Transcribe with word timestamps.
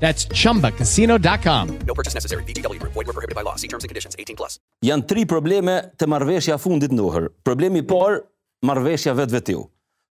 That's 0.00 0.26
chumbacasino.com. 0.26 1.78
No 1.86 1.94
purchase 1.94 2.14
necessary. 2.14 2.42
BDW, 2.44 2.78
void 2.82 3.06
were 3.06 3.12
prohibited 3.12 3.34
by 3.34 3.42
law. 3.42 3.56
See 3.56 3.68
terms 3.68 3.84
and 3.84 3.88
conditions 3.88 4.16
18+. 4.16 4.36
Plus. 4.36 4.58
Jan 4.82 5.04
tri 5.06 5.24
probleme 5.26 5.78
të 5.98 6.08
marrveshja 6.10 6.58
fundit 6.60 6.92
nuhër. 6.92 7.30
Problemi 7.46 7.80
i 7.82 7.86
parë, 7.88 8.20
marrveshja 8.66 9.14
vetvetiu. 9.18 9.66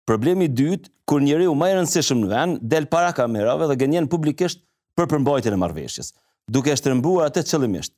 Problemi 0.09 0.45
i 0.49 0.51
dytë, 0.51 0.89
kur 1.09 1.21
njeriu 1.21 1.53
më 1.57 1.69
i 1.69 1.73
rëndësishëm 1.79 2.21
në 2.23 2.29
vend 2.31 2.61
del 2.69 2.87
para 2.89 3.11
kamerave 3.15 3.67
dhe 3.69 3.75
gënjen 3.81 4.07
publikisht 4.09 4.61
për 4.97 5.07
përmbajtjen 5.11 5.53
e 5.55 5.59
marrveshjes, 5.61 6.09
duke 6.49 6.73
shtrembuar 6.77 7.27
atë 7.29 7.43
qëllimisht. 7.49 7.93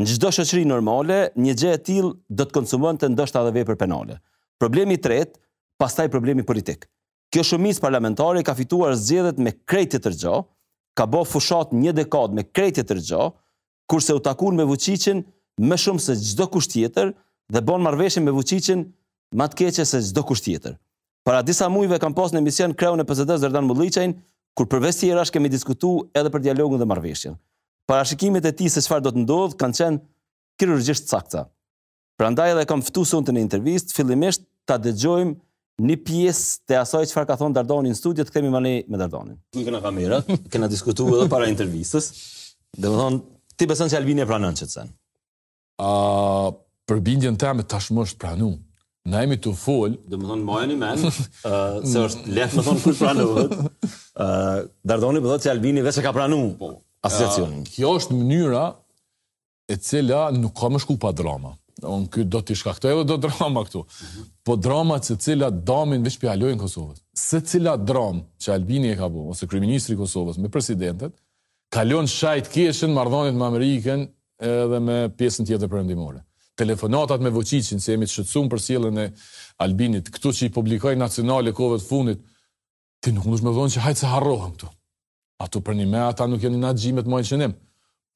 Në 0.00 0.06
çdo 0.14 0.30
shoqëri 0.32 0.64
normale, 0.70 1.18
një 1.36 1.54
gjë 1.60 1.72
e 1.76 1.80
tillë 1.84 2.12
do 2.40 2.46
të 2.46 2.56
konsumonte 2.56 3.10
ndoshta 3.12 3.42
edhe 3.44 3.52
vepër 3.58 3.76
penale. 3.80 4.16
Problemi 4.60 4.96
i 4.96 5.02
tretë, 5.04 5.36
pastaj 5.80 6.08
problemi 6.12 6.44
politik. 6.48 6.88
Kjo 7.32 7.44
shumicë 7.52 7.84
parlamentare 7.84 8.44
ka 8.46 8.56
fituar 8.58 8.96
zgjedhjet 8.98 9.42
me 9.44 9.52
krejtë 9.60 9.98
të 10.00 10.04
tërgjohë, 10.08 10.44
ka 10.94 11.06
bo 11.10 11.24
fushat 11.24 11.72
një 11.76 11.92
dekad 12.02 12.34
me 12.36 12.44
kretje 12.46 12.84
të 12.86 12.96
rgjo, 12.98 13.26
kurse 13.90 14.14
u 14.14 14.22
takun 14.22 14.56
me 14.56 14.66
vëqicin 14.68 15.22
më 15.60 15.78
shumë 15.84 16.02
se 16.04 16.16
gjdo 16.18 16.46
kusht 16.54 16.72
tjetër 16.76 17.12
dhe 17.52 17.62
bon 17.66 17.82
marveshin 17.82 18.24
me 18.26 18.34
vëqicin 18.36 18.84
më 19.38 19.50
të 19.52 19.58
keqe 19.62 19.84
se 19.86 20.00
gjdo 20.08 20.24
kusht 20.30 20.46
tjetër. 20.48 20.76
Para 21.26 21.42
disa 21.44 21.68
mujve 21.68 21.98
kam 22.02 22.14
pas 22.16 22.32
në 22.32 22.42
emision 22.42 22.74
kreu 22.74 22.96
në 22.96 23.04
PZD 23.06 23.36
Zerdan 23.42 23.66
Mulliqajn, 23.68 24.14
kur 24.56 24.66
përves 24.70 24.98
tjera 25.02 25.24
shkemi 25.28 25.50
diskutu 25.52 25.90
edhe 26.16 26.32
për 26.32 26.42
dialogun 26.48 26.80
dhe 26.80 26.86
marveshin. 26.88 27.36
Para 27.86 28.06
shikimit 28.06 28.46
e 28.46 28.54
ti 28.56 28.70
se 28.70 28.82
qfar 28.82 29.02
do 29.04 29.12
të 29.14 29.22
ndodhë, 29.24 29.58
kanë 29.60 29.76
qenë 29.84 30.00
kirurgjisht 30.60 31.10
cakta. 31.10 31.44
Pra 32.18 32.30
ndaj 32.32 32.54
edhe 32.54 32.66
kam 32.68 32.82
fëtu 32.84 33.04
sënë 33.08 33.28
të 33.28 33.34
një 33.36 33.44
intervist, 33.44 33.94
fillimisht 33.96 34.46
ta 34.68 34.76
dëgjojmë 34.80 35.36
një 35.88 35.96
pjesë 36.04 36.68
të 36.68 36.78
asaj 36.82 37.04
që 37.08 37.16
farë 37.16 37.28
ka 37.32 37.36
thonë 37.40 37.56
Dardoni 37.56 37.92
në 37.92 37.98
studio, 37.98 38.24
të 38.26 38.34
kemi 38.34 38.50
më 38.52 38.60
me 38.66 39.00
Dardoni. 39.00 39.36
Në 39.56 39.64
këna 39.68 39.80
kamerat, 39.84 40.30
këna 40.52 40.68
diskutuar 40.70 41.14
edhe 41.18 41.28
para 41.32 41.48
intervjistës, 41.50 42.10
dhe 42.76 42.90
më 42.90 42.98
thonë, 43.00 43.20
ti 43.56 43.68
besën 43.70 43.92
që 43.92 43.98
Albini 44.00 44.24
e 44.24 44.28
pranën 44.32 44.58
që 44.60 44.66
të 44.70 44.76
sen? 44.76 44.96
për 46.90 46.98
bindjen 47.06 47.36
të 47.38 47.52
tashmë 47.70 48.02
është 48.02 48.18
pranu. 48.20 48.50
Na 49.08 49.22
jemi 49.22 49.38
të 49.40 49.52
full. 49.56 49.94
Dhe 50.10 50.18
më 50.20 50.28
thonë, 50.32 50.44
mojën 50.48 50.72
i 50.74 50.78
men, 50.80 51.04
uh, 51.06 51.52
se 51.86 52.02
është 52.08 52.34
lefë 52.36 52.58
më 52.58 52.64
thonë 52.66 52.82
kërë 52.84 52.98
pranu. 52.98 53.28
Uh, 53.30 53.64
Dardoni 54.90 55.22
përdo 55.24 55.38
që 55.44 55.54
Albini 55.54 55.84
vese 55.86 56.02
ka 56.04 56.12
pranu 56.16 56.42
po, 56.60 56.72
asociacionin. 57.06 57.62
Kjo 57.76 57.94
është 58.00 58.18
mënyra 58.18 58.66
e 59.72 59.78
cila 59.86 60.26
nuk 60.36 60.52
ka 60.60 60.68
më 60.74 60.82
shku 60.84 60.98
pa 61.00 61.14
drama. 61.16 61.54
Unë 61.88 62.24
do 62.28 62.40
t'i 62.44 62.56
shkaktoj 62.58 62.92
edhe 62.92 63.04
do 63.08 63.16
drama 63.22 63.62
këtu. 63.66 63.82
Po 64.46 64.56
drama 64.56 64.98
që 65.00 65.16
cilat 65.22 65.60
damin 65.68 66.04
vishpja 66.04 66.32
alojnë 66.34 66.60
Kosovës. 66.60 67.00
Se 67.16 67.40
cila 67.40 67.76
dram 67.76 68.22
që 68.40 68.54
Albini 68.54 68.90
e 68.90 68.96
ka 68.98 69.08
bu, 69.08 69.28
ose 69.32 69.46
i 69.46 69.48
Kosovës 69.96 70.38
me 70.38 70.48
presidentet, 70.48 71.14
kalon 71.72 72.06
shajt 72.06 72.48
keshën, 72.52 72.92
mardhonit 72.92 73.34
me 73.34 73.44
Ameriken 73.44 74.08
edhe 74.40 74.80
me 74.80 75.08
pjesën 75.18 75.46
tjetër 75.46 75.68
përëndimore. 75.68 76.22
Telefonatat 76.56 77.20
me 77.20 77.30
voqicin, 77.30 77.80
se 77.80 77.92
jemi 77.92 78.06
të 78.06 78.12
shëtsun 78.18 78.48
për 78.52 78.58
sielën 78.60 78.98
e 78.98 79.08
Albinit, 79.64 80.08
këtu 80.12 80.32
që 80.32 80.46
i 80.48 80.52
publikaj 80.52 80.96
nacionale 81.00 81.50
e 81.50 81.54
kovët 81.56 81.84
funit, 81.86 82.20
ti 83.00 83.12
nuk 83.12 83.24
nushtë 83.26 83.46
me 83.46 83.52
dhonë 83.56 83.74
që 83.74 83.84
hajtë 83.86 84.00
se 84.02 84.10
harrohëm 84.12 84.52
këtu. 84.56 84.68
Ato 85.40 85.60
për 85.64 85.76
një 85.78 85.86
me 85.88 86.00
ata 86.04 86.26
nuk 86.28 86.42
janë 86.44 86.56
një 86.56 86.64
nga 86.64 86.74
gjimet 86.76 87.06
më 87.08 87.50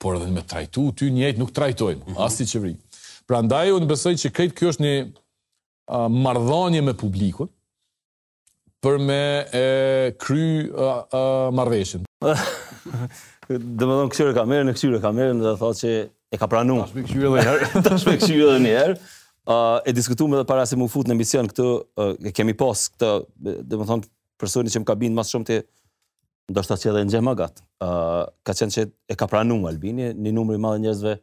por 0.02 0.16
edhe 0.18 0.26
me 0.34 0.42
trajtu, 0.42 0.82
ty 0.98 1.06
njëjtë 1.14 1.38
nuk 1.38 1.52
trajtojmë, 1.54 2.16
as 2.20 2.34
si 2.36 2.44
qëvrinë. 2.50 2.93
Pra 3.28 3.40
ndaj 3.44 3.70
unë 3.72 3.88
besoj 3.88 4.12
që 4.20 4.30
këtë 4.36 4.56
kjo 4.58 4.70
është 4.74 4.84
një 4.84 4.94
mardhonje 6.24 6.80
me 6.84 6.94
publikun 6.96 7.48
për 8.84 8.98
me 9.00 9.20
kry 10.20 10.48
mardheshin. 11.56 12.04
Dhe 13.48 13.58
me 13.58 13.94
dhe 14.00 14.04
këshyre 14.12 14.32
ka 14.36 14.42
merë, 14.48 14.64
në 14.64 14.72
këshyre 14.76 15.00
ka 15.02 15.10
merë, 15.16 15.34
dhe 15.40 15.50
thotë 15.60 15.78
që 15.82 15.90
e 16.32 16.38
ka 16.40 16.46
pranu. 16.52 16.78
Ta 16.84 16.86
shpe 16.90 17.02
këshyre 17.12 17.26
dhe 17.32 17.42
njerë. 17.46 17.68
Ta 17.86 17.98
shpe 18.00 18.14
këshyre 18.22 18.50
dhe 18.54 18.58
njerë. 18.64 18.94
E 19.88 19.92
diskutu 19.96 20.28
me 20.32 20.38
dhe 20.42 20.46
para 20.50 20.64
se 20.68 20.76
mu 20.80 20.86
fut 20.92 21.08
në 21.10 21.16
emision 21.18 21.48
këtë, 21.52 21.66
e 22.28 22.32
kemi 22.36 22.56
pas 22.60 22.84
këtë, 22.94 23.10
dhe 23.68 23.80
me 23.80 23.88
thonë, 23.90 24.08
personi 24.40 24.72
që 24.72 24.80
më 24.84 24.88
ka 24.92 24.96
bindë 25.02 25.16
mas 25.18 25.32
shumë 25.34 25.48
të, 25.50 25.58
ndoshta 26.54 26.76
që 26.82 26.90
edhe 26.94 27.04
në 27.08 27.14
gjemë 27.16 27.32
agatë. 27.36 27.66
Ka 27.88 28.56
qenë 28.62 28.76
që 28.78 28.86
e 29.12 29.18
ka 29.20 29.28
pranu, 29.32 29.60
Albini, 29.68 30.12
një 30.16 30.32
numëri 30.40 30.60
madhe 30.64 30.80
njerëzve, 30.86 31.16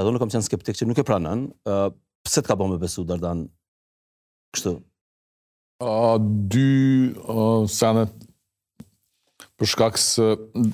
edhe 0.00 0.12
unë 0.12 0.20
kam 0.22 0.30
qenë 0.32 0.46
skeptik 0.46 0.78
që 0.78 0.88
nuk 0.88 1.00
e 1.00 1.04
pranën, 1.06 1.46
uh, 1.68 1.86
pse 2.24 2.42
të 2.42 2.48
ka 2.50 2.56
me 2.60 2.78
besu 2.80 3.04
Dardan 3.08 3.46
kështu? 4.54 4.74
Uh, 5.82 6.16
dy 6.50 7.12
uh, 7.26 7.64
sene 7.70 8.06
për 9.58 9.68
shkak 9.72 9.98
se 10.00 10.28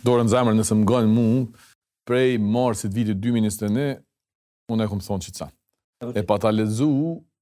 dorën 0.05 0.29
zemër 0.31 0.57
nëse 0.59 0.77
më 0.77 0.87
gënë 0.91 1.11
mu, 1.15 1.27
prej 2.09 2.39
marsit 2.41 2.93
vitit 2.95 3.19
2021, 3.21 3.99
unë 4.73 4.85
e 4.85 4.89
këmë 4.91 5.07
thonë 5.07 5.27
që 5.27 5.33
të 5.35 5.41
sanë. 5.43 5.55
E 6.17 6.23
pa 6.29 6.37
ta 6.41 6.53
lezu 6.53 6.91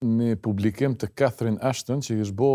në 0.07 0.37
publikim 0.43 0.95
të 0.99 1.11
Catherine 1.19 1.61
Ashton 1.67 2.01
që 2.03 2.17
i 2.17 2.25
është 2.25 2.39
bo 2.39 2.51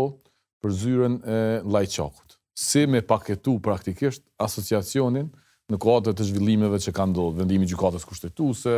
për 0.64 0.74
zyren 0.80 1.16
e 1.34 1.38
lajqakut. 1.64 2.36
Si 2.58 2.84
me 2.90 3.00
paketu 3.06 3.56
praktikisht 3.64 4.24
asociacionin 4.42 5.30
në 5.72 5.78
kohët 5.80 6.10
e 6.12 6.16
të 6.18 6.26
zhvillimeve 6.28 6.78
që 6.84 6.92
ka 6.94 7.06
ndodhë, 7.10 7.40
vendimi 7.42 7.68
gjukatës 7.70 8.04
kushtetuse, 8.08 8.74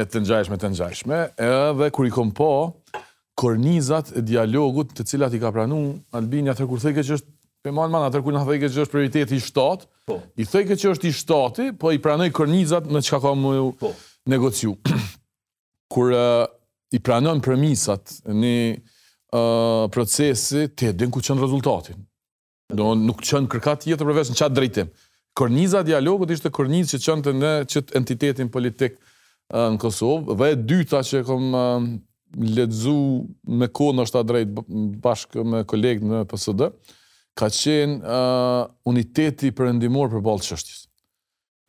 e 0.00 0.04
të 0.12 0.22
nxajshme, 0.24 0.58
të 0.60 0.70
nxajshme, 0.74 1.20
edhe 1.46 1.90
kër 1.94 2.08
i 2.10 2.14
kom 2.14 2.32
po, 2.38 2.50
kornizat 3.40 4.10
e 4.18 4.22
dialogut 4.28 4.92
të 4.96 5.06
cilat 5.12 5.34
i 5.38 5.42
ka 5.42 5.50
pranu, 5.54 5.80
Albini, 6.18 6.50
atër 6.52 6.68
kur 6.70 6.82
thejke 6.82 7.04
që 7.06 7.16
është, 7.18 7.34
për 7.66 7.74
manë 7.76 7.92
manë, 7.94 8.08
atër 8.10 8.24
kur 8.24 8.34
në 8.36 8.42
thejke 8.48 8.70
që 8.72 8.84
është 8.84 8.94
prioriteti 8.94 9.38
i 9.38 9.42
shtatë, 9.44 9.88
po. 10.10 10.18
i 10.40 10.46
thejke 10.52 10.76
që 10.82 10.92
është 10.94 11.10
i 11.10 11.14
shtati, 11.18 11.66
po 11.80 11.92
i 11.96 12.00
pranoj 12.04 12.30
kornizat 12.36 12.88
në 12.90 13.02
që 13.06 13.12
ka 13.18 13.22
ka 13.26 13.34
po. 13.82 13.92
negociu. 14.34 14.76
Kër 15.94 16.12
i 16.94 16.98
pranoj 17.06 17.38
premisat 17.44 18.12
në 18.30 18.54
procesi, 19.94 20.68
të 20.74 20.90
edhe 20.92 21.06
në 21.08 21.14
ku 21.14 21.22
qënë 21.22 21.38
rezultatin. 21.42 21.98
Nuk 23.02 23.22
qënë 23.26 23.50
kërkat 23.50 23.84
tjetër 23.88 24.10
përveç 24.12 24.30
në 24.32 24.38
qatë 24.40 24.56
drejtim. 24.58 24.90
Korniza 25.36 25.82
dialogut 25.86 26.30
ishte 26.34 26.50
kornizë 26.52 26.96
që 26.98 27.06
qënte 27.06 27.32
në 27.38 27.50
qëtë 27.70 27.94
entitetin 28.00 28.50
politik 28.50 28.96
në 29.50 29.78
Kosovë, 29.82 30.36
dhe 30.38 30.48
e 30.54 30.58
dyta 30.70 31.00
që 31.06 31.20
kom 31.26 31.46
ledzu 32.56 32.96
me 33.58 33.66
kohë 33.74 33.96
në 33.98 34.06
shta 34.10 34.22
drejt 34.26 34.50
bashkë 35.02 35.44
me 35.52 35.62
kolegë 35.70 36.06
në 36.10 36.20
PSD, 36.30 36.70
ka 37.38 37.48
qenë 37.56 38.16
uniteti 38.90 39.52
përëndimor 39.58 40.10
për 40.16 40.24
balë 40.26 40.46
qështjës. 40.48 40.82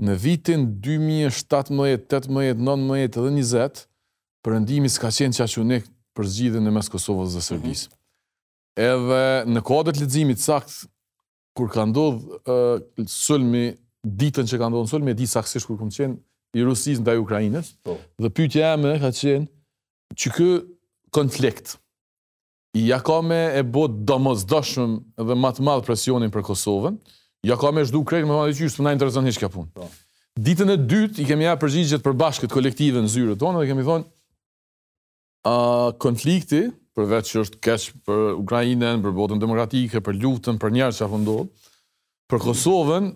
Në 0.10 0.16
vitin 0.24 0.66
2017, 0.82 1.70
2018, 1.70 2.30
2019, 2.30 2.88
dhe 2.90 3.26
2020, 3.30 3.84
përëndimi 4.42 4.90
s'ka 4.90 5.12
qenë 5.14 5.38
që 5.38 5.46
aqë 5.46 5.82
për 6.18 6.26
zgjidhën 6.34 6.66
e 6.66 6.74
mes 6.80 6.90
Kosovës 6.92 7.38
dhe 7.38 7.42
Serbisë. 7.46 7.88
Mhm. 7.88 7.98
Edhe 8.82 9.22
në 9.54 9.62
kodët 9.68 10.00
ledzimit 10.02 10.42
sakt 10.42 10.74
kur 11.58 11.70
ka 11.72 11.86
ndodhë 11.90 12.42
uh, 12.54 13.08
sëlmi, 13.12 13.66
ditën 14.02 14.48
që 14.50 14.60
ka 14.62 14.70
ndodhë 14.72 14.92
sëlmi, 14.94 15.14
e 15.14 15.20
di 15.22 15.28
saksisht 15.30 15.68
kur 15.70 15.78
këmë 15.82 15.96
qenë 15.96 16.60
i 16.60 16.66
Rusis 16.68 17.00
ndaj 17.04 17.20
Ukrainës 17.22 17.74
po. 17.86 17.96
dhe 18.20 18.30
pyetja 18.32 18.74
më 18.82 18.88
me 18.88 18.98
ka 19.04 19.12
qenë 19.16 20.18
që 20.20 20.32
kë 20.38 20.48
konflikt, 21.16 21.76
i 22.76 22.86
ja 22.88 22.98
ka 23.04 23.20
me 23.26 23.38
e 23.60 23.64
bë 23.68 23.86
domosdoshëm 24.08 24.96
dhe 25.20 25.28
dhe 25.30 25.38
matë 25.44 25.64
madhë 25.68 25.86
presionin 25.88 26.32
për 26.32 26.44
Kosovën, 26.52 26.98
ja 27.48 27.58
ka 27.60 27.72
me 27.76 27.84
shdu 27.88 28.02
krejtë 28.08 28.30
me 28.30 28.40
që 28.50 28.58
qyshtë, 28.62 28.82
më 28.84 28.90
na 28.90 28.96
interesën 28.98 29.28
një 29.28 29.52
punë. 29.52 29.72
Po. 29.76 29.90
Ditën 30.40 30.72
e 30.72 30.78
dytë 30.80 31.24
i 31.24 31.28
kemi 31.28 31.44
ja 31.48 31.56
përgjigjet 31.60 32.04
për 32.06 32.16
bashkët 32.16 32.54
kolektive 32.56 33.04
në 33.04 33.12
zyrët 33.12 33.42
tonë 33.44 33.62
dhe 33.62 33.68
kemi 33.72 33.84
thonë, 33.88 34.06
a, 35.52 35.56
konflikti, 36.00 36.66
përveç 37.02 37.30
që 37.34 37.42
është 37.44 37.60
kesh 37.66 37.90
për 38.06 38.22
Ukrajinën, 38.42 39.02
për 39.04 39.16
botën 39.18 39.42
demokratike, 39.42 40.02
për 40.06 40.20
luftën, 40.22 40.60
për 40.62 40.74
njerë 40.78 40.98
që 41.00 41.06
afundot, 41.08 41.70
për 42.32 42.42
Kosovën 42.46 43.10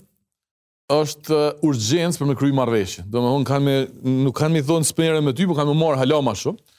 është 0.95 1.37
urgjens 1.65 2.19
për 2.21 2.29
me 2.29 2.37
kryu 2.37 2.55
marveshë. 2.57 3.05
Do 3.13 3.21
me 3.23 3.33
unë 3.39 3.49
kanë 3.49 3.65
me, 3.65 3.75
nuk 4.25 4.37
kanë 4.37 4.57
me 4.59 4.63
thonë 4.67 4.89
spenjere 4.89 5.21
me 5.25 5.33
ty, 5.37 5.47
për 5.49 5.57
kanë 5.59 5.71
me 5.73 5.77
marë 5.83 6.01
halama 6.03 6.33
shumë, 6.37 6.77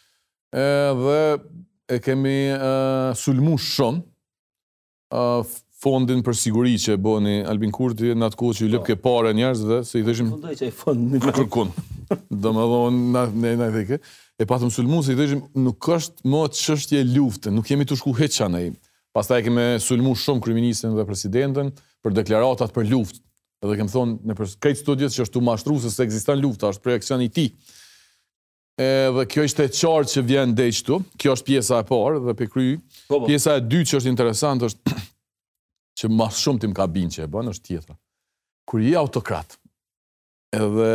e, 0.54 0.66
dhe 1.02 1.94
e 1.96 2.00
kemi 2.04 2.36
e, 2.56 2.74
sulmu 3.18 3.56
shumë 3.62 4.04
e, 5.10 5.24
fondin 5.82 6.22
për 6.26 6.38
siguri 6.38 6.76
që 6.82 6.94
e 6.96 7.00
boni 7.02 7.36
Albin 7.50 7.74
Kurti, 7.74 8.12
në 8.14 8.30
atë 8.30 8.38
kohë 8.40 8.60
që 8.60 8.66
i 8.66 8.70
lëpke 8.76 8.96
po. 8.98 9.08
pare 9.18 9.34
njerës 9.36 9.64
dhe 9.70 9.80
se 9.86 9.98
i 10.02 10.06
dheshim... 10.06 10.30
Këndoj 10.36 10.56
që 10.62 10.70
e 10.70 10.76
fondin 10.84 11.18
në 11.20 11.34
kërkun. 11.42 11.74
Do 12.30 12.54
me 12.54 12.70
dhonë, 12.70 13.26
në 13.40 13.52
e 13.54 13.58
në 13.58 13.98
e 14.36 14.44
patëm 14.44 14.68
sulmu 14.72 14.98
se 15.02 15.14
i 15.14 15.16
dhejshim, 15.16 15.40
nuk 15.64 15.86
është 15.96 16.26
më 16.28 16.40
të 16.52 16.60
qështje 16.60 17.02
luftën, 17.14 17.54
nuk 17.56 17.70
jemi 17.70 17.86
të 17.88 17.96
shku 18.00 18.12
heqa 18.18 18.50
nej. 18.52 18.74
Pas 19.16 19.28
e 19.32 19.38
keme 19.44 19.64
sulmu 19.80 20.12
shumë 20.20 20.44
kriministën 20.44 20.92
dhe 20.92 21.06
presidentën 21.08 21.70
për 22.04 22.16
deklaratat 22.18 22.74
për 22.76 22.88
luftë. 22.92 23.22
Edhe 23.64 23.78
kem 23.80 23.88
thonë 23.88 24.28
në 24.28 24.36
për 24.36 24.50
krejtë 24.60 24.82
studjet 24.82 25.14
që 25.14 25.24
është 25.24 25.36
të 25.38 25.42
mashtru 25.48 25.78
se 25.80 25.92
se 25.94 26.04
existan 26.04 26.40
luftë, 26.44 26.68
është 26.74 26.84
për 26.84 27.22
i 27.24 27.28
ti. 27.32 27.46
Edhe 28.76 29.14
dhe 29.16 29.24
kjo 29.32 29.46
është 29.48 29.64
e 29.64 29.70
qarë 29.80 30.10
që 30.12 30.24
vjen 30.30 30.52
dhe 30.58 30.66
qëtu, 30.68 30.98
kjo 31.16 31.32
është 31.38 31.48
pjesa 31.48 31.80
e 31.80 31.86
parë 31.88 32.20
dhe 32.26 32.34
për 32.36 32.50
kryu. 32.52 32.76
Po, 33.08 33.20
po. 33.20 33.24
Pjesa 33.24 33.56
e 33.56 33.64
dy 33.64 33.80
që 33.88 34.02
është 34.02 34.12
interesant 34.12 34.68
është 34.68 34.98
që 36.02 36.12
ma 36.12 36.28
shumë 36.28 36.66
tim 36.66 36.76
ka 36.76 36.84
binë 36.92 37.16
që 37.16 37.24
e 37.24 37.32
bënë, 37.32 37.54
është 37.56 37.70
tjetra. 37.72 37.96
Kër 38.68 38.84
i 38.84 38.92
autokrat, 39.00 39.56
edhe 40.52 40.90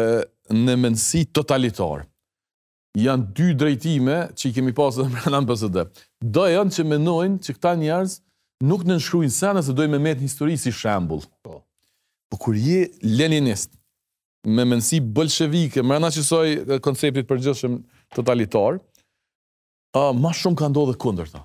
në 0.62 0.78
mënsi 0.84 1.26
totalitarë, 1.34 2.06
janë 3.00 3.32
dy 3.38 3.46
drejtime 3.56 4.16
që 4.36 4.50
i 4.50 4.54
kemi 4.56 4.74
pasë 4.76 5.02
dhe 5.06 5.12
më 5.14 5.22
rëndan 5.26 5.48
PSD. 5.50 5.80
Do 6.36 6.46
e 6.50 6.60
që 6.76 6.86
menojnë 6.90 7.40
që 7.46 7.56
këta 7.56 7.74
njerëz 7.80 8.18
nuk 8.68 8.84
në 8.86 8.98
nëshkrujnë 9.00 9.36
se 9.36 9.52
nëse 9.56 9.76
dojmë 9.76 9.96
me 9.96 10.04
metë 10.10 10.22
një 10.22 10.28
histori 10.30 10.58
si 10.60 10.74
shambull. 10.76 11.24
Po. 11.46 11.62
Po 12.32 12.40
kur 12.40 12.56
je 12.56 12.86
leninist, 13.04 13.74
me 14.48 14.64
mënsi 14.68 15.02
bëlshevike, 15.04 15.84
më 15.84 15.98
rëna 16.00 16.12
që 16.16 16.24
soj 16.24 16.52
konceptit 16.86 17.28
për 17.28 17.42
gjithëshem 17.42 17.80
totalitar, 18.16 18.78
a, 20.00 20.06
ma 20.16 20.32
shumë 20.32 20.60
ka 20.62 20.70
ndodhe 20.72 20.96
kunder 21.00 21.28
ta. 21.32 21.42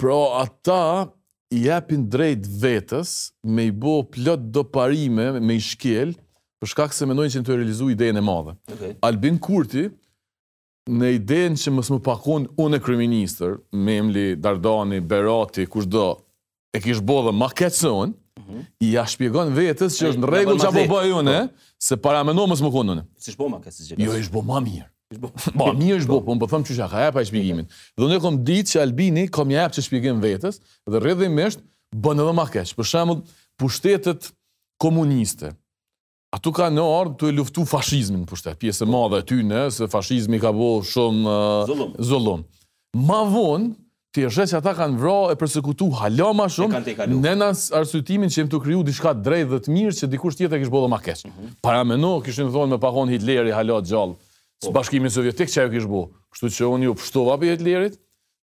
Pra 0.00 0.16
ata 0.42 1.10
i 1.54 1.60
jepin 1.66 2.08
drejt 2.12 2.48
vetës 2.60 3.12
me 3.48 3.68
i 3.68 3.72
bo 3.72 3.98
plët 4.12 4.48
do 4.56 4.64
parime 4.68 5.34
me 5.40 5.56
i 5.56 5.62
shkel, 5.62 6.12
për 6.60 6.72
shkak 6.72 6.96
se 6.96 7.04
menojnë 7.08 7.34
që 7.34 7.40
në 7.42 7.46
të 7.46 7.58
realizu 7.60 7.90
idejën 7.92 8.16
e 8.20 8.24
madhe. 8.24 8.56
Okay. 8.72 8.96
Albin 9.04 9.36
Kurti, 9.40 9.86
në 10.92 11.08
iden 11.18 11.56
që 11.58 11.72
mësë 11.76 11.94
më 11.96 12.02
pakon 12.06 12.44
unë 12.62 12.78
e 12.78 12.84
kryministër, 12.84 13.56
Memli, 13.74 14.26
dardani, 14.38 15.00
berati, 15.02 15.64
kush 15.70 15.88
do, 15.90 16.12
e 16.74 16.82
kishë 16.82 17.02
bo 17.06 17.20
dhe 17.26 17.32
ma 17.34 17.48
kecën, 17.50 18.12
mhm. 18.40 18.60
i 18.86 18.92
a 19.00 19.04
shpjegon 19.08 19.50
vetës 19.56 19.96
që 19.98 20.12
është 20.12 20.22
në 20.22 20.32
regull 20.32 20.60
që 20.62 20.68
a 20.70 20.74
po 20.76 20.84
bëjë 20.94 21.16
unë, 21.22 21.36
po. 21.50 21.62
Eh, 21.64 21.72
se 21.86 21.98
para 22.02 22.22
me 22.24 22.34
në 22.36 22.46
mësë 22.52 22.66
më 22.68 22.74
konë 22.76 22.94
unë. 22.96 23.06
Si 23.20 23.34
shbo 23.34 23.48
ma 23.52 23.58
kësë 23.64 23.88
gjithë? 23.90 24.06
Jo, 24.06 24.14
i 24.20 24.26
shbo 24.28 24.44
ma 24.46 24.62
mirë. 24.64 24.88
Ma 25.54 25.68
mirë 25.70 26.00
i 26.00 26.02
shbo, 26.02 26.16
po 26.26 26.34
më 26.34 26.40
përthëm 26.42 26.64
po 26.64 26.66
që 26.66 26.74
shakë, 26.80 27.02
e 27.06 27.10
pa 27.14 27.22
i 27.22 27.26
shpjegimin. 27.28 27.68
Dhe 27.94 28.06
në 28.10 28.16
kom 28.24 28.40
ditë 28.42 28.72
që 28.72 28.80
Albini, 28.82 29.22
kom 29.30 29.46
një 29.46 29.60
e 29.62 29.66
që 29.76 29.84
shpjegim 29.86 30.18
vetës, 30.24 30.56
dhe 30.90 30.98
rrëdhimisht 30.98 31.60
bënë 32.02 32.24
edhe 32.24 32.32
ma 32.34 32.48
keqë, 32.50 32.74
Për 32.74 32.88
shamë, 32.90 33.14
pushtetet 33.60 34.26
komuniste, 34.82 35.52
atu 36.36 36.52
ka 36.54 36.68
në 36.72 36.82
ardhë 36.84 37.16
të 37.20 37.28
e 37.30 37.34
luftu 37.38 37.62
fashizmin, 37.68 38.26
përste, 38.28 38.52
pjesë 38.60 38.86
madhe 38.90 39.20
dhe 39.22 39.28
ty 39.30 39.38
në, 39.46 39.60
se 39.72 39.86
fashizmi 39.92 40.38
ka 40.42 40.50
bo 40.56 40.68
shumë 40.84 41.36
zullon. 42.04 42.42
Ma 43.08 43.22
vonë, 43.30 43.70
të 44.16 44.26
e 44.26 44.30
shetë 44.32 44.52
që 44.52 44.58
ata 44.60 44.72
kanë 44.78 45.00
vra 45.00 45.14
e 45.32 45.36
përsekutu 45.40 45.88
halama 46.02 46.46
shumë, 46.52 46.80
në 47.22 47.34
në 47.40 47.48
arsytimin 47.80 48.32
që 48.32 48.42
jem 48.42 48.50
të 48.52 48.60
kryu 48.64 48.82
dishka 48.84 49.12
drejt 49.16 49.48
dhe 49.54 49.60
të 49.64 49.72
mirë, 49.76 49.96
që 49.98 50.08
dikur 50.12 50.34
shtjetë 50.34 50.56
e 50.58 50.62
kishë 50.64 50.72
bo 50.74 50.84
dhe 50.84 50.92
ma 50.92 51.00
keshë. 51.04 51.28
Mhm. 51.32 51.56
Para 51.64 51.82
me 51.88 51.96
no, 52.00 52.14
kishë 52.24 52.46
në 52.50 52.54
thonë 52.54 52.76
me 52.76 52.80
pakon 52.84 53.12
Hitleri 53.12 53.54
halat 53.56 53.88
gjallë, 53.90 54.16
po. 54.16 54.66
së 54.66 54.72
bashkimin 54.76 55.12
sovjetik 55.12 55.52
që 55.52 55.64
e 55.68 55.72
kishë 55.76 55.92
bo, 55.92 56.06
kështu 56.34 56.52
që 56.58 56.70
unë 56.74 56.90
ju 56.90 56.96
pështova 57.00 57.36
për 57.40 57.54
Hitlerit, 57.56 57.98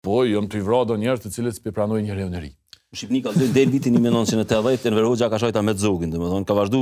po 0.06 0.22
jem 0.26 0.46
të 0.50 0.62
i 0.62 0.64
vra 0.66 0.82
do 0.86 0.98
njerë 0.98 1.26
të 1.26 1.36
cilët 1.38 1.60
së 1.60 1.68
pë 1.68 2.48
Shqipnika, 2.88 3.34
dhe 3.36 3.66
vitin 3.68 3.92
i 3.98 4.00
menon 4.00 4.24
që 4.24 4.38
në 4.38 4.44
të 4.48 4.58
dhejtë, 4.64 4.88
në 4.88 4.96
vërhojgja 4.96 5.26
ka 5.28 5.36
shajta 5.42 5.60
me 5.60 5.74
të 5.76 5.82
zogin, 5.82 6.08
dhe 6.08 6.16
me 6.16 6.24
thonë, 6.32 6.46
ka 6.48 6.54
vazhdu 6.56 6.78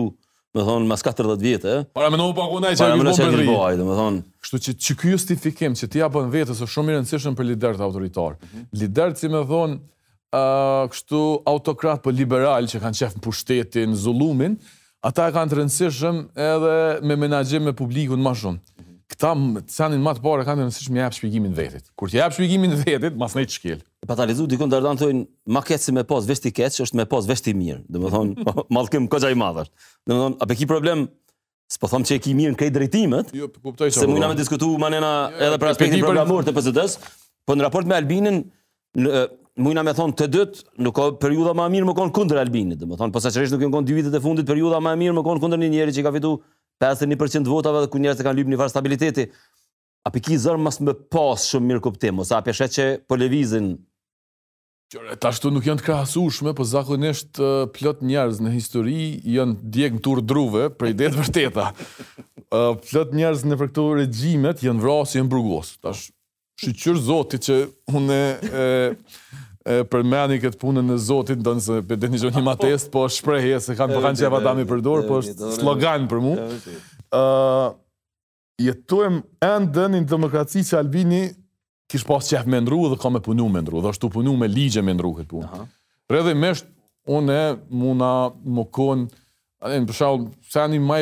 më 0.56 0.64
thonë, 0.64 0.88
mas 0.88 1.02
40 1.04 1.36
vjetë. 1.42 1.74
Eh? 1.80 1.84
Para 1.96 2.08
më 2.12 2.18
nuk 2.20 2.32
pa 2.38 2.46
kundaj 2.50 2.74
që 2.78 2.86
e 2.86 2.96
nuk 2.96 3.18
po 3.18 3.58
bëj, 3.58 3.82
më 3.82 4.06
Kështu 4.46 4.58
që 4.62 4.72
çu 4.78 4.94
justifikim 5.12 5.74
që 5.76 5.88
ti 5.90 5.98
ja 6.00 6.06
bën 6.12 6.28
vetes 6.30 6.60
është 6.62 6.68
shumë 6.76 6.92
i 6.92 6.96
rëndësishëm 7.00 7.34
për 7.38 7.48
liderët 7.50 7.80
autoritar. 7.82 8.36
Mm 8.38 8.48
-hmm. 8.48 8.66
Liderët 8.80 9.16
që 9.20 9.30
më 9.34 9.40
thonë, 9.50 9.78
ë 10.38 10.42
uh, 10.42 10.88
kështu 10.92 11.20
autokrat 11.52 12.02
po 12.04 12.10
liberal 12.14 12.68
që 12.70 12.80
kanë 12.84 12.98
qefë 13.00 13.16
në 13.18 13.22
pushtetin, 13.24 13.96
zullumin, 14.02 14.54
ata 15.02 15.30
kanë 15.34 15.50
të 15.50 15.58
rëndësishëm 15.58 16.16
edhe 16.52 16.74
me 17.08 17.14
menaxhim 17.24 17.62
me 17.66 17.74
publikun 17.82 18.22
më 18.22 18.32
shumë 18.40 18.60
këta 19.12 19.30
të 19.66 19.72
sanin 19.72 20.02
më 20.02 20.12
të 20.18 20.22
parë 20.24 20.44
kanë 20.48 20.66
më 20.66 20.86
më 20.96 21.00
jap 21.04 21.14
shpjegimin 21.14 21.52
e 21.52 21.56
vetit. 21.56 21.90
Kur 21.98 22.10
të 22.10 22.18
jap 22.18 22.34
shpjegimin 22.34 22.72
e 22.74 22.78
vetit, 22.80 23.14
mas 23.20 23.36
nei 23.38 23.46
çkel. 23.46 23.78
E 24.02 24.08
patalizu 24.10 24.48
diku 24.50 24.66
ndërdan 24.66 24.98
thoin 24.98 25.20
maketsi 25.54 25.94
me 25.94 26.02
pos 26.04 26.26
vesh 26.26 26.42
ti 26.42 26.50
është 26.66 26.98
me 26.98 27.06
pos 27.06 27.28
vesh 27.30 27.44
ti 27.46 27.54
mirë. 27.54 27.84
Domethën 27.86 28.34
mallkim 28.76 29.06
koxaj 29.08 29.36
madh. 29.38 29.68
Domethënë, 30.08 30.40
a 30.42 30.50
beki 30.52 30.66
problem 30.70 31.06
s'po 31.70 31.90
them 31.90 32.04
çe 32.06 32.18
ki 32.22 32.34
mirë 32.38 32.56
në 32.56 32.60
këto 32.64 32.74
drejtimet, 32.78 33.30
Jo, 33.36 33.48
po 33.50 33.70
kuptoj 33.70 33.90
çfarë. 33.94 34.02
Se 34.02 34.10
mund 34.10 34.18
po. 34.18 34.26
na 34.26 34.38
diskutojmë 34.42 34.90
anëna 34.90 35.12
jo, 35.30 35.42
edhe 35.48 35.62
për 35.62 35.72
aspektin 35.72 35.98
e 36.00 36.04
programit 36.06 36.50
të 36.50 36.54
PSD-s, 36.58 36.98
po 37.46 37.54
në 37.58 37.66
raport 37.68 37.86
me 37.90 37.98
Albinën 38.02 38.42
në 39.06 39.26
Mujna 39.56 39.80
me 39.86 39.92
thonë 39.96 40.12
të 40.18 40.24
dytë, 40.28 40.62
nuk 40.84 40.92
ka 40.98 41.04
periuda 41.16 41.54
ma 41.56 41.64
mirë 41.72 41.86
më 41.88 41.92
konë 41.96 42.12
kundër 42.12 42.42
Albinit, 42.42 42.76
dhe 42.76 42.84
më 42.90 42.98
thonë, 43.00 43.12
posa 43.14 43.30
qërështë 43.32 43.54
nuk 43.56 43.62
e 43.64 43.68
më 43.70 43.72
konë 43.78 43.88
dy 43.88 43.94
vitet 43.96 44.16
e 44.18 44.18
fundit, 44.20 44.44
periuda 44.44 44.82
ma 44.84 44.90
mirë 45.00 45.14
më 45.16 45.22
konë 45.24 45.40
kundër 45.40 45.62
një 45.62 45.70
njeri 45.72 45.94
që 45.96 46.04
ka 46.04 46.12
fitu 46.12 46.34
51% 46.80 47.48
votave 47.48 47.80
dhe 47.84 47.90
ku 47.90 48.00
njerëzit 48.00 48.24
kanë 48.26 48.38
lyp 48.40 48.50
në 48.52 48.58
varg 48.60 48.72
stabiliteti. 48.72 49.26
A 50.06 50.10
piki 50.14 50.36
zor 50.38 50.58
më 50.60 50.72
pas 51.12 51.48
shumë 51.50 51.66
mirë 51.70 51.82
kuptim, 51.86 52.20
ose 52.22 52.34
a 52.36 52.42
peshet 52.46 52.74
që 52.76 52.84
po 53.10 53.16
lëvizin. 53.18 53.72
Qore 54.92 55.16
tash 55.18 55.40
këtu 55.40 55.50
nuk 55.50 55.66
janë 55.66 55.80
të 55.80 55.86
krahasueshme, 55.88 56.52
po 56.54 56.62
zakonisht 56.62 57.40
plot 57.74 58.04
njerëz 58.06 58.38
në 58.44 58.52
histori 58.54 59.16
janë 59.34 59.56
djek 59.74 59.96
në 59.96 60.04
tur 60.06 60.22
druve 60.22 60.68
për 60.78 60.92
ide 60.92 61.08
të 61.10 61.18
vërteta. 61.20 61.70
Ë 62.54 62.60
plot 62.84 63.16
njerëz 63.18 63.42
në 63.50 63.58
për 63.62 63.72
këto 63.72 63.88
regjimet 64.02 64.62
janë 64.68 64.84
vrasë, 64.84 65.18
janë 65.18 65.32
burgos. 65.32 65.74
Tash 65.82 66.12
shiqur 66.62 67.02
zoti 67.08 67.42
që 67.48 67.58
unë 67.98 68.20
e, 68.46 68.68
përmeni 69.90 70.36
këtë 70.42 70.60
punën 70.60 70.86
në 70.86 70.96
Zotit, 71.02 71.40
do 71.42 71.56
nëse 71.58 71.80
për 71.88 71.98
të 72.02 72.10
një 72.12 72.20
gjoni 72.22 72.42
ma 72.46 72.52
test, 72.60 72.90
po 72.92 73.06
shprejhje, 73.10 73.58
se 73.64 73.76
kam 73.78 73.90
përkan 73.90 74.18
qepa 74.20 74.40
ta 74.44 74.52
mi 74.54 74.66
përdor, 74.68 75.06
po, 75.08 75.18
po 75.40 75.48
slogan 75.56 76.06
për 76.10 76.22
mu. 76.22 76.34
Uh, 77.14 77.72
jetuem 78.62 79.20
endë 79.42 79.88
një 79.96 80.04
demokraci 80.10 80.62
që 80.68 80.78
Albini 80.78 81.24
kish 81.90 82.06
pas 82.06 82.30
qef 82.30 82.46
me 82.50 82.60
ndru 82.62 82.84
dhe 82.92 82.98
ka 83.02 83.10
me 83.14 83.20
punu 83.22 83.46
me 83.52 83.60
ndru, 83.62 83.82
dhe 83.82 83.90
është 83.94 84.06
të 84.06 84.14
punu 84.16 84.34
me 84.38 84.48
ligje 84.50 84.82
me 84.86 84.94
ndru 84.96 85.12
këtë 85.20 85.30
punë. 85.34 85.62
Redhe 86.10 86.34
mesht, 86.38 86.68
unë 87.10 87.36
e 87.42 87.46
muna 87.74 88.12
më 88.42 88.70
konë, 88.80 89.08
Ane, 89.66 89.78
në 89.80 89.86
përshalë, 89.88 90.24
sa 90.52 90.66
një 90.68 90.78
maj 90.84 90.98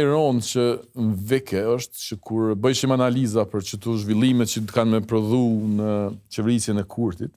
që 0.47 0.65
në 1.03 1.15
vike 1.29 1.59
është 1.75 1.99
që 2.01 2.17
kur 2.23 2.53
bëjshim 2.63 2.93
analiza 2.95 3.43
për 3.51 3.65
që 3.67 3.79
të 3.83 3.95
zhvillimet 4.05 4.53
që 4.53 4.61
të 4.71 4.75
kanë 4.77 4.93
me 4.95 5.01
prodhu 5.11 5.41
në 5.81 5.95
qeverisje 6.33 6.77
e 6.79 6.85
kurtit, 6.87 7.33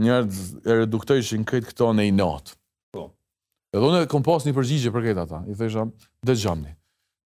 njerëz 0.00 0.46
e 0.66 0.74
reduktojshin 0.82 1.44
këtë 1.48 1.68
këto 1.70 1.88
në 1.94 2.06
inot. 2.10 2.54
Po. 2.94 3.08
Edhe 3.74 3.84
unë 3.84 4.02
kom 4.10 4.24
pas 4.26 4.46
një 4.46 4.54
përgjigje 4.56 4.92
për 4.94 5.06
këtë 5.08 5.22
ata. 5.26 5.42
I 5.50 5.54
thesha, 5.58 5.86
gjamni. 6.34 6.72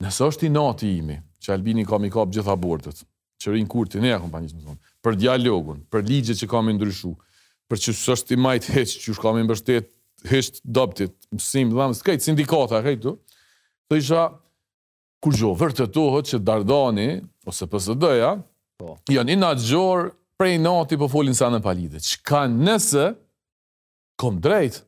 Nësë 0.04 0.22
është 0.28 0.46
i 0.46 0.50
noti 0.54 0.90
imi, 1.00 1.16
që 1.42 1.54
Albini 1.56 1.86
ka 1.88 1.98
i 2.06 2.10
kap 2.14 2.32
gjitha 2.34 2.54
burtët, 2.60 3.00
që 3.42 3.54
rinë 3.54 3.70
kurti, 3.70 4.02
ne 4.02 4.12
e 4.14 4.18
kompanjës 4.22 4.54
më 4.58 4.76
për 5.04 5.16
dialogun, 5.18 5.80
për 5.90 6.04
ligje 6.06 6.34
që 6.42 6.48
kam 6.50 6.68
i 6.70 6.74
ndryshu, 6.76 7.12
për 7.70 7.80
që 7.84 7.94
së 7.98 8.12
është 8.14 8.36
i 8.36 8.38
majtë 8.44 8.76
heqë, 8.76 8.98
që 9.06 9.16
shkam 9.18 9.38
i 9.38 9.44
mbështet, 9.46 9.88
heqë 10.30 10.62
doptit, 10.64 11.14
mësim, 11.34 11.72
dhamë, 11.74 11.96
së 11.98 12.06
kajtë 12.06 12.26
sindikata, 12.28 12.80
kajtë 12.86 13.02
du, 13.04 13.12
të 13.90 13.98
isha, 14.02 14.22
kur 15.22 15.34
gjo, 15.36 15.50
vërtetohet 15.60 16.30
që 16.30 16.40
Dardani, 16.48 17.08
ose 17.48 17.68
PSD-ja, 17.70 18.32
po. 18.82 18.96
janë 19.12 19.34
i 19.34 19.38
nga 19.42 19.52
gjorë 19.62 20.10
prej 20.38 20.58
nati 20.62 20.96
po 20.98 21.08
folin 21.10 21.34
sa 21.34 21.48
në 21.50 21.58
palide. 21.64 21.98
Që 22.02 22.20
ka 22.26 22.44
nëse, 22.50 23.08
kom 24.18 24.38
drejt. 24.42 24.84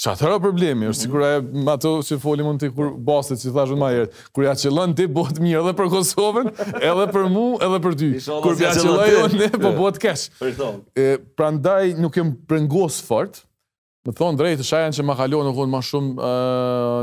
Që 0.00 0.14
atëra 0.14 0.38
problemi, 0.40 0.86
është 0.88 1.08
si 1.10 1.10
e 1.10 1.42
më 1.60 1.72
ato 1.74 1.90
që 2.08 2.16
folin 2.22 2.46
mund 2.48 2.62
të 2.62 2.70
kur 2.72 2.94
baset, 3.04 3.36
që 3.42 3.50
thashën 3.52 3.76
ma 3.82 3.90
jertë, 3.92 4.22
kur 4.32 4.46
ja 4.46 4.54
qëllën 4.56 4.94
ti, 4.96 5.04
bot 5.12 5.40
mirë 5.44 5.58
edhe 5.60 5.74
për 5.76 5.90
Kosovën, 5.92 6.48
edhe 6.80 7.04
për 7.12 7.28
mu, 7.34 7.42
edhe 7.66 7.80
për 7.84 7.98
ty. 8.00 8.08
Kur 8.46 8.56
ja 8.62 8.72
qëllën 8.78 9.12
jo 9.12 9.26
ne, 9.34 9.50
po 9.58 9.74
bot 9.76 10.00
kesh. 10.00 10.30
Pra 11.36 11.50
ndaj 11.52 11.92
nuk 12.00 12.16
jem 12.20 12.34
prengos 12.50 13.00
fort, 13.06 13.42
Më 14.08 14.14
thonë 14.16 14.38
drejtë, 14.40 14.64
shajan 14.64 14.94
që 14.96 15.04
më 15.04 15.14
kalonë 15.18 15.46
nuk 15.50 15.58
konë 15.58 15.70
ma 15.74 15.80
shumë 15.84 16.28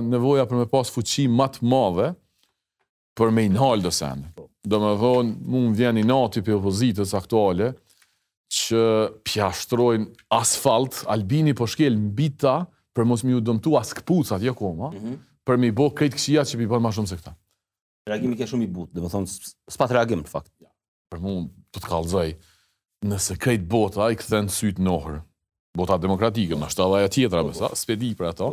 nevoja 0.10 0.48
për 0.50 0.64
me 0.64 0.66
pasë 0.72 0.96
fuqim 0.96 1.36
matë 1.38 1.62
madhe 1.70 2.08
për 3.22 3.36
me 3.38 3.44
inhalë 3.52 3.86
do 3.86 3.92
dhe 4.70 4.80
me 4.84 4.92
dhonë, 5.00 5.34
mund 5.48 5.78
dhja 5.80 5.94
nati 5.96 6.42
për 6.44 6.58
opozitës 6.60 7.14
aktuale, 7.18 7.72
që 8.54 8.82
pjashtrojnë 9.28 10.28
asfalt, 10.34 11.02
Albini 11.12 11.56
po 11.58 11.68
shkel 11.68 11.96
në 12.00 12.14
bita, 12.18 12.58
për 12.96 13.06
mos 13.08 13.26
mi 13.28 13.36
u 13.38 13.42
dëmtu 13.46 13.76
as 13.80 13.92
këpuc 13.98 14.32
atje 14.38 14.54
koma, 14.58 14.92
mm 14.94 15.00
-hmm. 15.00 15.18
për 15.48 15.58
mi 15.62 15.72
bo 15.72 15.90
këjtë 15.92 16.16
këshia 16.16 16.44
që 16.48 16.58
mi 16.60 16.68
bërë 16.68 16.82
ma 16.84 16.90
shumë 16.92 17.10
se 17.12 17.18
këta. 17.20 17.34
Reagimi 18.10 18.38
ke 18.40 18.48
shumë 18.48 18.64
i 18.64 18.70
butë, 18.72 18.94
dhe 18.96 19.02
më 19.04 19.12
thonë, 19.14 19.28
s'pa 19.70 19.86
reagim 19.92 20.22
në 20.24 20.32
fakt. 20.32 20.52
Për 21.12 21.20
mund 21.24 21.50
të 21.72 21.80
të 21.84 21.88
kalzaj, 21.88 22.30
nëse 23.08 23.36
këjtë 23.44 23.68
bota, 23.68 24.10
i 24.12 24.16
këthen 24.16 24.48
sytë 24.50 24.82
nohër, 24.84 25.22
bota 25.78 25.98
demokratikë, 26.00 26.56
në 26.58 26.66
ashtë 26.68 26.82
të 26.84 26.90
dhaja 26.92 27.08
tjetra, 27.16 27.44
po, 27.44 27.52
po. 27.60 27.70
spedi 27.76 28.16
për 28.16 28.30
ato, 28.32 28.50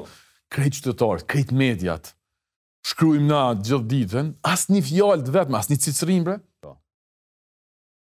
këjtë 0.55 0.77
qytetarët, 0.79 1.25
këjtë 1.31 1.55
mediat, 1.59 2.15
shkrujmë 2.87 3.27
na 3.31 3.43
gjithë 3.65 3.87
ditën, 3.91 4.29
asë 4.45 4.75
një 4.75 4.83
fjallë 4.89 5.27
të 5.29 5.35
vetëm, 5.39 5.57
asë 5.59 5.73
një 5.75 5.79
cicërim, 5.87 6.25
bre. 6.27 6.35
Po. 6.65 6.73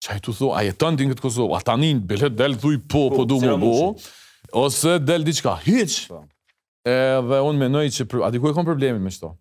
Që 0.04 0.14
ajtu 0.16 0.34
thua, 0.40 0.54
a 0.60 0.64
jetën 0.66 0.98
të 0.98 1.06
në 1.06 1.12
këtë 1.14 1.24
Kosovë, 1.26 1.56
a 1.58 1.66
tanin, 1.66 2.00
bilet 2.10 2.34
del, 2.40 2.56
thuj, 2.62 2.78
po, 2.90 3.04
po, 3.12 3.20
po 3.22 3.26
du 3.30 3.38
më 3.42 3.54
bo, 3.62 3.72
ose 4.64 4.96
del 5.06 5.24
diqka, 5.26 5.54
hiq. 5.66 5.98
Po. 6.10 6.20
Edhe 6.86 7.40
unë 7.42 7.62
menoj 7.66 7.84
që, 7.96 8.06
a 8.26 8.30
diku 8.34 8.50
e 8.50 8.54
kom 8.54 8.66
problemin 8.66 9.02
me 9.02 9.10
shto. 9.14 9.32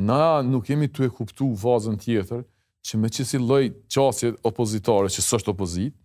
Na 0.00 0.40
nuk 0.44 0.68
jemi 0.68 0.88
të 0.92 1.08
e 1.08 1.10
kuptu 1.12 1.48
vazën 1.60 1.96
tjetër, 2.00 2.42
që 2.86 3.00
me 3.00 3.08
që 3.12 3.24
si 3.26 3.40
loj 3.40 3.70
qasjet 3.92 4.36
opozitare, 4.46 5.08
që 5.12 5.24
sështë 5.24 5.52
opozit, 5.54 5.96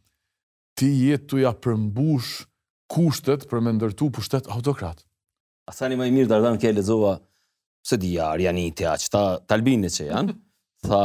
ti 0.79 0.87
jetë 1.09 1.27
të 1.31 1.41
ja 1.43 1.51
përmbush 1.63 2.45
kushtet 2.91 3.43
për 3.51 3.63
me 3.63 3.75
ndërtu 3.77 4.07
pushtet 4.15 4.47
autokrat. 4.51 5.03
Asani 5.71 5.99
më 5.99 6.09
i 6.09 6.15
mirë, 6.15 6.29
Dardan, 6.31 6.57
ke 6.59 6.71
lezova, 6.75 7.17
se 7.83 7.97
di 7.97 8.13
ja, 8.15 8.31
Arjaniti, 8.31 8.85
a 8.85 8.95
qëta 8.99 9.21
talbini 9.49 9.89
që 9.91 10.09
janë, 10.11 10.35
tha, 10.87 11.01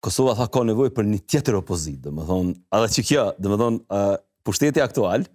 Kosova 0.00 0.32
tha 0.36 0.46
ka 0.48 0.62
nevoj 0.64 0.88
për 0.96 1.04
një 1.10 1.18
tjetër 1.28 1.58
opozit, 1.58 1.98
dhe 2.00 2.12
më 2.16 2.24
thonë, 2.28 2.54
adhe 2.76 2.86
që 2.94 3.02
kjo, 3.04 3.24
dhe 3.36 3.50
më 3.52 3.56
thonë, 3.60 3.80
uh, 3.96 4.14
pushteti 4.48 4.80
aktual, 4.80 5.26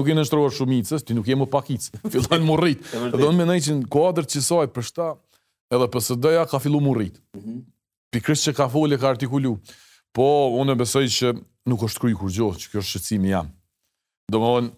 nuk 0.00 0.08
i, 0.10 0.16
nështro, 0.18 0.42
nuk 0.48 0.56
shumicës, 0.56 1.04
ti 1.06 1.14
nuk 1.14 1.30
je 1.30 1.36
më 1.38 1.46
pakicë, 1.52 2.00
fillan 2.16 2.48
në 2.48 3.60
që 3.84 5.12
edhe 5.76 5.88
PSD-ja 5.90 6.46
ka 6.50 6.60
fillu 6.62 6.80
më 6.84 6.94
rritë. 6.98 7.20
Mhm. 7.38 7.60
Pikrish 8.14 8.46
që 8.48 8.54
ka 8.60 8.68
folje 8.70 8.98
ka 8.98 9.10
artikulu. 9.14 9.54
Po, 10.14 10.26
unë 10.60 10.74
e 10.76 10.80
besoj 10.82 11.04
që 11.18 11.30
nuk 11.70 11.82
është 11.88 12.02
kry 12.04 12.12
kur 12.18 12.30
gjohë, 12.36 12.58
që 12.62 12.68
kjo 12.70 12.82
është 12.84 12.98
qëtësimi 12.98 13.32
jam. 13.34 13.48
Do 14.30 14.38
më 14.42 14.50
onë, 14.58 14.70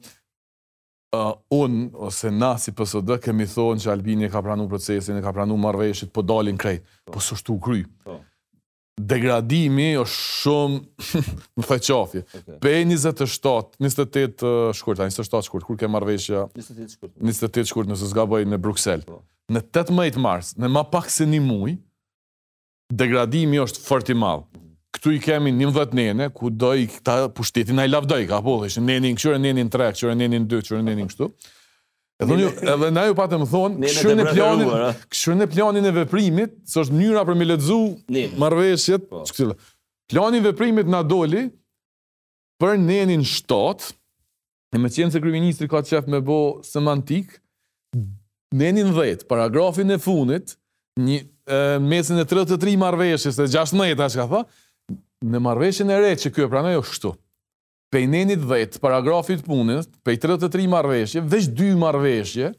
uh, 1.18 1.34
unë 1.62 1.82
ose 2.08 2.30
na 2.30 2.54
si 2.58 2.72
PSD 2.72 3.18
kemi 3.24 3.44
thonë 3.54 3.82
që 3.82 3.92
Albini 3.94 4.24
e 4.24 4.30
ka 4.32 4.40
pranu 4.42 4.68
procesin, 4.68 5.18
e 5.20 5.24
ka 5.26 5.32
pranu 5.36 5.56
marveshit, 5.64 6.10
po 6.10 6.22
dalin 6.22 6.56
krejt. 6.56 6.82
Po, 7.04 7.12
po 7.12 7.20
së 7.20 7.60
kry. 7.66 7.84
Po. 8.04 8.16
Degradimi 9.12 9.90
është 10.02 10.20
shumë 10.40 10.78
në 11.58 11.64
thë 11.68 11.78
qafje. 11.86 12.22
Okay. 12.48 12.58
27 12.64 13.76
28 13.78 14.72
shkurt, 14.80 14.98
a 15.00 15.04
27 15.10 15.44
shkurt, 15.50 15.64
kur 15.68 15.76
ke 15.76 15.86
marveshja? 15.92 16.46
28 16.56 16.94
shkurt. 16.94 17.14
28 17.20 17.70
shkurt 17.72 17.88
nëse 17.92 18.08
bëjë 18.32 18.48
në 18.54 18.58
Bruxelles. 18.64 19.04
Po 19.04 19.20
në 19.54 19.60
18 19.76 20.18
mars, 20.18 20.52
në 20.58 20.70
ma 20.72 20.82
pak 20.90 21.10
se 21.12 21.26
një 21.30 21.40
muj, 21.44 21.76
degradimi 22.92 23.60
është 23.62 23.82
fort 23.84 24.08
i 24.10 24.16
madh. 24.18 24.46
Ktu 24.96 25.12
i 25.12 25.20
kemi 25.22 25.52
19 25.52 25.92
nene, 25.96 26.30
ku 26.32 26.48
doj 26.50 26.78
i 26.86 26.86
ta 27.04 27.26
pushteti 27.30 27.72
i 27.74 27.88
lavdoj, 27.90 28.24
ka 28.30 28.38
po, 28.42 28.56
ishin 28.66 28.86
nenin 28.88 29.16
këqyre, 29.18 29.38
nenin 29.42 29.68
3, 29.70 29.90
këqyre 29.98 30.16
nenin 30.16 30.46
2, 30.48 30.62
këqyre 30.64 30.82
nenin 30.86 31.10
kështu. 31.10 31.28
Edhe 32.24 32.36
edhe 32.72 32.88
na 32.96 33.02
ju 33.10 33.14
patëm 33.18 33.42
thonë, 33.44 33.90
këshën 33.90 34.22
e 34.22 34.26
planin, 34.30 34.70
këshën 35.12 35.44
e 35.44 35.48
planin 35.52 35.88
e 35.90 35.92
veprimit, 35.98 36.54
se 36.64 36.80
është 36.80 36.96
mënyra 36.96 37.26
për 37.28 37.36
me 37.36 37.48
ledzu, 37.50 37.76
marveshjet, 38.40 39.04
çkëllë. 39.30 39.54
Po. 39.54 39.74
Plani 40.08 40.38
i 40.38 40.42
veprimit 40.46 40.86
na 40.88 41.02
doli 41.04 41.42
për 42.62 42.76
nenin 42.80 43.26
7, 43.28 43.90
e 44.72 44.80
me 44.80 44.88
qenë 44.90 45.12
se 45.12 45.20
kryministri 45.22 45.66
ka 45.68 45.82
qef 45.84 46.06
me 46.08 46.22
bo 46.24 46.40
semantik, 46.64 47.36
nenin 48.54 48.90
10, 48.94 49.24
paragrafin 49.28 49.90
e 49.90 49.98
funit, 49.98 50.56
një 51.00 51.22
mesin 51.86 52.18
e 52.18 52.24
33 52.26 52.76
marveshës 52.80 53.36
dhe 53.38 53.46
16, 53.52 54.00
ashtë 54.06 54.22
ka 54.22 54.26
tha, 54.30 54.44
në 55.26 55.40
marveshën 55.44 55.90
e 55.92 55.98
re 56.02 56.12
që 56.18 56.30
kjo 56.34 56.46
e 56.46 56.50
pranojo 56.52 56.82
shtu, 56.90 57.12
pej 57.92 58.06
nenit 58.10 58.42
10, 58.44 58.80
paragrafit 58.82 59.44
punit, 59.46 59.88
pej 60.04 60.20
33 60.24 60.66
marveshje, 60.72 61.22
veç 61.32 61.50
2 61.58 61.74
marveshje, 61.80 62.52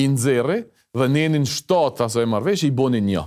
i 0.00 0.06
nëzere, 0.08 0.62
dhe 0.96 1.06
nenin 1.08 1.44
7 1.48 2.02
aso 2.06 2.22
e 2.22 2.28
marveshje, 2.28 2.70
i 2.70 2.76
bonin 2.76 3.04
një. 3.12 3.26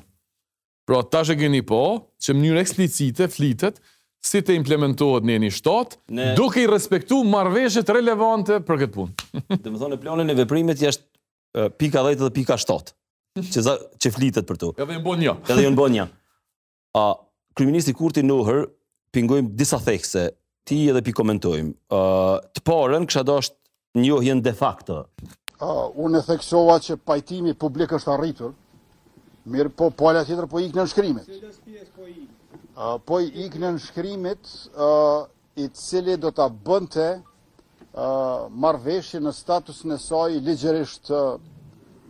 Pra, 0.85 0.99
ta 1.05 1.21
shë 1.25 1.35
geni 1.43 1.61
po, 1.65 1.79
që 2.21 2.33
mënyrë 2.37 2.61
eksplicite, 2.63 3.27
flitet, 3.33 3.77
si 4.25 4.41
të 4.41 4.55
implementohet 4.57 5.25
një 5.29 5.35
një 5.43 5.49
shtatë, 5.53 5.99
ne... 6.17 6.31
duke 6.37 6.63
i 6.63 6.67
respektu 6.69 7.19
marveshët 7.29 7.89
relevante 7.93 8.57
për 8.65 8.79
këtë 8.83 8.95
punë. 8.97 9.41
dhe 9.61 9.69
më 9.73 9.81
thonë, 9.81 9.99
planin 10.01 10.33
e 10.33 10.35
veprimet 10.39 10.81
jashtë 10.81 11.05
pika 11.77 12.03
10 12.03 12.21
dhe 12.23 12.29
pika 12.31 12.57
7. 12.57 12.93
Mhm. 13.39 13.47
Që 13.53 13.63
që 14.01 14.11
flitet 14.15 14.45
për 14.47 14.57
tu. 14.61 14.69
Edhe 14.77 14.93
jënë 14.95 15.05
bën 15.07 15.21
një. 15.25 15.33
Edhe 15.51 15.63
jënë 15.67 15.79
bën 15.79 15.93
një. 15.95 16.05
A 16.99 17.03
kryeministri 17.55 17.93
Kurti 17.97 18.23
Nohër 18.23 18.61
pingojm 19.15 19.49
disa 19.59 19.79
thekse, 19.79 20.27
ti 20.67 20.81
edhe 20.91 21.01
pi 21.03 21.11
komentojmë. 21.15 21.73
Ë 21.91 22.01
të 22.55 22.63
parën 22.67 23.07
kisha 23.09 23.23
është 23.25 23.99
një 24.03 24.13
ohje 24.17 24.37
de 24.45 24.53
facto. 24.53 25.01
A, 25.59 25.89
unë 26.05 26.19
e 26.19 26.23
theksova 26.29 26.77
që 26.83 26.97
pajtimi 27.07 27.53
publik 27.55 27.93
është 27.95 28.11
arritur. 28.15 28.53
Mirë, 29.45 29.69
po 29.77 29.91
pala 29.93 30.23
po 30.25 30.25
tjetër 30.29 30.47
po 30.49 30.57
ikën 30.63 30.83
në 30.83 30.87
shkrimet. 30.91 31.25
po 33.05 33.19
ikën 33.21 33.61
po 33.61 33.71
në 33.71 33.79
shkrimet 33.79 34.43
ë 34.89 35.27
i 35.63 35.67
cili 35.69 36.17
do 36.17 36.31
ta 36.31 36.49
bënte 36.49 37.21
marveshje 37.95 39.19
në 39.23 39.31
status 39.31 39.83
në 39.87 39.97
saj 40.01 40.39
ligjërisht 40.43 41.11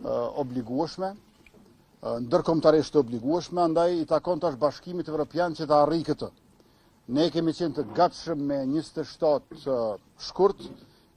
obligueshme, 0.02 1.12
ndërkomtarisht 2.26 2.96
obligueshme, 2.98 3.68
ndaj 3.72 4.00
i 4.00 4.06
takon 4.06 4.40
tash 4.40 4.56
bashkimit 4.60 5.08
evropian 5.08 5.54
që 5.56 5.66
ta 5.66 5.82
arri 5.82 6.02
këtë. 6.06 6.28
Ne 7.08 7.28
kemi 7.30 7.52
qenë 7.54 7.74
të 7.76 7.84
gatshëm 7.94 8.40
me 8.48 8.58
27 8.66 9.62
shkurt, 10.18 10.64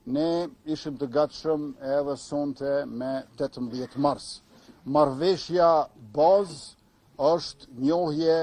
ne 0.06 0.28
ishim 0.64 0.96
të 0.98 1.06
gatshëm 1.12 1.72
edhe 1.98 2.14
sonte 2.18 2.84
me 2.86 3.24
18 3.38 3.98
mars. 3.98 4.40
Marveshja 4.84 5.88
bazë 6.14 7.18
është 7.34 7.68
njohje 7.82 8.38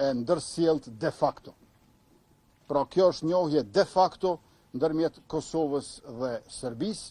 e 0.00 0.06
ndërsjelt 0.22 0.88
de 1.02 1.10
facto. 1.12 1.52
Pra 2.66 2.86
kjo 2.90 3.10
është 3.10 3.26
njohje 3.28 3.62
de 3.62 3.84
facto 3.84 4.38
ndërmjet 4.74 5.20
Kosovës 5.30 5.88
dhe 6.18 6.30
Serbis, 6.50 7.02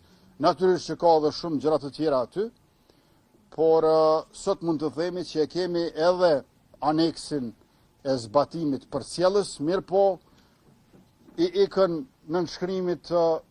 naturisht 0.42 0.90
që 0.92 0.98
ka 1.00 1.14
dhe 1.24 1.32
shumë 1.40 1.62
gjërat 1.64 1.86
të 1.86 1.94
tjera 1.96 2.20
aty, 2.28 2.46
por 3.56 3.88
uh, 3.88 4.24
sot 4.44 4.64
mund 4.66 4.82
të 4.84 4.90
themi 4.98 5.24
që 5.24 5.44
e 5.46 5.48
kemi 5.56 5.86
edhe 6.10 6.32
aneksin 6.92 7.52
e 8.12 8.18
zbatimit 8.26 8.90
për 8.92 9.06
cjeles, 9.08 9.54
mirë 9.60 9.86
po 9.92 10.04
i 11.44 11.48
ikën 11.66 12.00
në 12.32 12.42
nëshkrimit 12.48 13.06
të 13.08 13.20
uh, 13.20 13.42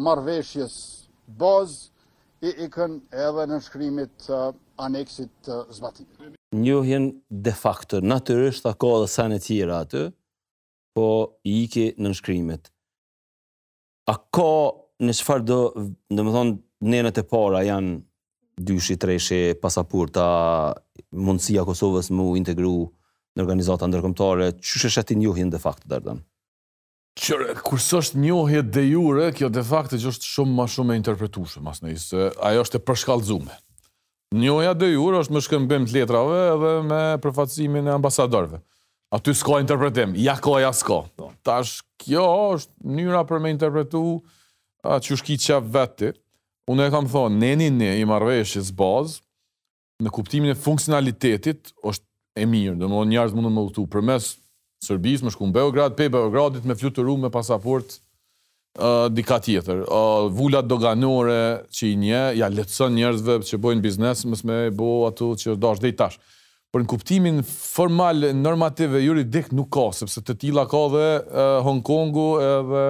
marveshjes 0.00 0.76
bazë, 1.40 1.88
i 2.42 2.50
ikën 2.66 2.96
edhe 3.26 3.44
në 3.46 3.58
nëshkrimit 3.58 4.14
të 4.26 4.38
uh, 4.38 4.54
aneksit 4.86 5.32
të 5.46 5.60
zbatimit. 5.76 6.38
Njohjen 6.56 7.10
de 7.46 7.52
facto, 7.54 8.00
natyrisht 8.00 8.64
ta 8.64 8.72
ka 8.74 8.90
dhe 9.02 9.08
sanë 9.08 9.38
tjera 9.44 9.82
aty, 9.84 10.06
po 10.96 11.06
i 11.48 11.58
ike 11.66 11.92
në 11.98 12.10
nëshkrimit 12.12 12.72
a 14.10 14.16
ka 14.34 14.48
në 15.02 15.14
qëfar 15.18 15.44
do, 15.46 15.60
më 16.10 16.34
thonë, 16.34 16.56
nenët 16.90 17.20
e 17.22 17.26
para 17.28 17.62
janë 17.66 17.96
dyshi, 18.62 18.98
treshi, 19.00 19.40
pasapurta, 19.60 20.24
mundësia 21.14 21.64
Kosovës 21.66 22.10
mu 22.14 22.32
integru 22.38 22.90
në 23.36 23.44
organizata 23.46 23.88
ndërkomtare, 23.88 24.50
që 24.60 24.82
shë 24.82 24.90
shëti 24.98 25.16
njohin 25.22 25.50
dhe 25.54 25.60
faktë 25.62 25.88
dhe 25.88 26.00
rëdanë? 26.02 26.24
Qërë, 27.22 27.54
kërësë 27.66 27.96
është 28.00 28.20
njohje 28.24 28.62
dhe 28.72 28.82
jure, 28.88 29.28
kjo 29.36 29.48
dhe 29.52 29.62
faktë 29.68 29.98
që 30.00 30.12
është 30.14 30.30
shumë 30.32 30.54
ma 30.56 30.66
shumë 30.72 30.94
e 30.94 31.00
interpretushë, 31.02 31.60
mas 31.64 31.82
në 31.84 31.94
isë, 31.96 32.26
ajo 32.48 32.64
është 32.66 32.78
e 32.80 32.84
përshkallëzume. 32.88 33.58
Njohja 34.42 34.72
dhe 34.80 34.92
jure 34.94 35.20
është 35.20 35.34
më 35.36 35.42
shkëmbim 35.46 35.86
të 35.88 35.96
letrave 35.98 36.38
dhe 36.62 36.74
me 36.88 37.00
përfacimin 37.24 37.90
e 37.90 37.92
ambasadorve 37.92 38.62
aty 39.12 39.34
s'ka 39.36 39.60
interpretim, 39.60 40.14
ja 40.16 40.34
ka, 40.40 40.56
ja 40.62 40.72
s'ka. 40.74 41.02
Tash, 41.44 41.80
kjo 42.00 42.24
është 42.56 42.92
njëra 42.96 43.20
për 43.28 43.42
me 43.44 43.50
interpretu 43.52 44.00
a, 44.88 44.98
që 45.04 45.18
shki 45.20 45.36
që 45.44 45.58
vetë. 45.74 46.14
Unë 46.70 46.86
e 46.88 46.92
kam 46.94 47.08
thonë, 47.10 47.36
neni 47.42 47.68
një 47.74 47.90
i 48.00 48.06
marveshjes 48.06 48.70
bazë, 48.78 49.18
në 50.06 50.12
kuptimin 50.14 50.52
e 50.54 50.58
funksionalitetit, 50.58 51.72
është 51.84 52.06
e 52.42 52.46
mirë, 52.48 52.76
dhe 52.80 52.88
më 52.88 53.00
njërës 53.12 53.34
mundën 53.36 53.52
më 53.58 53.66
lutu, 53.68 53.88
përmes 53.92 54.36
Sërbis, 54.82 55.20
më 55.22 55.30
shku 55.30 55.46
në 55.46 55.52
Beograd, 55.54 55.92
pe 55.98 56.08
Beogradit 56.10 56.64
me 56.66 56.74
fluturu 56.78 57.12
me 57.22 57.28
pasaport 57.34 57.92
uh, 58.02 59.04
dika 59.14 59.36
tjetër. 59.38 59.84
Uh, 59.86 60.24
vullat 60.34 60.66
doganore 60.66 61.36
që 61.70 61.84
i 61.92 61.98
nje, 62.02 62.22
ja 62.40 62.48
letësën 62.50 62.96
njerëzve 62.98 63.36
që 63.46 63.60
bojnë 63.62 63.84
biznes, 63.84 64.24
mësme 64.26 64.56
bo 64.78 64.88
ato 65.06 65.28
që 65.38 65.54
do 65.54 65.70
është 65.76 65.86
dhe 65.86 65.92
i 65.92 65.96
tashë. 66.00 66.18
Por 66.72 66.80
në 66.80 66.88
kuptimin 66.88 67.40
formal, 67.44 68.24
normativ 68.40 68.94
juridik 68.96 69.50
nuk 69.52 69.68
ka, 69.74 69.90
sepse 69.92 70.22
të 70.24 70.38
tila 70.40 70.64
ka 70.70 70.80
dhe 70.94 71.06
Hong 71.66 71.82
Kongu 71.84 72.30
edhe 72.40 72.84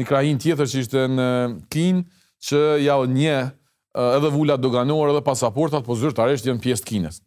një 0.00 0.06
krajin 0.08 0.38
tjetër 0.40 0.70
që 0.72 0.80
ishte 0.86 1.02
në 1.12 1.26
Kin, 1.74 1.98
që 2.48 2.60
ja 2.86 2.94
një 3.10 3.34
edhe 4.00 4.30
vula 4.32 4.56
doganor 4.56 5.12
edhe 5.12 5.20
pasaportat, 5.26 5.84
po 5.84 5.98
zyrtarisht 6.00 6.48
janë 6.48 6.64
pjesë 6.64 6.86
të 6.86 6.90
Kinës. 6.94 7.20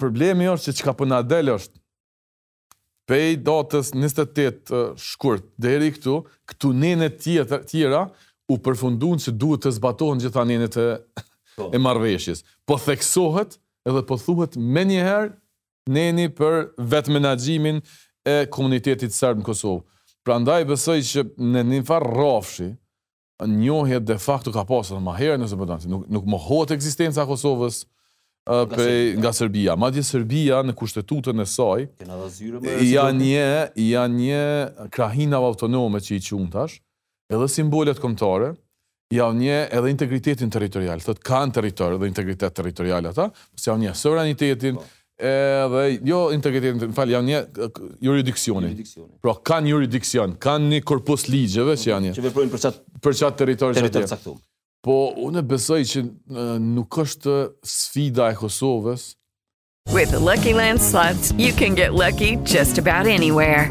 problemi 0.00 0.48
është 0.54 0.70
që 0.70 0.76
që 0.80 0.86
ka 0.88 0.94
përna 1.00 1.18
delë 1.26 1.58
është, 1.58 1.74
pej 3.08 3.36
datës 3.44 3.90
28 3.92 3.96
uh, 3.98 4.90
shkurt 5.04 5.44
deri 5.64 5.88
këtu, 5.96 6.20
këtu 6.48 6.70
nene 6.78 7.08
tjera 7.10 8.02
u 8.48 8.58
përfundun 8.62 9.18
që 9.20 9.32
duhet 9.42 9.64
të 9.66 9.72
zbatohen 9.80 10.20
gjitha 10.22 10.44
nene 10.46 10.68
të 10.70 10.84
e 10.92 11.00
po. 11.58 11.70
marveshjes. 11.82 12.44
Po 12.64 12.78
theksohet, 12.78 13.58
edhe 13.88 14.04
po 14.06 14.16
thuhet 14.20 14.56
me 14.76 14.82
njëherë 14.88 15.30
neni 15.94 16.28
për 16.28 16.72
vetë 16.76 17.80
e 18.28 18.34
komunitetit 18.52 19.14
sërbë 19.14 19.40
në 19.40 19.46
Kosovë. 19.46 19.82
Pra 20.26 20.36
besoj 20.68 20.98
që 21.08 21.22
në 21.48 21.62
një 21.70 21.78
farë 21.88 22.08
rafshi, 22.18 22.66
njohje 23.48 24.00
de 24.02 24.16
facto 24.20 24.52
ka 24.52 24.64
pasur 24.68 25.00
më 25.00 25.14
herë 25.16 25.38
nëse 25.40 25.56
përdanë, 25.56 25.82
po 25.82 25.88
nuk, 25.92 26.02
nuk 26.16 26.26
më 26.34 26.40
hotë 26.48 26.76
eksistenca 26.78 27.24
Kosovës, 27.30 27.86
Nga, 28.48 29.18
nga 29.20 29.30
Serbia. 29.36 29.74
Ma 29.76 29.90
dje 29.92 30.00
Serbia 30.08 30.62
në 30.64 30.72
kushtetutën 30.78 31.36
e 31.36 31.44
saj, 31.44 31.82
ja 32.88 33.02
një, 33.12 33.50
ja 33.76 34.04
një 34.08 34.38
krahinav 34.94 35.44
autonome 35.50 36.00
që 36.00 36.14
i 36.16 36.22
qumë 36.24 36.48
tash, 36.54 36.78
edhe 37.28 37.44
simbolet 37.52 38.00
komtare, 38.00 38.54
jav 39.12 39.34
nje 39.36 39.58
edhe 39.72 39.90
integritetin 39.90 40.50
territorial, 40.52 41.00
thot 41.02 41.20
kanë 41.24 41.54
territor 41.58 41.94
dhe 42.00 42.10
integritet 42.10 42.54
territorial 42.56 43.08
ata, 43.10 43.28
po 43.32 43.62
jav 43.64 43.78
nje 43.80 43.94
sovranitetin 43.96 44.78
edhe 45.18 45.84
jo 46.06 46.28
integritetin, 46.34 46.90
më 46.92 46.94
fal, 46.94 47.10
jav 47.10 47.24
nje 47.26 47.40
juridiksionin. 48.06 48.76
Pra 49.24 49.34
kanë 49.50 49.72
juridiksion, 49.72 50.36
kanë 50.40 50.72
një 50.76 50.82
korpus 50.86 51.26
ligjeve 51.32 51.74
që 51.80 51.90
janë. 51.94 52.14
Që 52.18 52.26
veprojnë 52.28 52.54
për 52.54 52.64
çat 52.66 52.80
për 53.08 53.18
çat 53.22 53.40
territor 53.42 53.74
të 53.78 54.04
caktuar. 54.06 54.40
Po 54.86 54.98
unë 55.26 55.42
besoj 55.48 55.80
që 55.90 56.04
nuk 56.62 57.00
është 57.02 57.38
sfida 57.66 58.28
e 58.30 58.36
Kosovës. 58.38 59.14
With 59.92 60.10
the 60.12 60.20
lucky 60.20 60.52
land 60.52 60.80
slots, 60.80 61.32
you 61.40 61.50
can 61.52 61.74
get 61.74 61.94
lucky 61.94 62.36
just 62.44 62.76
about 62.78 63.06
anywhere. 63.08 63.70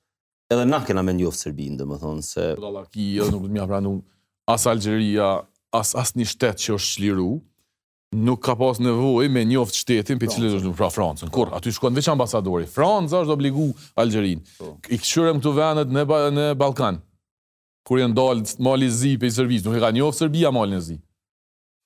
edhe 0.53 0.65
na 0.67 0.81
kena 0.85 1.03
me 1.05 1.13
njofë 1.15 1.41
Serbinë, 1.45 1.77
dhe 1.81 1.87
më 1.87 1.99
thonë, 2.01 2.23
se... 2.27 2.47
Lallaki, 2.59 3.07
edhe 3.15 3.21
jo, 3.21 3.29
nuk 3.35 3.47
të 3.47 3.53
mja 3.55 3.67
pranu, 3.69 3.95
as 4.51 4.67
Algeria, 4.69 5.31
as, 5.75 5.93
as 5.99 6.13
një 6.19 6.27
shtetë 6.33 6.65
që 6.65 6.73
është 6.77 6.87
shliru, 6.91 7.29
nuk 8.25 8.41
ka 8.43 8.57
pas 8.59 8.81
nevoj 8.83 9.29
me 9.31 9.45
njoftë 9.47 9.79
shtetin 9.85 10.19
për 10.21 10.33
cilë 10.35 10.49
është 10.59 10.73
pra 10.79 10.89
Francën. 10.91 11.31
Kur, 11.33 11.53
aty 11.55 11.71
shkojnë 11.75 11.99
veç 12.01 12.09
ambasadori. 12.11 12.67
Franca 12.69 13.21
është 13.23 13.35
obligu 13.37 13.69
Algerin. 14.01 14.41
Po. 14.57 14.73
I 14.91 14.99
këshurëm 14.99 15.39
këtu 15.39 15.53
venet 15.55 15.93
në, 15.95 16.03
ba, 16.09 16.23
në 16.35 16.49
Balkan. 16.59 16.99
Kur 17.87 18.01
jenë 18.01 18.17
dalë 18.19 18.59
mali 18.67 18.89
zi 18.93 19.13
për 19.21 19.29
i 19.29 19.37
Serbis. 19.37 19.63
Nuk 19.65 19.79
e 19.79 19.83
ka 19.85 19.93
njoftë 19.95 20.25
Serbia 20.25 20.51
mali 20.53 20.75
në 20.75 20.81
zi. 20.89 20.97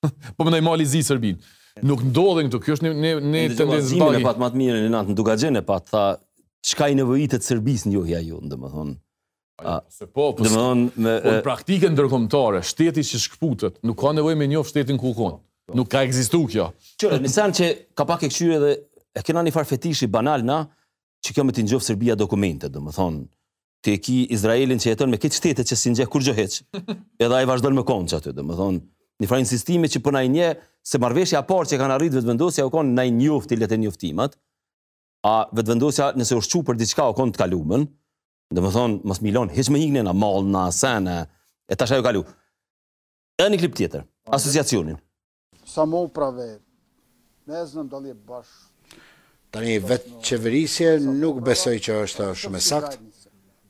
po 0.36 0.48
më 0.48 0.56
nëjë 0.56 0.66
mali 0.66 0.90
zi 0.96 1.04
Serbin. 1.08 1.38
Nuk 1.86 2.02
ndodhen 2.10 2.50
këtu. 2.50 2.64
Kjo 2.66 2.80
është 2.80 2.88
një, 2.88 2.96
një, 3.06 3.14
një 3.30 3.46
tendenzë 3.62 4.02
bagi. 4.02 4.02
Në 4.02 4.08
të 4.08 4.10
gjemë 4.10 4.24
e 4.24 4.26
patë 4.26 4.44
matë 4.48 4.62
në 4.66 4.92
natë, 4.98 5.12
në 5.14 5.18
duka 5.22 5.38
gjenë 5.44 5.62
e 5.62 5.80
tha 5.92 6.04
çka 6.66 6.88
i 6.90 6.96
nevojitet 6.98 7.44
Serbis 7.46 7.86
njohja 7.86 8.20
ju, 8.26 8.40
domethënë. 8.52 8.96
A, 9.64 9.78
se 9.90 10.06
po, 10.10 10.32
po, 10.36 10.44
me, 10.44 10.52
po 10.52 10.64
në 11.02 11.12
e... 11.38 11.42
praktike 11.46 11.92
shteti 12.72 13.04
që 13.10 13.20
shkëputët, 13.26 13.78
nuk 13.88 13.98
ka 14.02 14.12
nevoj 14.18 14.34
me 14.36 14.48
njofë 14.52 14.74
shtetin 14.74 14.98
ku 15.00 15.14
konë. 15.16 15.38
Po, 15.40 15.46
po. 15.72 15.76
Nuk 15.78 15.90
ka 15.94 16.02
egzistu 16.08 16.42
kjo. 16.52 16.70
Qërë, 17.02 17.22
në 17.24 17.30
sanë 17.32 17.56
që 17.60 17.70
ka 17.96 18.04
pak 18.10 18.26
e 18.28 18.32
këshyre 18.34 18.58
dhe 18.64 18.74
e 19.20 19.24
kena 19.26 19.46
një 19.46 19.54
farë 19.56 19.70
fetishi 19.76 20.10
banal 20.12 20.44
na, 20.46 20.64
që 21.26 21.36
kjo 21.38 21.46
me 21.46 21.54
t'i 21.56 21.64
njofë 21.70 21.86
Serbia 21.92 22.18
dokumente, 22.20 22.68
dhe 22.70 22.82
më 22.84 22.96
thonë, 22.98 23.22
të 23.86 23.94
e 23.94 24.02
ki 24.02 24.18
Izraelin 24.36 24.82
që 24.82 24.92
jetën 24.92 25.12
me 25.14 25.22
këtë 25.22 25.40
shtetet 25.40 25.70
që 25.72 25.78
si 25.80 25.94
njëhë 25.94 26.12
kur 26.12 26.26
gjëheq, 26.26 26.60
edhe 27.24 27.34
a 27.38 27.42
i 27.42 27.48
vazhdojnë 27.50 27.78
me 27.80 27.86
konë 27.88 28.12
që 28.12 28.20
aty, 28.20 28.34
dhe 28.36 28.46
më 28.46 28.58
thonë, 28.60 28.84
një 29.24 29.30
farë 29.32 29.46
insistimi 29.46 29.90
që 29.90 30.02
përna 30.06 30.26
i 30.28 30.34
nje, 30.34 30.52
se 30.86 31.00
marveshja 31.02 31.42
parë 31.50 31.72
që 31.72 31.80
kanë 31.82 31.96
arritë 31.96 32.26
vendosja 32.28 32.68
u 32.68 32.74
konë 32.74 32.92
na 32.98 33.06
i 33.08 33.14
njoftë 33.16 33.56
i 33.56 33.62
letë 33.64 33.80
njoftimat, 33.86 34.36
a 35.26 35.34
vetëvendosja 35.58 36.12
nëse 36.20 36.38
është 36.40 36.60
qu 36.60 36.66
për 36.68 36.78
diçka 36.80 37.08
o 37.10 37.16
konë 37.18 37.34
të 37.34 37.42
kalumën, 37.42 37.86
dhe 38.54 38.62
më 38.64 38.72
thonë, 38.76 38.98
mos 39.10 39.22
milon, 39.26 39.50
hiq 39.56 39.72
me 39.74 39.80
hikni 39.82 40.04
në 40.06 40.14
malë, 40.14 40.44
në 40.54 40.64
asene, 40.70 41.16
e 41.74 41.78
tashaj 41.82 42.02
u 42.02 42.06
kalu. 42.06 42.22
E 43.42 43.48
një 43.50 43.58
klip 43.64 43.74
tjetër, 43.80 44.04
asociacionin. 44.38 45.00
Sa 45.66 45.88
mu 45.90 46.04
prave, 46.14 46.52
ne 47.50 47.64
zë 47.72 47.88
bashkë. 47.92 48.64
Tani, 49.56 49.78
vetë 49.88 50.18
qeverisje 50.28 50.90
nuk 51.00 51.40
besoj 51.48 51.78
që 51.80 51.98
është 52.04 52.26
shumë 52.42 52.60
sakt 52.62 52.98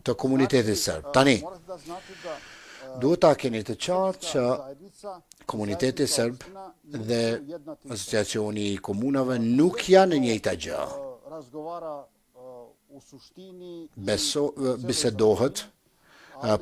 të 0.05 0.15
komunitetit 0.17 0.79
sërbë. 0.81 1.13
Tani, 1.15 1.35
duhet 3.01 3.21
ta 3.23 3.31
keni 3.39 3.61
të 3.67 3.77
qartë 3.85 4.33
që 4.33 5.45
komunitetit 5.45 6.09
sërbë 6.09 6.67
dhe 7.07 7.23
asociacioni 7.93 8.67
i 8.73 8.77
komunave 8.89 9.37
nuk 9.45 9.83
janë 9.93 10.17
në 10.17 10.23
njëjta 10.27 10.59
gjë 10.65 10.85
beso 14.09 14.43
bisedohet 14.87 15.63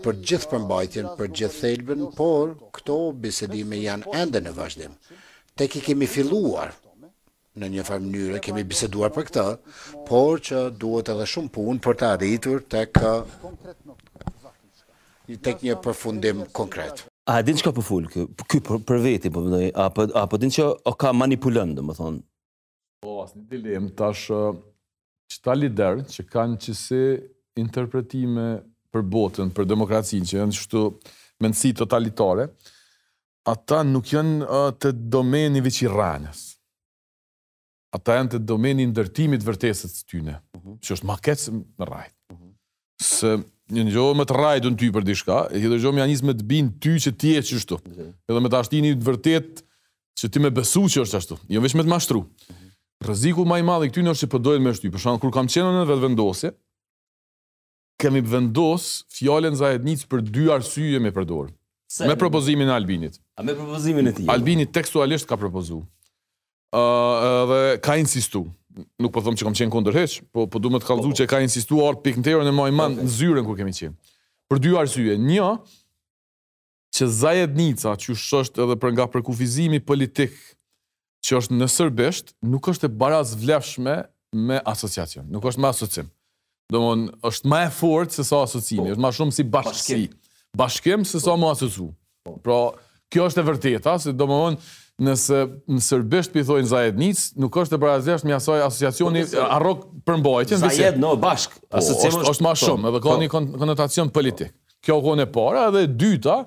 për 0.06 0.20
gjithë 0.30 0.50
përmbajtjen, 0.52 1.06
për 1.18 1.30
gjithë 1.40 1.60
thelbën, 1.64 2.02
por 2.18 2.54
këto 2.78 2.96
bisedime 3.24 3.80
janë 3.82 4.06
po, 4.06 4.12
ende 4.20 4.42
në 4.46 4.52
vazhdim. 4.58 4.92
Tek 5.58 5.76
i 5.80 5.82
kemi 5.88 6.08
filluar 6.10 6.72
në 7.60 7.70
një 7.76 7.84
farë 7.88 8.04
mënyre, 8.06 8.42
kemi 8.46 8.62
biseduar 8.70 9.10
për 9.16 9.26
këtë, 9.30 9.46
por 10.10 10.42
që 10.46 10.62
duhet 10.82 11.10
edhe 11.16 11.26
shumë 11.34 11.50
punë 11.58 11.82
për 11.88 11.98
të 12.00 12.08
arritur 12.12 12.62
tek, 12.74 13.02
një 15.66 15.76
përfundim 15.86 16.46
konkret. 16.60 17.06
A 17.34 17.40
din 17.46 17.58
që 17.58 17.70
ka 17.70 17.74
përful, 17.78 18.06
po 18.38 18.44
kë, 18.54 18.62
për, 18.90 18.98
veti, 19.06 19.34
po 19.34 19.44
apo, 19.88 20.06
apo 20.26 20.38
din 20.42 20.54
që 20.54 20.70
o 20.92 20.94
ka 21.00 21.14
manipulën, 21.18 21.74
dhe 21.78 21.86
më 21.88 21.98
thonë, 22.00 22.22
Po, 23.04 23.18
asë 23.26 23.42
një 23.42 23.46
dilemë, 23.52 23.90
tash, 24.00 24.30
që 25.32 25.40
ta 25.44 25.56
liderë 25.60 26.06
që 26.08 26.24
kanë 26.32 26.60
që 26.64 26.98
interpretime 27.60 28.46
për 28.94 29.04
botën, 29.16 29.52
për 29.54 29.68
demokracinë, 29.68 30.28
që 30.30 30.40
janë 30.40 30.56
shtu 30.56 30.86
mëndësi 31.44 31.74
totalitare, 31.82 32.46
ata 33.52 33.82
nuk 33.84 34.14
janë 34.14 34.62
të 34.80 34.94
domeni 35.12 35.62
veq 35.66 35.82
i 35.84 35.90
ranës. 35.92 36.46
Ata 37.94 38.22
janë 38.22 38.38
të 38.38 38.42
domeni 38.50 38.88
ndërtimit 38.94 39.44
vërtesët 39.46 39.98
të 39.98 40.06
tyne, 40.14 40.38
mhm. 40.56 40.78
që 40.80 40.96
është 40.96 41.10
ma 41.10 41.20
kecë 41.28 41.58
në 41.66 41.90
raj. 41.90 42.08
Mhm. 42.32 42.48
Se 43.04 43.34
një 43.74 43.84
një 43.90 43.96
gjohë 43.98 44.18
më 44.22 44.30
të 44.30 44.40
rajtë 44.40 44.72
në 44.72 44.80
ty 44.80 44.92
për 44.96 45.08
dishka, 45.10 45.42
e 45.52 45.60
kjo 45.60 45.76
gjohë 45.76 45.98
më 45.98 46.06
janë 46.06 46.14
njësë 46.14 46.30
më 46.32 46.38
të 46.40 46.48
binë 46.56 46.74
ty 46.84 46.96
që 47.04 47.16
ti 47.20 47.36
e 47.36 47.44
që 47.50 47.60
shtu. 47.68 47.82
Mhm. 47.84 48.14
E 48.30 48.38
dhe 48.38 48.42
më 48.46 48.54
të 48.54 48.60
ashtini 48.62 48.96
vërtet 49.10 49.64
që 50.22 50.32
ti 50.32 50.40
me 50.46 50.54
besu 50.56 50.86
që 50.88 51.04
është 51.04 51.18
ashtu. 51.20 51.40
Jo 51.52 51.62
veq 51.66 51.76
me 51.76 51.84
të 51.84 51.92
mashtru 51.98 52.24
rreziku 53.02 53.46
më 53.48 53.62
i 53.62 53.66
madh 53.66 53.86
i 53.88 53.92
këtyn 53.92 54.12
është 54.12 54.26
se 54.26 54.30
po 54.34 54.40
dohet 54.42 54.62
me 54.62 54.74
shty. 54.76 54.92
Për 54.94 55.02
shkak 55.02 55.22
kur 55.24 55.34
kam 55.34 55.50
qenë 55.50 55.72
në 55.80 55.86
vetë 55.90 56.04
vendosje, 56.06 56.52
kemi 58.02 58.22
vendos 58.30 58.90
fjalën 59.16 59.56
Zahednic 59.58 60.06
për 60.12 60.24
dy 60.30 60.50
arsye 60.54 61.00
me 61.00 61.14
përdor. 61.16 61.50
Se, 61.94 62.08
me 62.10 62.16
propozimin 62.18 62.70
e 62.70 62.74
Albinit. 62.74 63.20
A 63.38 63.44
me 63.46 63.54
propozimin 63.58 64.08
e 64.10 64.14
tij? 64.18 64.30
Albini 64.34 64.66
tekstualisht 64.66 65.28
ka 65.30 65.38
propozu. 65.38 65.84
Ëh, 66.74 66.82
uh, 66.82 67.50
dhe 67.52 67.60
ka 67.86 68.00
insistu. 68.02 68.48
Nuk 68.98 69.12
po 69.14 69.22
them 69.22 69.36
që 69.38 69.46
kam 69.46 69.54
qenë 69.54 69.70
kundër 69.74 70.00
hiç, 70.00 70.16
po 70.34 70.48
po 70.50 70.58
duhet 70.58 70.82
të 70.82 70.88
kallëzu 70.90 71.10
oh. 71.10 71.14
Po. 71.14 71.18
që 71.20 71.28
ka 71.30 71.44
insistuar 71.46 72.00
pikënterën 72.02 72.50
e 72.50 72.54
më 72.58 72.66
i 72.72 72.74
madh 72.74 72.98
në 73.04 73.12
zyrën 73.16 73.46
kur 73.46 73.60
kemi 73.60 73.76
qenë. 73.78 73.94
Për 74.50 74.62
dy 74.64 74.74
arsye. 74.82 75.18
Një, 75.22 75.52
që 76.98 77.10
Zajednica, 77.22 77.94
që 78.02 78.18
është 78.42 78.66
edhe 78.66 78.80
për 78.82 78.96
nga 78.98 79.06
përkufizimi 79.14 79.82
politik 79.86 80.34
që 81.24 81.38
është 81.40 81.58
në 81.58 81.68
sërbisht, 81.72 82.34
nuk 82.52 82.68
është 82.74 82.90
e 82.90 82.94
baraz 83.04 83.32
vleshme 83.40 83.98
me 84.34 84.58
asociacion, 84.68 85.26
nuk 85.32 85.46
është 85.50 85.62
me 85.64 85.70
asocim. 85.70 86.10
Do 86.74 86.82
mon, 86.84 87.08
është 87.28 87.50
ma 87.52 87.62
e 87.68 87.72
fort 87.76 88.14
se 88.16 88.26
sa 88.28 88.42
asocimi, 88.48 88.88
po. 88.90 88.94
është 88.96 89.04
ma 89.04 89.12
shumë 89.16 89.36
si 89.36 89.46
bashkësi. 89.56 90.08
Bashkëm 90.58 91.04
se 91.08 91.22
sa 91.24 91.36
ma 91.40 91.54
asocu. 91.56 91.88
Po. 92.26 92.36
Pra, 92.44 92.60
kjo 93.14 93.28
është 93.32 93.42
e 93.44 93.48
vërteta, 93.50 93.96
se 94.04 94.14
do 94.18 94.28
mon, 94.30 94.58
nëse 95.04 95.40
në 95.74 95.80
sërbisht 95.84 96.34
pithojnë 96.36 96.70
zajed 96.70 97.00
njës, 97.02 97.24
nuk 97.42 97.56
është 97.64 97.78
e 97.78 97.80
baraz 97.82 98.06
vleshme 98.10 98.30
me 98.32 98.36
asoj 98.38 98.60
asociacioni, 98.68 99.24
po, 99.32 99.46
a 99.48 99.62
rokë 99.64 100.04
përmbajtjen, 100.10 100.64
vëse. 100.66 100.82
Zajed 100.82 101.00
no, 101.04 101.14
bashkë, 101.24 101.62
asocim 101.80 102.20
është 102.34 102.46
ma 102.46 102.52
shumë, 102.66 102.92
edhe 102.92 103.02
ka 103.08 103.16
një 103.24 103.32
konotacion 103.36 104.12
politikë. 104.20 104.54
Kjo 104.84 104.98
kone 105.06 105.24
para, 105.32 105.70
edhe 105.72 105.86
dyta, 105.96 106.42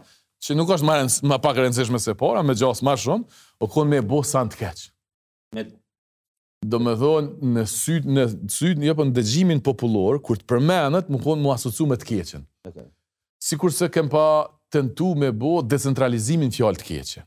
që 0.47 0.55
nuk 0.55 0.71
është 0.77 0.87
marrën 0.87 1.11
më 1.31 1.39
pak 1.43 1.59
rëndësishme 1.59 1.99
se 2.03 2.15
para, 2.19 2.43
më 2.47 2.55
gjas 2.61 2.83
më 2.87 2.95
shumë, 3.03 3.37
o 3.63 3.69
kuon 3.73 3.91
me 3.91 3.99
bo 4.03 4.23
sa 4.27 4.45
të 4.47 4.61
keq. 4.61 4.85
Me 5.59 5.67
do 6.67 6.81
më 6.83 6.95
thon 7.01 7.29
në 7.57 7.65
syt 7.71 8.07
në 8.11 8.27
syt 8.53 8.79
në 8.81 8.89
jo 8.91 8.97
po 8.99 9.07
në 9.07 9.15
dëgjimin 9.19 9.61
popullor 9.67 10.21
kur 10.25 10.39
të 10.41 10.47
përmendet, 10.51 11.11
më 11.13 11.21
kuon 11.25 11.43
mu 11.45 11.53
asocu 11.55 11.87
me 11.91 11.99
të 12.01 12.09
keqën. 12.13 12.47
Okay. 12.71 12.87
Sikurse 13.47 13.91
kem 13.95 14.09
pa 14.11 14.25
tentu 14.75 15.13
me 15.19 15.29
bo 15.33 15.59
decentralizimin 15.67 16.55
fjalë 16.55 16.81
të 16.83 16.89
keqe. 16.93 17.27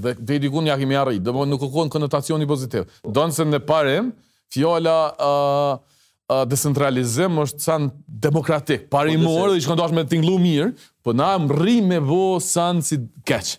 Dhe 0.00 0.14
dhe 0.18 0.38
i 0.38 0.42
dikun 0.46 0.66
një 0.68 0.74
akimi 0.76 0.96
arri, 0.98 1.18
më 1.20 1.46
nuk 1.50 1.66
okon 1.68 1.90
konotacioni 1.90 2.46
pozitiv. 2.50 2.86
Oh. 3.04 3.10
Donë 3.14 3.34
se 3.36 3.46
në 3.46 3.60
parim, 3.68 4.12
fjalla 4.54 4.96
uh, 5.18 5.74
uh, 5.74 6.42
decentralizim 6.50 7.36
është 7.42 7.62
të 7.66 7.82
demokratik, 8.30 8.86
po, 8.86 8.94
parimor, 9.00 9.50
dhe 9.50 9.58
i 9.58 9.64
shkëndash 9.66 9.94
me 9.98 10.06
tinglu 10.10 10.38
mirë, 10.42 10.70
po 11.02 11.12
na 11.16 11.32
më 11.40 11.54
rri 11.56 11.78
me 11.84 11.98
bo 12.04 12.38
sanë 12.42 12.84
si 12.84 12.98
keqë. 13.28 13.58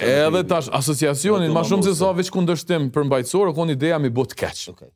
Edhe 0.00 0.40
tash, 0.48 0.70
asociacionin, 0.72 1.52
ma 1.52 1.64
shumë 1.66 1.84
se 1.88 1.92
sa 1.98 2.12
veç 2.16 2.30
kundështim 2.32 2.88
për 2.94 3.06
mbajtësor, 3.10 3.50
o 3.52 3.56
konë 3.56 3.74
ideja 3.76 3.98
mi 4.00 4.08
botë 4.12 4.38
keqë. 4.42 4.88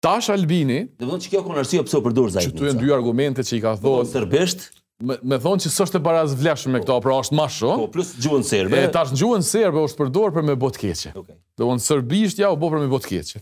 Tash 0.00 0.30
Albini... 0.32 0.86
Dhe 0.96 1.04
vëndë 1.04 1.26
që 1.26 1.32
kjo 1.34 1.40
konë 1.44 1.60
arsio 1.64 1.82
pëso 1.84 2.00
për 2.04 2.14
durë 2.16 2.32
zajtë. 2.38 2.48
Që 2.52 2.56
tu 2.56 2.68
e 2.70 2.70
në 2.72 2.78
dy 2.80 2.92
argumente 2.96 3.44
që 3.44 3.56
i 3.58 3.58
ka 3.66 3.74
thotë... 3.82 4.12
Dhe 4.12 4.28
vëndë 4.36 4.76
Me, 5.00 5.14
me 5.24 5.38
thonë 5.40 5.62
që 5.64 5.70
sështë 5.72 5.96
e 5.96 6.02
baraz 6.04 6.34
vleshme 6.36 6.74
me 6.74 6.80
këta, 6.82 6.98
pra 7.00 7.14
është 7.22 7.32
ma 7.38 7.46
shumë. 7.48 7.76
Po, 7.80 7.86
plus 7.94 8.10
gjuhën 8.20 8.42
serbe. 8.44 8.76
E 8.82 8.90
tash 8.92 9.14
gjuën 9.16 9.40
serbe 9.48 9.80
është 9.86 9.96
përdor 10.02 10.34
për 10.34 10.44
me 10.44 10.56
botë 10.60 10.82
keqe. 10.82 11.12
Okay. 11.16 11.38
sërbisht 11.80 12.42
ja 12.42 12.50
u 12.52 12.58
bo 12.60 12.68
për 12.68 12.82
me 12.82 12.88
botë 12.92 13.08
keqe. 13.08 13.40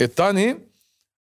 E 0.00 0.08
tani, 0.08 0.54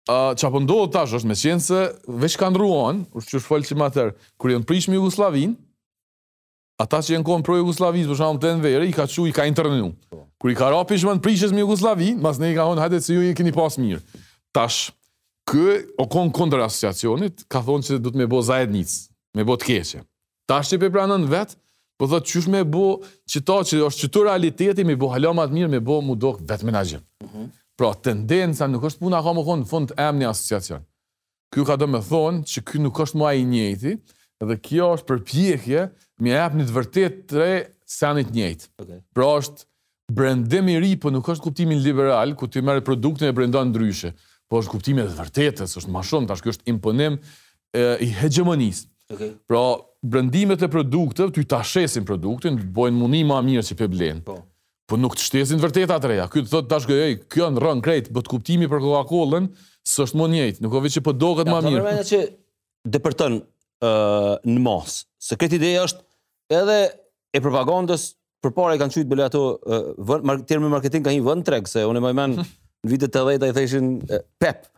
që 0.08 0.46
apo 0.50 0.60
ndohë 0.60 0.90
tash 0.92 1.14
është 1.16 1.28
me 1.28 1.34
qenë 1.38 1.62
se 1.64 1.84
veç 2.20 2.34
kanë 2.40 2.58
ruan, 2.60 3.02
është 3.16 3.34
që 3.34 3.38
shfëllë 3.44 3.68
që 3.70 3.76
ma 3.80 3.86
tërë, 3.92 4.10
kërë 4.40 4.54
jënë 4.54 4.66
prishmi 4.68 4.98
Jugoslavin, 4.98 5.54
ata 6.84 7.00
që 7.00 7.14
jënë 7.14 7.24
konë 7.28 7.46
pro 7.46 7.56
Jugoslavis, 7.60 8.08
për 8.10 8.18
shumë 8.20 8.42
të 8.42 8.50
në 8.58 8.64
vere, 8.66 8.84
i 8.84 8.92
ka 8.92 9.06
që 9.08 9.24
i 9.30 9.32
ka 9.32 9.46
internu. 9.48 9.94
Kërë 10.42 10.52
i 10.52 10.58
ka 10.58 10.68
rapishme 10.74 11.16
në 11.16 11.24
prishes 11.24 11.54
me 11.56 11.64
Jugoslavin, 11.64 12.20
mas 12.20 12.40
ne 12.42 12.52
i 12.52 12.56
ka 12.58 12.66
honë, 12.68 12.84
hajde 12.84 13.00
që 13.06 13.16
ju 13.16 13.24
i 13.30 13.32
këni 13.38 13.54
pas 13.56 13.78
mirë. 13.80 14.02
Tash, 14.54 14.90
kë 15.48 15.78
o 15.96 16.06
konë 16.12 16.34
kontra 16.36 16.66
asociacionit, 16.68 17.46
ka 17.48 17.64
thonë 17.64 17.88
që 17.88 18.00
du 18.04 18.12
të 18.12 18.20
me 18.20 18.28
bo 18.30 18.42
zajednic, 18.44 18.92
me 19.34 19.48
bo 19.48 19.56
të 19.58 19.70
keqe. 19.72 20.04
Tash 20.48 20.68
që 20.74 20.78
i 20.82 20.84
pepranën 20.84 21.24
vetë, 21.32 21.56
po 21.96 22.08
dhe 22.12 22.18
qësh 22.28 22.50
me 22.52 22.60
bo 22.68 22.88
qëta 23.30 23.60
që 23.70 23.80
është 23.88 24.06
qëtu 24.08 24.26
realiteti, 24.28 24.84
me 24.84 24.98
bo 25.00 25.12
halamat 25.14 25.54
mirë, 25.54 25.70
me 25.78 25.80
bo 25.80 26.02
mudok 26.04 26.42
vetë 26.44 26.68
menajim. 26.68 27.04
Mhm. 27.24 27.48
Pra, 27.74 27.90
tendenca 27.98 28.66
nuk 28.70 28.84
është 28.86 29.02
puna 29.02 29.18
ka 29.24 29.32
më 29.34 29.42
konë 29.48 29.64
në 29.64 29.68
fund 29.70 29.92
emni 29.98 30.26
asociacion. 30.28 30.84
Kjo 31.54 31.64
ka 31.66 31.74
do 31.78 31.88
me 31.90 32.00
thonë 32.06 32.44
që 32.50 32.62
kjo 32.68 32.82
nuk 32.84 33.00
është 33.02 33.18
më 33.18 33.32
i 33.40 33.46
njëti, 33.50 33.94
dhe 34.46 34.56
kjo 34.62 34.90
është 34.98 35.08
përpjekje 35.08 35.84
me 36.22 36.34
e 36.34 36.36
apë 36.44 36.58
një 36.60 36.64
të 36.68 36.74
vërtet 36.76 37.18
të 37.30 37.38
re 37.40 37.50
senit 37.94 38.30
njëti. 38.34 38.68
Pra, 39.16 39.26
është 39.40 39.66
brendemi 40.14 40.76
ri, 40.84 40.92
po 41.02 41.10
nuk 41.10 41.26
është 41.32 41.46
kuptimin 41.48 41.80
liberal, 41.82 42.36
ku 42.38 42.46
ti 42.46 42.60
merë 42.62 42.84
produktin 42.86 43.30
e 43.30 43.34
brendon 43.34 43.70
ndryshe, 43.72 44.12
po 44.46 44.60
është 44.62 44.74
kuptimin 44.76 45.06
e 45.06 45.08
të 45.10 45.18
vërtetës, 45.22 45.74
është 45.80 45.94
ma 45.94 46.04
shumë, 46.04 46.28
tash 46.30 46.44
është 46.52 46.68
imponim 46.70 47.16
e, 47.16 47.86
i 48.06 48.10
hegemonis. 48.20 48.84
Okay. 49.10 49.32
Pra, 49.50 49.64
brendimet 50.04 50.62
e 50.62 50.68
produktëve, 50.70 51.32
ty 51.34 51.46
tashesin 51.50 52.04
produktin, 52.08 52.60
të 52.60 52.68
bojnë 52.76 53.00
mundi 53.02 53.24
ma 53.28 53.40
mirë 53.44 53.64
që 53.72 53.80
pe 53.82 53.88
blenë. 53.90 54.20
Po. 54.30 54.38
Po 54.84 54.96
nuk 55.00 55.14
të 55.16 55.24
shtesin 55.24 55.62
vërtet 55.62 55.92
atë 55.94 56.08
reja. 56.10 56.26
Ky 56.28 56.42
thotë 56.48 56.68
tash 56.68 56.84
gojë, 56.88 57.12
kjo 57.32 57.46
ndron 57.54 57.80
krejt 57.84 58.10
bot 58.12 58.26
kuptimi 58.28 58.66
për 58.68 58.82
Coca-Colën, 58.84 59.46
s'është 59.88 60.18
më 60.20 60.26
njëjtë. 60.34 60.62
Nuk 60.64 60.74
e 60.76 60.82
vëçi 60.84 61.02
po 61.06 61.14
doket 61.16 61.48
më 61.48 61.54
po 61.56 61.70
mirë. 61.72 61.80
Po 61.80 61.88
mendoj 61.88 62.08
se 62.10 62.20
depërton 62.96 63.38
ë 63.80 63.92
në 64.52 64.64
mos. 64.66 64.98
Se 65.24 65.38
këtë 65.40 65.56
ide 65.58 65.70
është 65.86 66.04
edhe 66.58 66.76
e 66.92 67.40
propagandës 67.44 68.04
përpara 68.44 68.76
i 68.76 68.82
kanë 68.82 68.96
thënë 68.98 69.08
bële 69.08 69.24
ato 69.30 69.44
vën 70.04 70.44
termë 70.50 70.72
marketing 70.76 71.06
ka 71.08 71.16
një 71.16 71.24
vën 71.30 71.46
treg 71.48 71.70
se 71.72 71.86
unë 71.88 72.04
më 72.04 72.12
mëan 72.20 72.36
në 72.42 72.92
vitet 72.92 73.16
e 73.16 73.22
80-të 73.22 73.48
ai 73.48 73.56
thëshin 73.56 73.88
pep. 74.42 74.68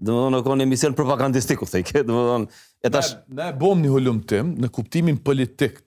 Domethënë 0.00 0.40
ka 0.46 0.56
një 0.62 0.70
mision 0.72 0.94
propagandistik 0.96 1.60
u 1.60 1.68
thëj 1.68 1.82
kë, 1.90 2.06
domethënë 2.08 2.64
e 2.88 2.94
tash 2.96 3.12
na 3.36 3.50
e 3.52 3.58
bëmni 3.60 3.92
holumtim 3.92 4.54
në 4.64 4.72
kuptimin 4.72 5.20
politik 5.20 5.82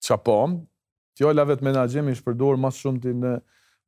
çapo 0.00 0.40
fjala 1.18 1.44
vet 1.50 1.62
menaxhimi 1.66 2.14
është 2.16 2.26
përdor 2.30 2.58
më 2.62 2.70
shumë 2.78 3.02
ti 3.04 3.14
në 3.20 3.34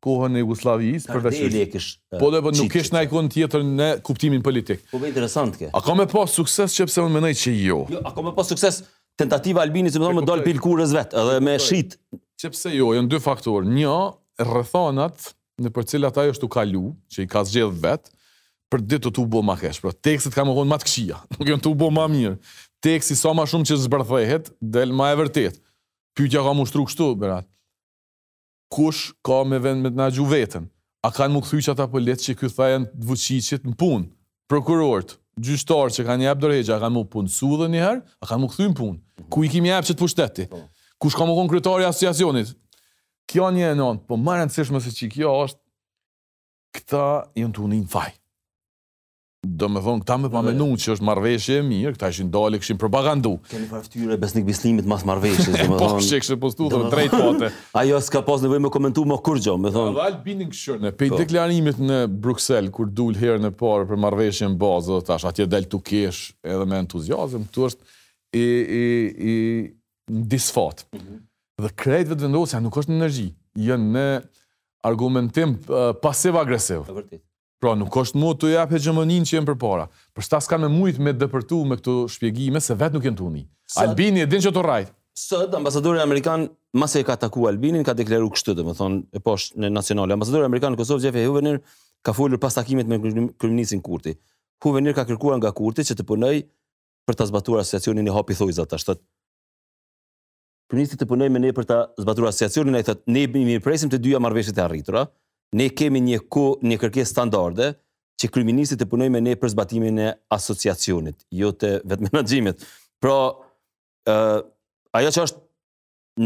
kohën 0.04 0.36
e 0.36 0.42
Jugosllavisë 0.42 1.10
për 1.10 1.24
veshje. 1.26 1.82
Po 2.16 2.30
do 2.32 2.38
të 2.38 2.38
thotë 2.38 2.42
po, 2.46 2.52
nuk 2.58 2.70
kish 2.74 2.88
shnai 2.90 3.04
kon 3.10 3.28
tjetër 3.32 3.66
në 3.68 3.88
kuptimin 4.06 4.42
politik. 4.44 4.82
Po 4.90 4.98
më 5.00 5.04
po, 5.08 5.10
interesant 5.12 5.58
kë. 5.60 5.70
A 5.76 5.82
ka 5.84 5.96
më 5.98 6.06
pas 6.10 6.36
sukses 6.40 6.76
që 6.76 6.86
pse 6.90 7.02
unë 7.04 7.18
mendoj 7.18 7.32
që 7.42 7.52
jo. 7.60 7.82
Jo, 7.94 8.00
a 8.08 8.12
ka 8.16 8.24
më 8.24 8.32
pas 8.38 8.48
sukses 8.54 8.78
tentativa 9.20 9.62
albini, 9.64 9.92
domethënë 9.92 10.22
më 10.22 10.28
dal 10.30 10.44
pilkurës 10.46 10.94
vet, 10.96 11.16
edhe 11.20 11.40
me 11.44 11.58
shit. 11.62 11.98
Që 12.40 12.52
jo, 12.78 12.94
janë 12.96 13.12
dy 13.12 13.20
faktorë. 13.20 13.68
Një, 13.78 13.98
rrethonat 14.46 15.28
në 15.60 15.74
për 15.76 15.90
cilat 15.92 16.22
ajo 16.24 16.32
është 16.38 16.48
u 16.48 16.54
kalu, 16.56 16.84
që 17.12 17.24
i 17.26 17.28
ka 17.28 17.42
zgjedh 17.44 17.76
vet, 17.84 18.08
për 18.72 18.86
ditë 18.88 19.10
të 19.10 19.12
të 19.12 19.20
u 19.20 19.26
bo 19.28 19.42
ma 19.44 19.58
kesh, 19.60 19.82
pra 19.84 19.90
tekësit 19.92 20.32
ka 20.32 20.46
më 20.48 20.54
gonë 20.56 20.72
matë 20.72 20.86
këshia, 20.88 21.18
nuk 21.36 21.50
janë 21.50 21.64
të 21.66 21.68
u 21.68 21.74
bo 21.76 21.90
ma 21.92 22.06
mirë, 22.08 22.38
tekësit 22.86 23.18
sa 23.18 23.26
so 23.28 23.32
ma 23.36 23.44
shumë 23.50 23.68
që 23.68 23.76
zbërthehet, 23.84 24.48
del 24.78 24.94
ma 24.96 25.10
e 25.12 25.18
vërtet. 25.20 25.58
Mm 25.60 25.66
Pyetja 26.14 26.42
ka 26.44 26.52
mështru 26.56 26.86
kështu, 26.88 27.06
berat. 27.18 27.46
Kush 28.74 29.12
ka 29.26 29.42
me 29.50 29.58
vend 29.62 29.82
me 29.84 29.90
të 29.90 29.98
nëgju 30.00 30.26
vetën? 30.32 30.66
A 31.06 31.10
kanë 31.14 31.34
më 31.38 31.42
këthyqa 31.46 31.74
ta 31.78 31.86
për 31.88 31.92
po 31.98 32.02
letë 32.04 32.24
që 32.28 32.34
këtë 32.40 32.56
thajen 32.58 32.84
dëvëqicit 33.02 33.64
në 33.68 33.74
punë? 33.80 34.06
Prokurort, 34.50 35.16
të 35.40 35.46
gjyshtarë 35.48 35.94
që 35.96 36.06
kanë 36.08 36.26
jepë 36.26 36.42
dërhegja, 36.44 36.76
a 36.78 36.82
kanë 36.82 36.94
më 37.00 37.04
punë 37.14 37.34
su 37.34 37.52
dhe 37.60 37.70
njëherë? 37.74 38.02
A 38.22 38.28
kanë 38.30 38.42
më 38.44 38.50
këthy 38.52 38.68
në 38.72 38.76
punë? 38.80 39.26
Ku 39.32 39.44
i 39.46 39.50
kimi 39.54 39.70
jepë 39.72 39.90
që 39.90 39.94
të 39.96 40.00
pushteti? 40.02 40.48
Po. 40.52 40.62
Kush 41.06 41.16
ka 41.18 41.26
më 41.30 41.36
konë 41.38 41.52
kryetari 41.54 41.88
asociacionit? 41.88 42.52
Kjo 43.30 43.50
një 43.54 43.66
e 43.70 43.74
nënë, 43.78 44.02
po 44.10 44.18
më 44.18 44.42
të 44.50 44.82
se 44.82 44.92
që 45.00 45.10
kjo 45.14 45.36
është, 45.46 45.60
këta 46.78 47.06
jënë 47.38 47.54
të 47.56 47.66
unin 47.70 47.86
fajë 47.92 48.16
do 49.44 49.68
me 49.72 49.80
thonë, 49.80 50.02
këta 50.04 50.16
me 50.20 50.28
pa 50.32 50.42
menu 50.44 50.66
që 50.82 50.90
është 50.94 51.06
marveshje 51.08 51.54
e 51.62 51.62
mirë, 51.64 51.94
këta 51.94 52.10
ishin 52.12 52.28
dole, 52.32 52.58
këshin 52.60 52.76
propagandu. 52.80 53.36
Keni 53.48 53.68
pa 53.70 53.78
eftyre 53.80 54.18
besnik 54.20 54.44
bislimit 54.44 54.84
mas 54.88 55.04
marveshje, 55.08 55.46
do 55.54 55.62
me 55.62 55.68
po, 55.72 55.78
thonë. 55.80 55.94
Po, 55.96 56.02
që 56.04 56.18
kështë 56.22 56.36
e 56.36 56.40
postu, 56.42 56.66
thonë, 56.72 56.90
drejt 56.92 57.14
pate. 57.14 57.48
Ajo 57.80 58.00
s'ka 58.04 58.20
pas 58.26 58.44
nevoj 58.44 58.60
me 58.66 58.70
komentu 58.74 59.06
më 59.08 59.16
kur 59.24 59.40
gjo, 59.40 59.54
me 59.60 59.72
thonë. 59.72 59.94
Dhe 59.96 60.04
alë 60.06 60.20
binin 60.26 60.50
këshërë, 60.52 60.80
në 60.84 60.92
pejtë 61.00 61.14
po. 61.14 61.20
deklarimit 61.22 61.80
në 61.80 61.96
Bruxelles, 62.26 62.72
kur 62.76 62.90
dul 63.00 63.16
herë 63.20 63.40
në 63.46 63.52
parë 63.60 63.88
për 63.94 64.02
marveshje 64.04 64.50
në 64.52 64.60
bazë, 64.60 64.92
dhe 64.98 65.08
tash, 65.08 65.26
atje 65.32 65.48
del 65.56 65.70
të 65.72 65.80
kesh 65.88 66.20
edhe 66.44 66.68
me 66.68 66.82
entuziasm, 66.84 67.48
këtu 67.48 67.66
është 67.70 67.88
i, 68.42 68.46
i, 68.84 68.88
i, 69.32 69.38
në 70.20 70.26
disfat. 70.36 70.84
Mhm. 70.98 71.22
Dhe 71.64 71.72
krejt 71.80 72.12
vetë 72.12 72.26
vendosja 72.28 72.60
nuk 72.64 72.76
është 72.80 72.98
në 72.98 74.04
argumentim 74.88 75.58
pasiv-agresiv. 76.00 76.86
Pra 77.60 77.74
nuk 77.76 77.92
është 77.92 78.16
mod 78.16 78.38
të 78.40 78.54
jap 78.54 78.70
hegemonin 78.72 79.26
që 79.28 79.36
jenë 79.36 79.48
për 79.50 79.56
para. 79.60 79.84
Për 80.16 80.24
shta 80.24 80.38
s'ka 80.40 80.56
me 80.62 80.70
mujt 80.72 80.96
me 80.96 81.12
dëpërtu 81.12 81.58
me 81.68 81.76
këto 81.80 81.96
shpjegime, 82.14 82.62
se 82.64 82.72
vetë 82.80 82.96
nuk 82.96 83.04
jenë 83.10 83.18
të 83.20 83.30
Albini 83.80 84.22
e 84.22 84.26
din 84.26 84.40
që 84.42 84.50
të 84.50 84.62
rajtë. 84.64 84.90
Sëtë 85.20 85.58
ambasadori 85.60 86.00
Amerikan, 86.02 86.46
mas 86.74 86.94
e 86.98 87.04
ka 87.06 87.14
taku 87.20 87.44
Albinin, 87.50 87.84
ka 87.86 87.92
dekleru 87.94 88.30
kështë 88.32 88.54
të 88.56 88.64
më 88.66 88.72
thonë, 88.78 89.00
e 89.14 89.20
poshtë 89.22 89.60
në 89.62 89.70
nacionale. 89.76 90.16
Ambasadori 90.16 90.46
Amerikan 90.48 90.72
në 90.74 90.80
Kosovë, 90.80 91.04
Gjefje 91.04 91.26
Huvenir, 91.28 91.60
ka 92.02 92.14
folur 92.16 92.40
pas 92.42 92.56
takimit 92.56 92.88
me 92.90 92.98
kërminisin 93.36 93.82
Kurti. 93.84 94.16
Huvenir 94.64 94.96
ka 94.96 95.04
kërkuar 95.06 95.36
nga 95.38 95.52
Kurti 95.54 95.84
që 95.86 95.98
të 96.00 96.06
punoj 96.08 96.34
për 97.06 97.20
të 97.20 97.28
zbatuar 97.30 97.60
asociacionin 97.62 98.08
e 98.10 98.16
hopi 98.16 98.36
thojzat 98.40 98.72
të 98.72 98.80
ashtët. 98.80 99.04
Kryminisit 100.70 101.00
të 101.02 101.08
punoj 101.10 101.28
me 101.34 101.42
ne 101.44 101.52
për 101.54 101.68
të 101.70 101.78
zbatuar 102.06 102.32
asociacionin 102.32 102.80
e 102.80 102.84
thëtë, 102.88 103.06
ne 103.14 103.54
i 103.58 103.62
presim 103.62 103.90
të 103.92 104.00
dyja 104.02 104.18
marveshit 104.24 104.58
e 104.58 104.64
arritura, 104.66 105.04
ne 105.56 105.68
kemi 105.74 106.00
një 106.04 106.18
ku 106.30 106.44
një 106.62 106.76
kërkes 106.80 107.10
standarde 107.14 107.72
që 108.20 108.28
kryministit 108.30 108.80
të 108.82 108.86
punoj 108.92 109.08
me 109.12 109.22
ne 109.24 109.36
për 109.40 109.52
zbatimin 109.54 109.98
e 110.04 110.10
asociacionit, 110.34 111.24
jo 111.34 111.52
të 111.56 111.76
vetë 111.88 112.06
menagjimit. 112.10 112.66
Pra, 113.02 113.16
ajo 114.10 115.12
që 115.16 115.24
është, 115.28 115.40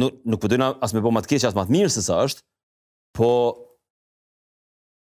nuk 0.01 0.41
përdojnë 0.43 0.73
asme 0.83 1.01
po, 1.01 1.07
po 1.11 1.15
matë 1.17 1.31
keqë, 1.35 1.49
asme 1.51 1.63
matë 1.63 1.77
mirë 1.77 1.93
se 1.95 2.03
sa 2.05 2.19
është, 2.27 2.43
po, 3.15 3.31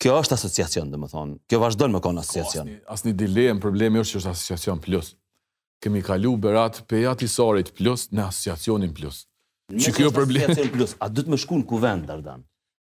kjo 0.04 0.20
është 0.22 0.36
asociacion, 0.38 0.92
dhe 0.94 1.00
më 1.02 1.08
thonë, 1.10 1.36
kjo 1.50 1.60
vazhdojnë 1.64 1.96
më 1.96 2.02
konë 2.06 2.22
asociacion. 2.24 2.72
një 3.08 3.16
dilemë, 3.24 3.58
problemi 3.64 4.02
është 4.04 4.14
që 4.18 4.22
është 4.22 4.32
asociacion 4.36 4.82
plus. 4.86 5.12
Kemi 5.84 6.00
kalu 6.06 6.36
berat 6.40 6.78
për 6.88 7.10
atisarit 7.10 7.72
plus 7.76 8.06
në 8.14 8.22
asociacionin 8.30 8.94
plus. 8.96 9.24
Që 9.74 9.92
kjo 9.96 10.12
problemi... 10.14 10.54
A 11.04 11.10
du 11.12 11.24
të 11.26 11.34
më 11.34 11.42
shku 11.42 11.58
në 11.62 11.66
kuvend, 11.68 12.06
dardanë. 12.08 12.46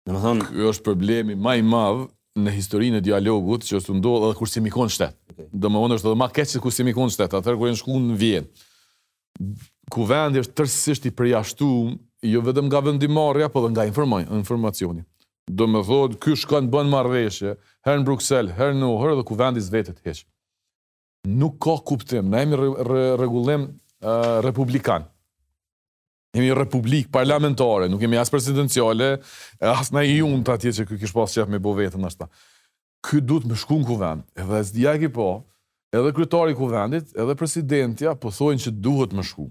Dhe 0.07 0.12
më 0.12 0.21
thonë... 0.25 0.49
Kjo 0.53 0.73
është 0.75 0.85
problemi 0.85 1.37
maj 1.40 1.57
i 1.61 1.64
madhë 1.64 2.03
në 2.45 2.53
historinë 2.57 3.01
e 3.01 3.05
dialogut 3.07 3.64
që 3.64 3.79
është 3.79 3.95
ndohë 4.01 4.29
edhe 4.29 4.38
kur 4.40 4.51
si 4.51 4.61
mi 4.62 4.73
shtetë. 4.73 5.17
Okay. 5.33 5.47
Dhe 5.55 5.71
më 5.71 5.83
onë 5.87 5.99
është 5.99 6.11
edhe 6.11 6.19
ma 6.25 6.29
keqët 6.35 6.61
kur 6.64 6.75
si 6.75 6.85
mi 6.87 6.93
shtetë, 6.97 7.38
atërë 7.38 7.57
kur 7.61 7.69
e 7.69 7.73
në 7.73 7.79
shku 7.81 8.01
në 8.09 8.17
vjenë. 8.21 8.67
Ku 9.95 10.05
vendi 10.09 10.43
është 10.43 10.55
tërsisht 10.59 11.07
i 11.07 11.12
përjashtu, 11.14 11.69
jo 12.33 12.43
vetëm 12.47 12.69
nga 12.71 12.81
vendimarja, 12.87 13.49
po 13.53 13.62
dhe 13.64 13.73
nga 13.75 13.85
informacioni. 14.37 15.05
Dhe 15.53 15.67
më 15.69 15.83
thonë, 15.88 16.19
kjo 16.25 16.37
shkanë 16.43 16.71
bënë 16.73 16.90
marveshje, 16.93 17.55
herë 17.87 18.03
në 18.03 18.07
Bruxelles, 18.09 18.55
herë 18.59 18.77
në 18.81 18.93
uhërë 18.97 19.21
dhe 19.21 19.27
ku 19.31 19.38
vendi 19.40 20.17
Nuk 21.25 21.55
ka 21.64 21.79
kuptim, 21.88 22.27
na 22.29 22.43
emi 22.45 22.53
regullim 23.17 23.62
republikanë 24.45 25.07
jemi 26.35 26.51
republikë 26.57 27.12
parlamentare, 27.14 27.87
nuk 27.90 28.03
jemi 28.03 28.18
as 28.20 28.31
presidenciale, 28.33 29.12
as 29.62 29.90
na 29.94 30.03
i 30.07 30.16
unë 30.25 30.42
të 30.47 30.55
atje 30.57 30.73
që 30.81 30.87
kë 30.90 30.99
kishë 31.05 31.16
pas 31.16 31.37
qef 31.38 31.51
me 31.53 31.61
bo 31.62 31.75
vetën 31.79 32.07
ashta. 32.09 32.27
Ky 33.05 33.20
du 33.23 33.38
të 33.44 33.51
më 33.53 33.59
shku 33.62 33.81
në 33.83 33.88
kuvend, 33.90 34.25
edhe 34.42 34.61
as 34.64 34.73
dija 34.75 34.97
ki 35.03 35.11
po, 35.14 35.29
edhe 35.94 36.14
kryetari 36.16 36.55
i 36.55 36.59
kuvendit, 36.59 37.12
edhe 37.14 37.37
presidentja, 37.38 38.16
po 38.18 38.33
thojnë 38.35 38.64
që 38.66 38.75
duhet 38.83 39.14
më 39.14 39.27
shku. 39.31 39.49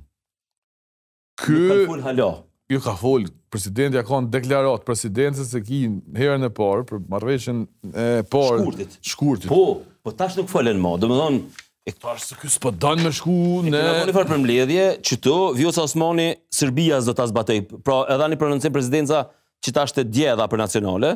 Ky... 1.43 1.59
Ju 1.61 1.77
ka 1.77 1.87
fol 1.93 2.03
halo. 2.07 2.31
Ju 2.71 2.79
ka 2.81 2.95
fol, 2.97 3.27
presidentja 3.53 4.03
ka 4.07 4.19
në 4.25 4.33
deklarat, 4.33 4.83
presidentës 4.87 5.53
se 5.53 5.61
ki 5.63 5.83
herën 6.17 6.47
e 6.49 6.51
parë, 6.55 6.87
për 6.89 7.03
marveshën 7.13 7.63
e 7.93 8.07
parë... 8.33 8.63
Shkurtit. 8.63 8.99
Shkurtit. 9.13 9.51
Po, 9.51 9.63
po 10.03 10.15
tash 10.19 10.35
nuk 10.39 10.49
folen 10.51 10.81
ma, 10.83 10.95
do 10.99 11.09
më 11.11 11.19
thonë, 11.21 11.62
E 11.83 11.91
këto 11.91 12.13
është 12.15 12.27
së 12.31 12.35
kësë 12.41 12.59
për 12.63 12.75
danë 12.79 13.03
me 13.03 13.09
shku 13.11 13.33
në... 13.67 13.71
E 13.75 13.79
këna 13.79 14.13
për 14.13 14.13
një 14.13 14.29
për 14.37 14.41
mledhje, 14.45 14.83
që 15.03 15.17
tu, 15.25 15.33
vjosa 15.57 15.83
Osmani, 15.83 16.29
Serbia 16.55 16.99
zdo 17.03 17.13
të 17.17 17.25
asë 17.25 17.57
pra 17.83 17.97
edhe 18.13 18.27
një 18.31 18.37
prononcim 18.39 18.71
prezidenca 18.75 19.25
që 19.63 19.73
ta 19.75 19.83
është 19.89 20.05
të 20.07 20.47
për 20.53 20.61
nacionale, 20.61 21.09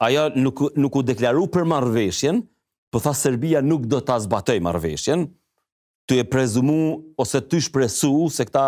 aja 0.00 0.22
nuk, 0.40 0.62
nuk 0.80 0.96
u 0.96 1.02
deklaru 1.10 1.44
për 1.52 1.68
marveshjen, 1.68 2.40
për 2.90 2.96
po 2.98 3.02
tha 3.04 3.12
Serbia 3.14 3.60
nuk 3.62 3.84
do 3.92 4.00
të 4.02 4.16
asë 4.16 4.56
marveshjen, 4.64 5.26
të 6.08 6.22
e 6.24 6.24
prezumu 6.26 6.78
ose 7.20 7.40
të 7.44 7.60
shpresu, 7.68 8.30
se 8.32 8.48
këta... 8.48 8.66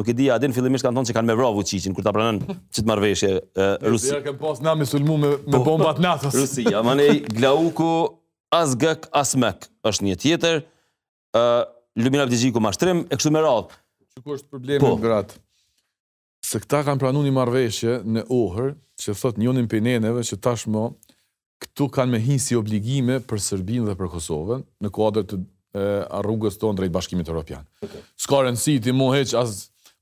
Nuk 0.00 0.08
e 0.08 0.14
di, 0.16 0.24
a 0.32 0.38
din 0.40 0.54
fillimisht 0.56 0.86
kanë 0.86 0.96
thonë 0.96 1.08
se 1.10 1.12
kanë 1.12 1.28
me 1.28 1.34
vrau 1.36 1.50
Vučićin 1.52 1.92
kur 1.92 2.00
ta 2.00 2.14
pranon 2.16 2.38
çit 2.72 2.86
marrveshje 2.88 3.28
Rusia. 3.92 4.14
Ja 4.14 4.20
kanë 4.24 4.38
pas 4.40 4.62
namë 4.64 4.86
sulmu 4.88 5.18
me, 5.20 5.34
me 5.36 5.52
po, 5.58 5.60
bombat 5.66 5.98
po, 5.98 6.04
NATO-s. 6.06 6.32
Rusia, 6.38 6.80
mane 6.80 7.10
Glauko 7.34 7.90
as 8.52 8.74
gëk, 8.76 9.08
as 9.16 9.32
mek, 9.40 9.66
është 9.88 10.04
një 10.06 10.18
tjetër, 10.20 10.58
uh, 11.38 11.64
Lumina 12.00 12.26
Vdijgjiku 12.28 12.60
ma 12.62 12.70
shtrim, 12.74 13.04
e 13.08 13.16
kështu 13.16 13.32
me 13.34 13.40
radhë. 13.44 13.78
Që 14.12 14.24
ku 14.26 14.36
është 14.36 14.52
problemin, 14.52 14.84
po. 14.84 14.94
gratë? 15.00 15.40
Se 16.44 16.60
këta 16.60 16.82
kanë 16.86 17.00
pranu 17.00 17.22
një 17.24 17.32
marveshje 17.32 17.96
në 18.04 18.26
ohër, 18.34 18.74
që 19.00 19.14
thot 19.16 19.38
njënin 19.40 19.68
peneneve, 19.72 20.22
që 20.26 20.38
tashmo 20.44 20.90
këtu 21.62 21.86
kanë 21.94 22.12
me 22.16 22.20
hinë 22.22 22.42
si 22.42 22.56
obligime 22.58 23.20
për 23.24 23.40
Sërbin 23.42 23.86
dhe 23.88 23.96
për 23.98 24.10
Kosovën, 24.12 24.64
në 24.82 24.90
kuadrë 24.94 25.22
të 25.30 25.36
e, 25.38 25.84
rrugës 26.26 26.58
tonë 26.60 26.80
drejtë 26.80 26.94
bashkimit 26.96 27.30
Europian. 27.30 27.62
Okay. 27.82 28.02
Ska 28.20 28.40
rëndësi 28.48 28.74
ti 28.82 28.92
mu 28.94 29.08
heq 29.14 29.32
as 29.40 29.54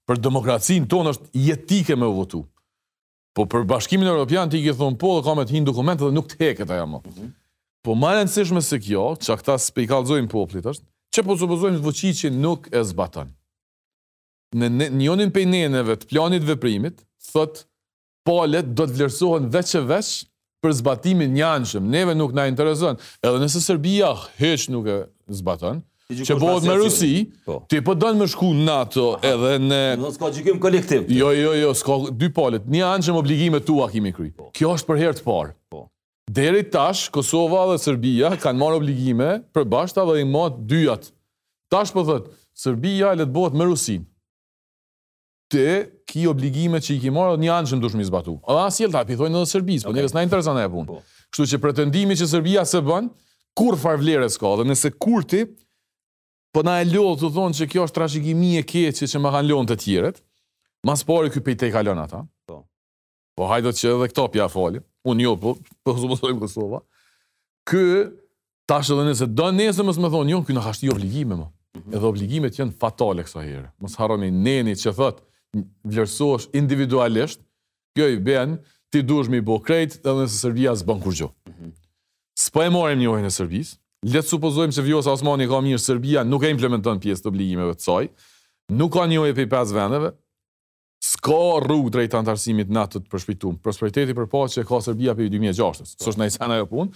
për 0.09 0.21
demokracinë 0.25 0.89
tonë 0.91 1.13
është 1.15 1.29
jetike 1.39 1.97
me 2.01 2.09
votu. 2.11 2.41
Po 3.37 3.45
për 3.47 3.69
bashkimin 3.77 4.09
Europian 4.11 4.51
ti 4.53 4.63
i 4.65 4.73
thon 4.75 4.97
po 4.99 5.19
dhe 5.19 5.27
ka 5.29 5.37
me 5.39 5.45
hinë 5.53 5.69
dokumentet 5.71 6.09
dhe 6.09 6.17
nuk 6.17 6.33
të 6.33 6.41
heket 6.43 6.73
aja 6.75 6.89
më. 6.95 7.05
Mm 7.05 7.19
-hmm. 7.19 7.31
Po 7.85 7.95
ma 7.97 8.11
në 8.17 8.27
nësishme 8.29 8.61
se 8.65 8.77
kjo, 8.83 9.05
që 9.25 9.33
a 9.35 9.39
këta 9.41 9.55
spikalzojnë 9.65 10.29
poplit 10.33 10.67
është, 10.69 10.85
që 11.17 11.25
po 11.29 11.37
supozojnë 11.41 11.79
zvoqi 11.81 12.11
që 12.21 12.31
nuk 12.35 12.69
e 12.77 12.83
zbatan. 12.91 13.31
Në 14.61 14.91
njonin 14.99 15.31
pej 15.35 15.45
të 15.47 15.97
planit 16.11 16.45
veprimit, 16.49 17.01
thot, 17.33 17.63
palet 18.29 18.67
do 18.77 18.85
të 18.85 18.95
vlerësohen 18.99 19.47
veç 19.55 19.73
e 19.75 19.81
veç 19.91 20.09
për 20.61 20.73
zbatimin 20.81 21.33
njanëshëm. 21.39 21.81
Neve 21.95 22.15
nuk 22.19 22.35
na 22.37 22.49
interesohen. 22.51 22.99
Edhe 23.25 23.41
nëse 23.47 23.63
Serbia 23.65 24.13
heq 24.43 24.67
nuk 24.75 24.87
e 24.87 24.99
zbatan, 25.39 25.81
që 26.11 26.37
bëhet 26.43 26.67
me 26.69 26.75
Rusi, 26.83 27.13
po. 27.47 27.63
ti 27.71 27.81
po 27.87 27.95
donë 27.97 28.21
me 28.21 28.27
shku 28.29 28.51
në 28.59 28.67
NATO 28.67 29.07
edhe 29.25 29.55
në... 29.63 29.81
Në 30.03 30.13
s'ka 30.19 30.31
gjikim 30.37 30.61
kolektiv. 30.61 31.09
Jo, 31.15 31.31
jo, 31.39 31.55
jo, 31.63 31.73
s'ka 31.79 31.97
dy 32.19 32.29
palet. 32.37 32.67
Një 32.77 32.85
anë 32.91 33.17
obligime 33.23 33.63
tua 33.71 33.89
kimi 33.95 34.13
kry. 34.13 34.29
Po. 34.37 34.51
Kjo 34.59 34.75
është 34.77 34.91
për 34.91 35.01
herë 35.05 35.19
të 35.23 35.27
parë. 35.31 35.55
Po. 35.73 35.87
Deri 36.33 36.63
tash, 36.71 37.09
Kosova 37.11 37.65
dhe 37.73 37.77
Serbia 37.83 38.29
kanë 38.39 38.59
marë 38.61 38.77
obligime 38.79 39.31
për 39.55 39.65
bashta 39.73 40.05
dhe 40.07 40.21
i 40.23 40.27
matë 40.31 40.63
dyjat. 40.71 41.09
Tash 41.73 41.91
për 41.91 42.05
po 42.05 42.05
thëtë, 42.11 42.31
Serbia 42.67 43.09
e 43.11 43.19
letë 43.19 43.35
botë 43.35 43.59
më 43.59 43.67
rusin. 43.67 44.05
Te, 45.51 45.65
ki 46.07 46.29
obligime 46.31 46.79
që 46.79 46.93
i 46.95 47.01
ki 47.03 47.11
marë 47.17 47.35
dhe 47.35 47.43
një 47.43 47.51
anë 47.57 47.73
që 47.73 47.81
më 47.81 47.83
dushmi 47.89 48.07
zbatu. 48.07 48.37
A 48.47 48.55
da 48.61 48.69
si 48.71 48.87
e 48.87 48.91
lëta, 48.93 49.03
pithojnë 49.11 49.41
dhe 49.43 49.51
Serbis, 49.51 49.83
për 49.83 49.91
po 49.91 49.99
njërës 49.99 50.15
në 50.21 50.25
interesan 50.29 50.63
e 50.63 50.69
punë. 50.71 50.87
Po. 50.87 51.03
Kështu 51.35 51.49
që 51.57 51.61
pretendimi 51.67 52.21
që 52.21 52.31
Serbia 52.31 52.63
se 52.65 52.85
bënë, 52.91 53.11
kur 53.59 53.81
farvlere 53.83 54.31
s'ka 54.31 54.55
dhe 54.61 54.69
nëse 54.71 54.93
kur 55.03 55.27
ti, 55.33 55.43
për 56.55 56.67
na 56.69 56.79
e 56.79 56.87
lëllë 56.93 57.19
të 57.25 57.33
thonë 57.41 57.59
që 57.59 57.71
kjo 57.75 57.89
është 57.91 57.99
trashikimi 57.99 58.55
e 58.63 58.67
keqë 58.71 59.01
që 59.11 59.27
më 59.27 59.35
kanë 59.35 59.51
lëllën 59.51 59.73
të 59.75 59.81
tjiret, 59.83 60.23
mas 60.87 61.03
pari 61.11 61.35
kjo 61.35 61.43
pejtej 61.49 61.75
kalon 61.75 62.07
ata. 62.07 62.23
Po 63.39 63.47
hajdo 63.51 63.73
që 63.77 63.87
edhe 63.95 64.09
këta 64.13 64.25
pja 64.35 64.47
falim. 64.53 64.83
Unë 65.09 65.25
jo, 65.25 65.35
po, 65.41 65.55
po 65.87 65.95
zë 65.97 66.11
më 66.11 66.19
thonë 66.21 66.39
Kosova. 66.43 66.81
Kë, 67.69 68.03
tash 68.69 68.91
edhe 68.93 69.07
nëse 69.09 69.29
do 69.31 69.49
nëse 69.55 69.87
më 69.87 69.97
më 70.05 70.11
thonë, 70.15 70.31
jo, 70.35 70.41
kë 70.49 70.57
në 70.57 70.65
hashti 70.67 70.91
obligime, 70.93 71.39
më. 71.41 71.49
Mhm. 71.81 71.97
Edhe 71.97 72.09
obligimet 72.11 72.59
jenë 72.61 72.75
fatale 72.81 73.25
kësa 73.25 73.45
herë. 73.47 73.69
Mësë 73.85 74.01
haroni 74.03 74.31
neni 74.35 74.75
që 74.81 74.93
thëtë, 74.99 75.23
vlerësosh 75.91 76.51
individualisht, 76.61 77.41
kjo 77.97 78.11
i 78.11 78.19
ben, 78.23 78.59
ti 78.93 79.03
duesh 79.07 79.31
me 79.31 79.39
i 79.41 79.45
bo 79.47 79.61
krejt, 79.63 80.01
edhe 80.03 80.25
nëse 80.27 80.37
Serbia 80.41 80.75
zë 80.77 80.87
bënë 80.91 81.03
kur 81.07 81.15
gjo. 81.21 81.31
Mhm. 81.53 81.73
Së 82.41 82.67
e 82.67 82.71
marim 82.73 82.99
një 83.05 83.09
ojnë 83.15 83.27
e 83.27 83.31
Serbis, 83.37 83.75
letë 84.07 84.29
supozojmë 84.33 84.75
që 84.77 84.83
vjohës 84.87 85.07
Osmani 85.13 85.45
ka 85.51 85.59
mirë 85.65 85.81
Serbia, 85.85 86.23
nuk 86.25 86.43
e 86.47 86.51
implementon 86.53 87.01
pjesë 87.03 87.23
të 87.23 87.29
obligimeve 87.33 87.75
të 87.77 87.83
saj, 87.87 88.09
nuk 88.81 88.93
ka 88.95 89.07
një 89.11 89.21
ojnë 89.25 89.33
e 89.37 89.45
5 89.47 89.73
vendeve, 89.77 90.13
s'ka 91.01 91.39
rrugë 91.65 91.93
drejt 91.95 92.15
antarësimit 92.21 92.71
në 92.73 92.83
atë 92.87 93.01
të 93.07 93.13
përshpejtum. 93.15 93.59
Prosperiteti 93.65 94.15
për 94.19 94.29
pas 94.33 94.53
që 94.59 94.65
ka 94.69 94.81
Serbia 94.85 95.15
për 95.17 95.31
2006-ës, 95.33 95.95
së 96.03 96.13
është 96.13 96.21
në 96.23 96.29
i 96.31 96.35
sana 96.35 96.61
punë, 96.69 96.93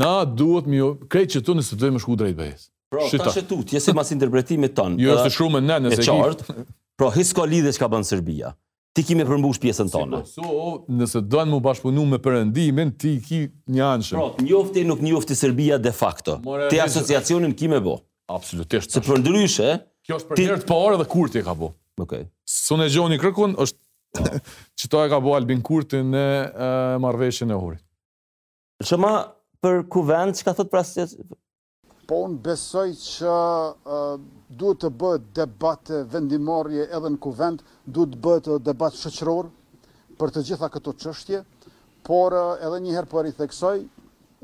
na 0.00 0.12
duhet 0.26 0.68
mjë 0.70 0.88
krejtë 1.12 1.36
që 1.36 1.42
të 1.48 1.58
nësë 1.58 1.76
të 1.76 1.80
dojmë 1.84 2.02
shku 2.04 2.16
drejt 2.20 2.38
bëhes. 2.40 2.66
Pro, 2.90 3.04
ta 3.22 3.30
që 3.36 3.44
tu, 3.46 3.60
e 3.78 3.94
mas 3.94 4.10
interpretimit 4.16 4.72
tonë. 4.74 4.98
Jo, 5.04 5.14
është 5.14 5.34
shumë 5.36 5.60
në 5.62 5.76
nëse 5.84 6.02
e 6.02 6.08
qartë. 6.08 6.56
Pro, 6.98 7.12
ka 7.36 7.44
lidhe 7.52 7.70
që 7.76 7.82
ka 7.84 7.88
bënë 7.92 8.08
Serbia. 8.08 8.54
Ti 8.96 9.04
ki 9.06 9.14
me 9.14 9.22
përmbush 9.28 9.60
pjesën 9.62 9.90
tonë. 9.92 10.22
Si, 10.26 10.40
po, 10.42 10.48
so, 10.48 10.70
nëse 10.98 11.20
dojnë 11.30 11.52
mu 11.52 11.60
bashkëpunu 11.62 12.06
me 12.16 12.18
përëndimin, 12.24 12.90
ti 12.98 13.12
ki 13.22 13.44
një 13.70 13.84
anëshëm. 13.86 14.16
Pro, 14.18 14.42
njofti 14.46 14.82
nuk 14.88 15.04
njofti 15.06 15.36
Serbia 15.38 15.78
de 15.78 15.92
facto. 15.94 16.40
Ti 16.72 16.80
asociacionin 16.82 17.54
ki 17.54 17.70
me 17.70 17.78
bo. 17.84 18.00
Absolutisht. 18.30 18.90
Se 18.94 19.02
përndryshe... 19.06 19.76
Kjo 20.06 20.18
është 20.18 20.32
për 20.32 20.42
njërë 20.42 20.64
të 20.64 20.66
parë 20.70 20.98
dhe 20.98 21.06
kur 21.14 21.30
ti 21.30 21.44
ka 21.46 21.54
bo. 21.58 21.70
Okej. 22.02 22.24
Sune 22.50 22.88
Gjoni 22.90 23.18
kërkun 23.22 23.52
është 23.62 24.40
që 24.80 24.88
to 24.90 25.00
e 25.04 25.10
ka 25.12 25.18
bo 25.22 25.36
Albin 25.38 25.60
Kurti 25.66 26.00
në 26.06 26.22
marveshën 27.02 27.52
e 27.54 27.58
hurit. 27.60 27.82
Që 28.86 28.98
ma 28.98 29.10
për 29.62 29.84
kuvent, 29.92 30.34
që 30.40 30.46
ka 30.48 30.54
thot 30.58 30.70
pra 30.72 30.82
së 30.88 31.04
Po 32.10 32.24
unë 32.26 32.40
besoj 32.42 32.88
që 32.98 33.34
duhet 34.58 34.80
të 34.82 34.90
bëhet 35.02 35.28
debate 35.38 36.00
vendimorje 36.14 36.88
edhe 36.98 37.10
në 37.14 37.20
kuvent, 37.26 37.62
duhet 37.86 38.16
të 38.16 38.22
bëhet 38.24 38.50
debat 38.66 38.98
shëqëror 38.98 39.50
për 40.18 40.34
të 40.34 40.42
gjitha 40.48 40.70
këto 40.74 40.96
qështje, 41.04 41.44
por 42.08 42.34
edhe 42.42 42.82
njëherë 42.82 43.06
për 43.06 43.14
po 43.14 43.24
i 43.30 43.36
theksoj, 43.42 43.76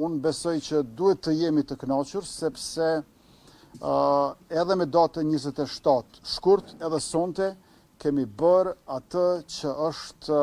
unë 0.06 0.22
besoj 0.28 0.54
që 0.68 0.84
duhet 1.00 1.24
të 1.26 1.34
jemi 1.40 1.66
të 1.66 1.80
knoqër, 1.82 2.28
sepse 2.28 2.92
edhe 4.62 4.80
me 4.82 4.86
datë 4.98 5.26
27 5.32 6.20
shkurt 6.36 6.76
edhe 6.78 7.02
sonte, 7.10 7.50
kemi 8.02 8.26
bërë 8.26 8.74
atë 8.98 9.26
që 9.56 9.72
është 9.88 10.40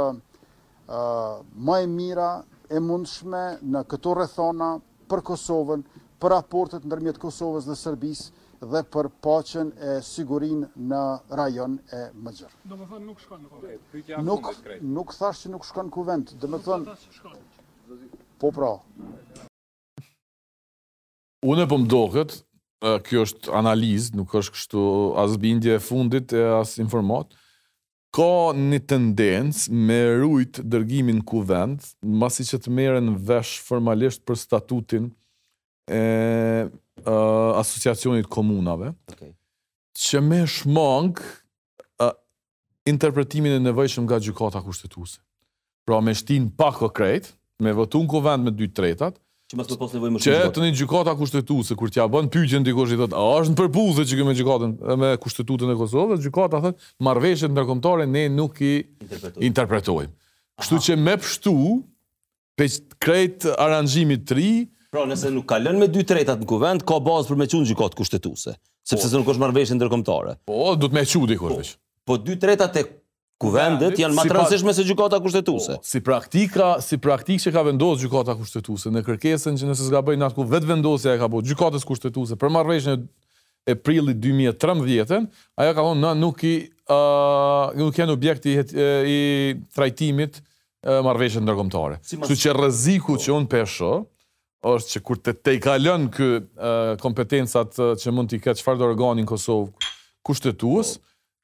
ma 0.90 1.42
më 1.68 1.80
e 1.86 1.90
mira 1.92 2.30
e 2.70 2.80
mundshme 2.84 3.44
në 3.74 3.82
këto 3.92 4.14
rrethona 4.18 4.72
për 5.10 5.22
Kosovën, 5.30 5.84
për 6.22 6.34
raportet 6.34 6.86
ndërmjet 6.88 7.18
Kosovës 7.22 7.68
dhe 7.70 7.76
Serbisë 7.78 8.32
dhe 8.64 8.80
për 8.88 9.10
paqen 9.26 9.74
e 9.84 9.98
sigurin 10.08 10.62
në 10.92 11.02
rajon 11.38 11.74
e 11.98 12.04
më 12.16 12.32
gjërë. 12.40 12.56
Do 12.72 12.78
më 12.80 12.86
thënë 12.94 13.08
nuk 13.10 13.24
shkon 13.26 13.42
në 13.44 13.50
kuvent? 13.52 14.14
Nuk, 14.28 14.48
nuk 14.98 15.12
thash 15.18 15.42
që 15.46 15.52
nuk 15.52 15.68
shkon 15.68 15.90
në 15.90 15.92
kuvent, 15.98 16.32
do 16.40 16.50
më 16.54 16.60
thënë... 16.64 16.96
Po 18.40 18.54
pra. 18.56 18.70
Unë 21.44 21.66
e 21.66 21.70
po 21.74 21.82
më 21.84 21.92
dohet, 21.92 22.38
kjo 23.04 23.26
është 23.28 23.52
analizë, 23.60 24.16
nuk 24.22 24.32
është 24.40 24.56
kështu 24.56 24.86
as 25.26 25.36
bindje 25.44 25.76
e 25.76 25.84
fundit 25.84 26.32
e 26.36 26.48
as 26.64 26.78
informatë, 26.84 27.36
ka 28.14 28.54
një 28.56 28.80
tendencë 28.92 29.74
me 29.74 29.98
rujt 30.22 30.60
dërgimin 30.70 31.24
ku 31.26 31.42
vend, 31.50 31.82
masi 32.06 32.46
që 32.46 32.60
të 32.68 32.74
meren 32.78 33.14
vesh 33.26 33.56
formalisht 33.66 34.22
për 34.30 34.38
statutin 34.44 35.08
e, 35.90 36.00
e, 36.00 36.02
asociacionit 37.58 38.30
komunave, 38.32 38.94
okay. 39.10 39.34
që 39.98 40.22
me 40.22 40.44
shmang 40.46 41.18
e, 41.24 42.12
interpretimin 42.94 43.58
e 43.58 43.64
nevejshëm 43.66 44.06
nga 44.06 44.22
gjukata 44.28 44.62
kushtetuse. 44.68 45.18
Pra 45.84 45.98
me 46.00 46.14
shtin 46.16 46.52
pak 46.58 46.84
o 46.86 46.92
krejt, 46.96 47.34
me 47.66 47.74
votun 47.76 48.06
ku 48.10 48.22
vend 48.24 48.46
me 48.46 48.54
2 48.56 48.70
tretat, 48.78 49.18
që 49.54 49.58
mos 49.58 49.70
më 49.70 49.80
pas 49.80 49.94
nevojë 49.94 50.12
më 50.12 50.20
shumë. 50.20 50.38
Që 50.38 50.54
tani 50.54 50.76
gjykata 50.78 51.14
kushtetuese 51.20 51.76
kur 51.78 51.90
t'ja 51.94 52.08
bën 52.12 52.30
pyetjen 52.34 52.64
dikush 52.66 52.92
i 52.96 52.98
thotë, 53.00 53.14
"A 53.14 53.42
është 53.42 53.54
në 53.54 53.56
përputhje 53.62 54.06
që 54.10 54.18
kjo 54.18 54.26
me 54.26 54.34
gjykatën 54.34 54.98
me 55.04 55.12
kushtetutën 55.18 55.70
e 55.70 55.78
Kosovës?" 55.80 56.24
Gjykata 56.26 56.62
thotë, 56.62 56.78
"Marrveshjet 57.08 57.52
ndërkombëtare 57.54 58.08
ne 58.10 58.26
nuk 58.34 58.62
i 58.66 58.74
interpretojmë." 59.40 60.10
Kështu 60.62 60.82
që 60.86 60.98
me 61.02 61.16
pështu 61.18 61.56
pe 62.58 62.66
krejt 63.02 63.48
aranxhimi 63.58 64.20
3 64.26 64.68
Pra, 64.94 65.06
nëse 65.10 65.32
nuk 65.34 65.48
ka 65.50 65.56
lënë 65.58 65.80
me 65.82 65.88
2 65.90 66.04
tretat 66.06 66.38
në 66.38 66.46
kuvend, 66.46 66.84
ka 66.86 67.00
bazë 67.02 67.30
për 67.32 67.38
me 67.42 67.46
qunë 67.50 67.66
gjykatë 67.72 67.96
kushtetuse, 67.98 68.52
sepse 68.86 69.02
po, 69.02 69.10
se 69.10 69.18
nuk 69.18 69.26
është 69.34 69.42
marveshën 69.42 69.78
ndërkomtare. 69.80 70.36
Po, 70.46 70.76
du 70.78 70.86
të 70.88 70.94
me 70.94 71.02
qunë 71.02 71.30
dikur, 71.34 71.50
po, 71.50 71.56
veç. 71.64 71.72
Po, 72.06 72.18
2 72.22 72.36
tretat 72.38 72.78
e 72.78 72.84
kuvendet 73.44 74.00
janë 74.00 74.16
ma 74.18 74.24
të 74.26 74.34
rëndësishme 74.38 74.74
se 74.78 74.86
gjukata 74.88 75.20
kushtetuse. 75.24 75.76
Po, 75.82 75.88
si 75.88 76.02
praktika, 76.06 76.70
si 76.84 77.00
praktik 77.02 77.42
që 77.44 77.52
ka 77.56 77.64
vendosë 77.68 78.06
gjukata 78.06 78.38
kushtetuse, 78.40 78.92
në 78.96 79.04
kërkesën 79.08 79.58
që 79.60 79.70
nësës 79.72 79.90
ga 79.94 80.02
bëjë 80.08 80.22
në 80.22 80.28
atë 80.30 80.38
ku 80.38 80.46
vetë 80.54 80.70
vendosëja 80.70 81.18
e 81.18 81.22
ka 81.24 81.30
bëjë 81.34 81.50
gjukatës 81.52 81.88
kushtetuse, 81.90 82.38
për 82.44 82.54
marveshën 82.58 82.96
e 82.96 83.04
e 83.72 83.78
prilit 83.80 84.18
2013-ën, 84.20 85.26
ajo 85.64 85.74
ka 85.78 85.84
thonë, 85.86 86.02
në 86.04 86.10
nuk 86.20 86.42
i 86.44 86.54
nuk 87.80 87.96
janë 88.02 88.12
objekti 88.12 88.58
i 88.60 89.22
trajtimit 89.72 90.42
marveshën 90.84 91.46
nërgëmtare. 91.48 92.02
Që 92.04 92.38
që 92.42 92.56
rëziku 92.60 93.16
që 93.24 93.32
unë 93.38 93.48
pesho, 93.54 93.94
është 94.68 94.92
që 94.98 95.04
kur 95.08 95.22
të 95.24 95.36
te 95.46 95.56
i 95.56 95.62
kalën 95.64 96.10
kë 96.12 96.28
kompetensat 97.06 97.80
që 98.04 98.12
mund 98.16 98.34
t'i 98.34 98.42
këtë 98.44 98.60
qëfar 98.60 98.82
dërgani 98.84 99.08
organin 99.24 99.32
Kosovë 99.32 99.90
kushtetuës, 100.28 100.96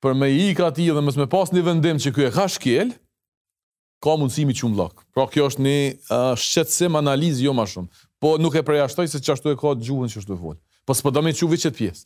për 0.04 0.16
me 0.16 0.30
i 0.32 0.44
ka 0.58 0.70
ti 0.76 0.86
dhe 0.88 1.02
mës 1.04 1.18
me 1.20 1.28
pas 1.32 1.52
një 1.52 1.64
vendim 1.66 2.00
që 2.02 2.14
kjo 2.16 2.28
e 2.28 2.32
ka 2.36 2.46
shkel, 2.52 2.94
ka 4.04 4.14
mundësimi 4.16 4.56
që 4.56 4.70
më 4.72 4.78
lak. 4.80 5.04
Pra 5.16 5.26
kjo 5.32 5.50
është 5.52 5.64
një 5.66 5.76
uh, 5.80 6.32
shqetsim 6.40 6.96
analizë 7.00 7.48
jo 7.48 7.56
ma 7.58 7.66
shumë. 7.68 7.90
Po 8.20 8.34
nuk 8.42 8.56
e 8.60 8.64
prejashtoj 8.68 9.10
se 9.12 9.22
që 9.24 9.36
ashtu 9.36 9.52
e 9.54 9.58
ka 9.60 9.74
gjuhën 9.80 10.12
që 10.12 10.22
ashtu 10.24 10.36
e 10.36 10.40
folë. 10.40 10.60
Po 10.88 10.96
së 10.96 11.06
përdo 11.08 11.24
me 11.24 11.34
që 11.36 11.50
vëqet 11.54 11.78
pjesë. 11.78 12.06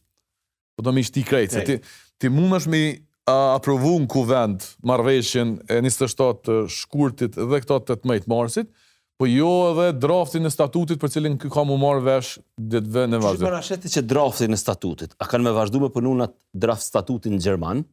Po 0.78 0.86
do 0.88 0.94
me 0.94 1.04
ishtë 1.06 1.20
ti 1.20 1.24
krejtë. 1.30 1.56
Hey. 1.56 1.60
Se 1.60 1.66
ti, 1.68 1.94
ti 2.24 2.32
mund 2.34 2.58
është 2.58 2.74
me 2.74 2.82
uh, 2.90 3.54
apërvu 3.60 3.94
në 4.04 4.10
kuvend 4.14 4.66
marveshjen 4.90 5.56
e 5.70 5.80
27 5.86 6.64
shkurtit 6.74 7.38
dhe 7.38 7.62
këto 7.64 7.78
të 7.88 8.00
të 8.02 8.10
mejtë 8.10 8.32
marsit, 8.34 8.74
po 9.18 9.26
jo 9.30 9.52
edhe 9.72 9.94
draftin 10.00 10.46
e 10.48 10.52
statutit 10.54 11.00
për 11.02 11.12
cilin 11.16 11.36
ka 11.40 11.64
mu 11.68 11.76
marrë 11.82 12.04
vesh 12.08 12.32
ditë 12.58 12.94
vë 12.96 13.04
në 13.12 13.20
vazhdim. 13.22 13.44
Shqipëra 13.46 13.60
shëti 13.66 13.92
që 13.98 14.04
draftin 14.10 14.56
e 14.56 14.60
statutit, 14.60 15.14
a 15.22 15.26
kanë 15.30 15.48
me 15.50 15.54
vazhdu 15.56 15.82
me 15.84 15.90
përnu 15.94 16.16
draft 16.54 16.82
statutin 16.88 17.36
në 17.38 17.42
Gjerman, 17.46 17.84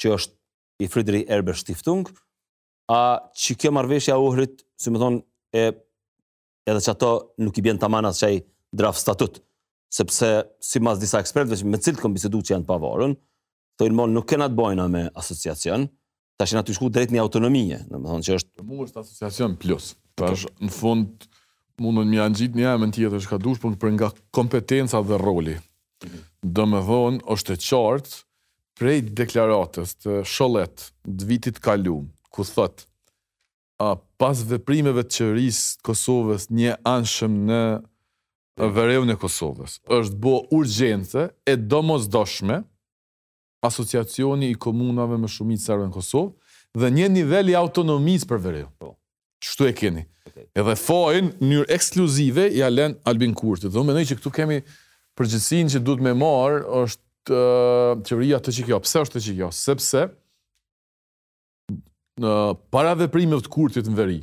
që 0.00 0.12
është 0.16 0.36
i 0.80 0.88
Fridri 0.88 1.22
Erber 1.28 1.58
Shtiftung, 1.58 2.06
a 2.90 3.00
që 3.36 3.56
kjo 3.60 3.72
marveshja 3.76 4.16
uhrit, 4.18 4.62
si 4.80 4.92
më 4.94 5.02
thonë, 5.02 5.20
e, 5.60 5.64
edhe 6.70 6.82
që 6.86 6.92
ato 6.94 7.10
nuk 7.44 7.58
i 7.60 7.64
bjen 7.66 7.78
të 7.82 7.90
manas 7.92 8.22
që 8.22 8.30
draft 8.80 9.02
statut, 9.02 9.40
sepse 9.92 10.28
si 10.62 10.80
mas 10.80 11.02
disa 11.02 11.20
ekspertve 11.20 11.58
që 11.60 11.66
me 11.66 11.80
cilët 11.82 11.98
këmë 12.00 12.16
bisedu 12.16 12.40
që 12.46 12.54
janë 12.54 12.68
pavarën, 12.70 13.16
të 13.76 13.88
ilmonë 13.90 14.14
nuk 14.14 14.28
kena 14.32 14.46
të 14.48 14.56
bojna 14.60 14.86
me 14.92 15.04
asociacion, 15.18 15.88
ta 16.38 16.46
që 16.46 16.56
nga 16.56 16.62
të 16.64 16.76
shku 16.78 16.88
drejt 16.94 17.12
një 17.12 17.20
autonomije, 17.26 17.80
në 17.90 18.00
më 18.00 18.10
thonë 18.12 18.26
që 18.28 18.36
është... 18.38 18.52
Për 18.60 18.68
mu 18.70 18.84
është 18.86 19.02
asociacion 19.02 19.56
plus 19.60 19.90
në 20.20 20.72
fund, 20.74 21.26
mundën 21.80 22.08
më 22.10 22.18
janë 22.20 22.40
gjitë 22.40 22.58
një 22.60 22.70
e 22.74 22.80
mën 22.82 22.92
tjetër 22.96 23.22
shka 23.24 23.38
dush, 23.40 23.60
për 23.62 23.94
nga 23.96 24.08
kompetenca 24.36 25.00
dhe 25.06 25.18
roli. 25.20 25.54
Mhm. 26.04 26.18
Do 26.56 26.66
me 26.68 26.78
dhonë, 26.86 27.22
është 27.32 27.54
e 27.56 27.60
qartë, 27.60 28.18
prej 28.78 28.98
deklaratës 29.16 29.94
të 30.02 30.20
sholet, 30.24 30.90
dë 31.06 31.24
vitit 31.28 31.58
kalum, 31.60 32.10
ku 32.32 32.42
thëtë, 32.46 32.86
a 33.84 33.94
pas 34.20 34.42
veprimeve 34.50 35.02
të 35.02 35.16
qërisë 35.16 35.80
Kosovës 35.86 36.48
një 36.52 36.74
anshëm 36.86 37.34
në 37.48 37.62
vëreu 38.60 39.04
në 39.08 39.16
Kosovës, 39.22 39.78
është 39.88 40.16
bo 40.20 40.34
urgjente 40.52 41.30
e 41.48 41.54
domos 41.56 42.08
doshme 42.12 42.60
asociacioni 43.64 44.50
i 44.50 44.54
komunave 44.56 45.16
më 45.20 45.28
shumit 45.32 45.60
sërve 45.64 45.88
në 45.88 45.92
Kosovë 45.96 46.32
dhe 46.80 46.88
një 46.96 47.08
nivelli 47.16 47.52
autonomisë 47.58 48.28
për 48.30 48.38
vëreu. 48.46 48.68
Po. 48.80 48.96
Çto 49.40 49.66
e 49.66 49.74
keni? 49.74 50.04
Edhe 50.56 50.74
fojn 50.76 51.30
në 51.32 51.38
mënyrë 51.46 51.70
ekskluzive 51.76 52.46
ja 52.54 52.68
lën 52.70 52.94
Albin 53.08 53.32
Kurti. 53.38 53.70
Do 53.72 53.82
mendoj 53.86 54.04
që 54.10 54.18
këtu 54.18 54.32
kemi 54.36 54.58
përgjithsinë 55.18 55.72
që 55.76 55.82
duhet 55.86 56.04
me 56.04 56.12
marr 56.20 56.60
është 56.82 57.40
çeveria 58.08 58.40
të 58.40 58.54
çikjo. 58.58 58.80
Pse 58.84 59.02
është 59.04 59.16
të 59.18 59.22
çikjo? 59.26 59.48
Sepse 59.56 60.02
në 62.20 62.34
para 62.74 62.92
veprimeve 63.00 63.44
të 63.46 63.52
Kurtit 63.54 63.88
në 63.90 63.96
veri. 64.02 64.18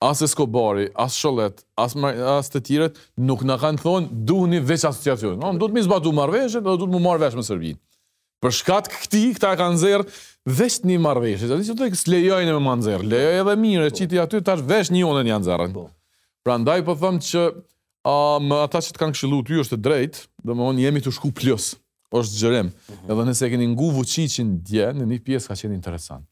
As 0.00 0.22
Escobari, 0.24 0.86
as 0.96 1.16
Shollet, 1.20 1.58
as 1.76 1.92
mar, 2.00 2.16
as 2.38 2.48
të 2.48 2.60
tjerët 2.70 3.00
nuk 3.28 3.42
na 3.44 3.58
kanë 3.60 3.82
thonë 3.82 4.22
duhni 4.28 4.60
veç 4.70 4.86
asociacion. 4.88 5.40
Do 5.42 5.52
duhet 5.66 5.76
më 5.76 5.86
zbatu 5.88 6.12
marrveshën, 6.16 6.64
do 6.64 6.76
duhet 6.80 6.94
më 6.94 7.02
marr 7.04 7.20
vesh 7.20 7.36
me 7.36 7.44
Serbinë. 7.44 7.80
Për 8.40 8.54
shkat 8.56 8.86
këti, 8.88 9.20
këta 9.36 9.50
kanë 9.60 9.74
nëzirë, 9.76 10.04
vesh 10.56 10.78
një 10.88 10.94
marveshë. 11.04 11.48
Dhe 11.50 11.58
që 11.68 11.74
të 11.76 11.88
kësë 11.92 12.10
lejojnë 12.14 12.54
me 12.54 12.62
më 12.66 12.76
nëzirë. 12.80 13.08
Lejoj 13.12 13.34
edhe 13.42 13.56
mire, 13.60 13.88
po. 13.92 13.98
që 13.98 14.06
ti 14.08 14.20
aty, 14.22 14.40
tash 14.46 14.62
vesh 14.70 14.88
një 14.94 15.02
onë 15.10 15.24
një 15.28 15.36
zerën. 15.44 15.74
Po. 15.76 15.86
Pra 16.44 16.56
ndaj 16.56 16.78
po 16.86 16.94
thëmë 17.02 17.20
që 17.28 17.42
um, 18.08 18.54
ata 18.62 18.80
që 18.80 18.94
të 18.96 19.02
kanë 19.02 19.16
këshilu 19.16 19.42
ju 19.44 19.60
është 19.60 19.76
të 19.76 19.82
drejtë, 19.84 20.24
dhe 20.40 20.56
më 20.56 20.68
onë 20.70 20.86
jemi 20.86 21.02
të 21.04 21.12
shku 21.18 21.34
plus, 21.36 21.74
është 22.16 22.40
gjërem. 22.40 22.72
Uh 22.72 22.72
mhm. 22.72 22.96
-huh. 23.02 23.12
Edhe 23.12 23.28
nëse 23.28 23.44
e 23.46 23.50
keni 23.52 23.68
ngu 23.76 23.88
në 23.92 24.44
dje, 24.70 24.86
në 24.96 25.04
një 25.12 25.20
pjesë 25.28 25.48
ka 25.48 25.54
qenë 25.60 25.74
interesant. 25.76 26.24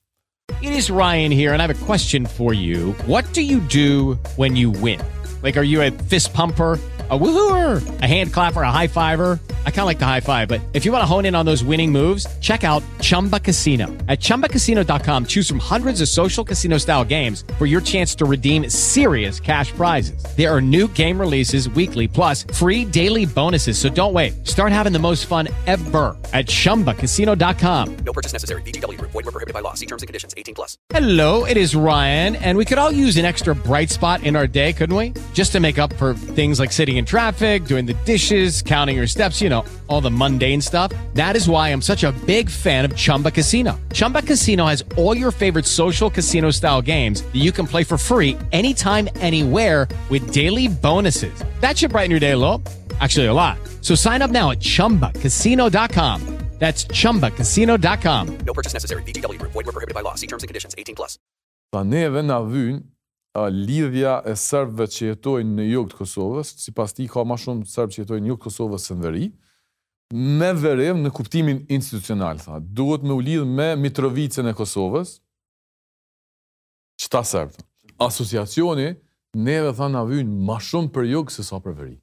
It 0.65 0.73
is 0.73 0.89
Ryan 0.91 1.31
here, 1.31 1.53
and 1.53 1.61
I 1.61 1.67
have 1.69 1.77
a 1.77 1.85
question 1.87 2.25
for 2.27 2.55
you. 2.55 2.95
What 3.07 3.25
do 3.37 3.43
you 3.43 3.59
do 3.61 4.17
when 4.41 4.57
you 4.57 4.73
win? 4.85 5.01
Like, 5.45 5.57
are 5.61 5.69
you 5.73 5.83
a 5.83 5.91
fist 6.09 6.33
pumper? 6.33 6.81
a 7.11 7.19
woohooer, 7.19 8.03
a 8.03 8.07
hand 8.07 8.31
clapper, 8.33 8.61
a 8.63 8.71
high 8.73 8.87
fiver. 8.87 9.39
I 9.65 9.71
kind 9.71 9.81
of 9.81 9.87
like 9.87 9.99
the 9.99 10.05
high 10.07 10.21
five, 10.21 10.49
but 10.49 10.61
if 10.75 10.85
you 10.85 10.93
want 10.93 11.03
to 11.03 11.07
hone 11.07 11.25
in 11.25 11.35
on 11.35 11.47
those 11.47 11.65
winning 11.65 11.91
moves, 11.91 12.27
check 12.41 12.65
out 12.65 12.83
Chumba 13.01 13.41
Casino. 13.41 13.87
At 14.09 14.21
ChumbaCasino.com, 14.21 15.25
choose 15.25 15.49
from 15.49 15.59
hundreds 15.59 16.03
of 16.03 16.09
social 16.09 16.45
casino 16.45 16.77
style 16.77 17.05
games 17.07 17.45
for 17.57 17.65
your 17.65 17.81
chance 17.81 18.15
to 18.17 18.27
redeem 18.27 18.69
serious 18.69 19.41
cash 19.41 19.73
prizes. 19.73 20.23
There 20.37 20.55
are 20.55 20.61
new 20.61 20.87
game 20.89 21.19
releases 21.19 21.67
weekly, 21.71 22.09
plus 22.09 22.43
free 22.43 22.85
daily 22.85 23.25
bonuses. 23.25 23.79
So 23.79 23.89
don't 23.89 24.13
wait. 24.13 24.47
Start 24.47 24.73
having 24.73 24.93
the 24.93 24.99
most 24.99 25.25
fun 25.25 25.49
ever 25.67 26.15
at 26.35 26.45
ChumbaCasino.com. 26.47 27.97
No 28.05 28.13
purchase 28.13 28.35
necessary. 28.35 28.61
BGW. 28.63 29.01
Void 29.01 29.15
were 29.15 29.23
prohibited 29.23 29.55
by 29.55 29.61
law. 29.61 29.73
See 29.73 29.87
terms 29.87 30.03
and 30.03 30.09
conditions. 30.09 30.35
18 30.37 30.55
plus. 30.55 30.77
Hello, 30.91 31.47
it 31.47 31.57
is 31.57 31.75
Ryan, 31.75 32.37
and 32.37 32.59
we 32.59 32.67
could 32.67 32.77
all 32.77 32.93
use 32.93 33.17
an 33.17 33.25
extra 33.25 33.55
bright 33.55 33.89
spot 33.91 34.23
in 34.25 34.37
our 34.37 34.47
day, 34.47 34.75
couldn't 34.75 34.95
we? 34.97 35.15
Just 35.33 35.53
to 35.53 35.61
make 35.61 35.79
up 35.79 35.91
for 35.95 36.13
things 36.13 36.59
like 36.61 36.71
sitting 36.73 36.98
in 36.99 37.05
traffic, 37.05 37.65
doing 37.65 37.87
the 37.87 37.95
dishes, 38.05 38.61
counting 38.61 38.97
your 38.97 39.07
steps, 39.07 39.41
you 39.41 39.49
know, 39.49 39.65
all 39.87 40.01
the 40.01 40.11
mundane 40.11 40.61
stuff. 40.61 40.93
That 41.15 41.37
is 41.37 41.49
why 41.49 41.69
I'm 41.69 41.81
such 41.81 42.03
a 42.05 42.13
big 42.27 42.51
fan 42.51 42.85
of 42.85 42.95
Chumba 42.97 43.31
Casino. 43.31 43.79
Chumba 43.93 44.21
Casino 44.23 44.67
has 44.67 44.85
all 44.97 45.17
your 45.17 45.31
favorite 45.31 45.65
social 45.65 46.11
casino 46.11 46.51
style 46.51 46.83
games 46.83 47.23
that 47.23 47.37
you 47.37 47.53
can 47.53 47.67
play 47.69 47.85
for 47.85 47.97
free 47.97 48.37
anytime, 48.51 49.09
anywhere 49.17 49.87
with 50.11 50.33
daily 50.33 50.67
bonuses. 50.69 51.33
That 51.61 51.79
should 51.79 51.93
brighten 51.93 52.11
your 52.11 52.21
day 52.21 52.33
a 52.33 52.61
Actually, 53.01 53.27
a 53.27 53.33
lot. 53.33 53.59
So 53.83 53.95
sign 53.95 54.23
up 54.23 54.31
now 54.31 54.51
at 54.51 54.59
chumbacasino.com. 54.59 56.39
That's 56.59 56.85
chumbacasino.com. 56.87 58.39
No 58.45 58.53
purchase 58.53 58.73
necessary. 58.75 59.05
BGW. 59.05 59.39
Void 59.41 59.55
were 59.55 59.63
prohibited 59.71 59.95
by 59.95 60.01
law. 60.01 60.17
See 60.17 60.27
terms 60.27 60.43
and 60.43 60.49
conditions 60.49 60.75
18 60.77 60.97
plus. 60.97 61.17
lidhja 63.47 64.19
e 64.27 64.33
sërbëve 64.39 64.87
që 64.95 65.11
jetojnë 65.13 65.57
në 65.59 65.67
jugë 65.69 65.93
të 65.93 65.99
Kosovës, 66.01 66.53
si 66.63 66.75
pas 66.75 66.95
ti 66.97 67.07
ka 67.11 67.23
ma 67.27 67.37
shumë 67.39 67.67
sërbë 67.71 67.95
që 67.97 68.01
jetojnë 68.03 68.25
në 68.27 68.33
jugë 68.33 68.41
të 68.41 68.45
Kosovës 68.49 68.89
së 68.89 68.97
në 68.99 69.07
veri, 69.07 69.29
me 70.41 70.51
verim 70.57 71.03
në 71.05 71.13
kuptimin 71.19 71.61
institucional, 71.77 72.41
duhet 72.79 73.05
me 73.05 73.15
u 73.15 73.21
lidh 73.23 73.45
me 73.49 73.69
Mitrovicën 73.81 74.49
e 74.49 74.55
Kosovës, 74.57 75.19
që 77.03 77.11
ta 77.13 77.21
sërbë. 77.29 77.63
Asociacioni, 78.09 78.91
dhe 79.37 79.59
tha 79.77 79.89
në 79.93 80.05
vynë 80.11 80.41
ma 80.49 80.57
shumë 80.65 80.93
për 80.95 81.11
jugë 81.13 81.37
se 81.39 81.45
sa 81.47 81.61
për 81.63 81.77
veri. 81.83 81.97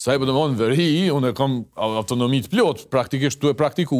Sa 0.00 0.14
i 0.16 0.18
për 0.22 0.30
të 0.30 0.32
mënë 0.32 0.54
veri, 0.56 0.84
unë 1.12 1.30
e 1.32 1.34
kam 1.36 1.58
autonomit 1.76 2.46
pëllot, 2.48 2.86
praktikisht 2.92 3.36
të 3.42 3.50
e 3.52 3.56
praktiku, 3.58 3.98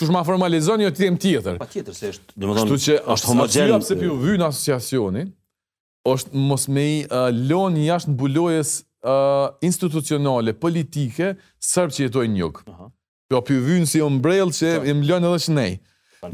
që 0.00 0.06
shma 0.08 0.22
formalizon 0.24 0.80
një 0.80 0.86
jo 0.86 0.92
të 0.96 1.08
tjetër. 1.20 1.58
Pa 1.60 1.66
tjetër 1.68 1.96
se 1.96 2.12
është, 2.14 2.32
dhe 2.40 2.48
më 2.48 2.54
thonë, 2.56 2.78
është 3.14 3.28
homogen. 3.32 3.72
Ashtu 3.76 3.88
që 3.92 3.98
pju 4.00 4.14
vynë 4.22 4.46
asociacionin, 4.46 5.28
është 6.08 6.34
mos 6.34 6.66
me 6.68 6.84
i 6.96 6.96
uh, 7.06 7.30
jashtë 7.32 8.12
në 8.12 8.18
bulojës 8.18 8.72
institucionale, 9.66 10.52
politike, 10.62 11.32
sërbë 11.58 11.94
që 11.96 12.04
jetoj 12.04 12.28
njëkë. 12.30 12.60
Uh 12.70 12.74
-huh. 12.76 12.90
Jo, 13.34 13.40
për 13.42 13.56
vynë 13.66 13.86
si 13.90 14.00
umbrell 14.02 14.52
që 14.54 14.76
po. 14.78 14.86
im 14.90 15.00
lën 15.02 15.24
edhe 15.26 15.38
që 15.44 15.52
nejë. 15.56 15.78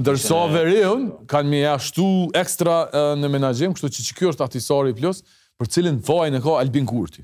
Dërsa 0.04 0.40
verion, 0.52 1.02
kanë 1.26 1.48
me 1.48 1.58
jashtu 1.62 2.04
ekstra 2.36 2.82
në 3.16 3.28
menagjim, 3.32 3.72
kështu 3.72 3.88
që 3.88 4.04
që 4.08 4.16
kjo 4.18 4.32
është 4.34 4.44
atisari 4.44 4.92
plus, 4.98 5.22
për 5.56 5.70
cilin 5.72 6.02
vajnë 6.08 6.36
e 6.36 6.40
ka 6.44 6.58
Albin 6.60 6.86
Kurti. 6.86 7.22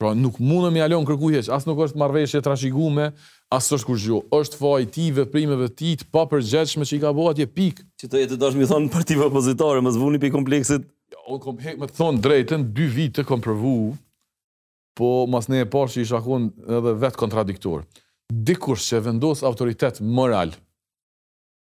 Pra 0.00 0.10
nuk 0.14 0.40
mundë 0.42 0.70
me 0.74 0.78
jalon 0.82 1.06
kërku 1.06 1.30
heqë, 1.30 1.52
asë 1.54 1.70
nuk 1.70 1.78
është 1.86 1.96
marveshje 2.02 2.42
trashigume, 2.42 3.12
asë 3.54 3.74
është 3.76 3.86
kur 3.86 3.98
është 4.40 4.58
faj 4.58 4.82
ti, 4.94 5.04
veprimeve 5.14 5.68
ti, 5.76 5.94
të 5.96 6.04
pa 6.12 6.26
që 6.26 6.96
i 6.96 7.00
ka 7.00 7.12
bo 7.12 7.30
atje 7.30 7.46
pikë. 7.46 7.82
Që 8.02 8.06
të 8.10 8.16
jetë 8.18 8.34
të 8.34 8.40
dashmi 8.42 8.66
thonë 8.66 8.90
për 8.90 9.02
ti 9.06 9.14
vëpozitore, 9.14 9.78
më 9.82 9.90
zvuni 9.94 10.18
për 10.18 10.30
kompleksit 10.32 10.82
unë 11.32 11.42
kom 11.44 11.58
hek 11.62 11.78
me 11.80 11.88
të 11.88 11.96
thonë 11.98 12.22
drejtën, 12.24 12.66
dy 12.76 12.86
vite 12.94 13.24
kom 13.28 13.42
përvu, 13.44 13.72
po 14.98 15.08
mas 15.30 15.48
ne 15.50 15.64
e 15.64 15.70
parë 15.70 15.92
që 15.96 16.02
i 16.04 16.08
shakon 16.12 16.50
edhe 16.78 16.92
vetë 17.02 17.18
kontradiktor. 17.20 17.84
Dikur 18.30 18.78
që 18.80 19.00
vendos 19.04 19.42
autoritet 19.46 19.98
moral, 20.00 20.54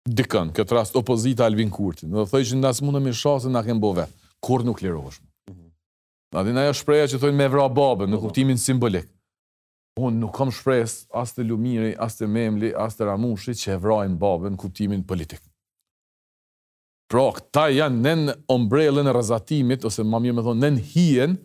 dikën, 0.07 0.53
këtë 0.57 0.77
rast 0.77 0.99
opozita 1.01 1.47
Alvin 1.49 1.73
Kurtin, 1.75 2.13
dhe 2.15 2.27
thëj 2.31 2.45
që 2.51 2.59
në 2.61 2.67
nësë 2.67 2.87
mundëm 2.87 3.11
i 3.11 3.17
shasë 3.17 3.51
në 3.55 3.65
kemë 3.71 3.83
bove, 3.83 4.05
kur 4.47 4.65
nuk 4.69 4.85
lirohësh. 4.85 5.19
Në 5.23 5.53
mhm. 5.53 6.39
adin 6.43 6.63
ajo 6.63 6.77
shpreja 6.83 7.11
që 7.15 7.23
thëjnë 7.25 7.41
me 7.41 7.51
vra 7.55 7.67
babën, 7.71 8.11
në 8.11 8.15
po, 8.17 8.25
po. 8.25 8.29
kuptimin 8.31 8.61
simbolik. 8.63 9.09
Unë 9.97 10.21
nuk 10.21 10.35
kam 10.37 10.51
shpresë, 10.53 11.07
as 11.17 11.33
të 11.33 11.47
Lumiri, 11.49 11.95
as 12.07 12.19
të 12.19 12.29
Memli, 12.29 12.75
as 12.77 12.99
të 12.99 13.07
Ramushi 13.09 13.55
që 13.57 13.71
e 13.73 13.77
vrajnë 13.81 14.19
babën 14.21 14.53
në 14.53 14.61
kuptimin 14.61 15.05
politik. 15.09 15.41
Pra, 17.07 17.23
këta 17.33 17.69
janë 17.71 17.99
nën 18.03 18.23
ombrellën 18.51 19.07
e 19.07 19.13
razatimit, 19.15 19.85
ose 19.87 20.03
më 20.03 20.21
mirë 20.25 20.37
me 20.37 20.43
thonë 20.43 20.63
nën 20.65 20.79
hijen 20.91 21.37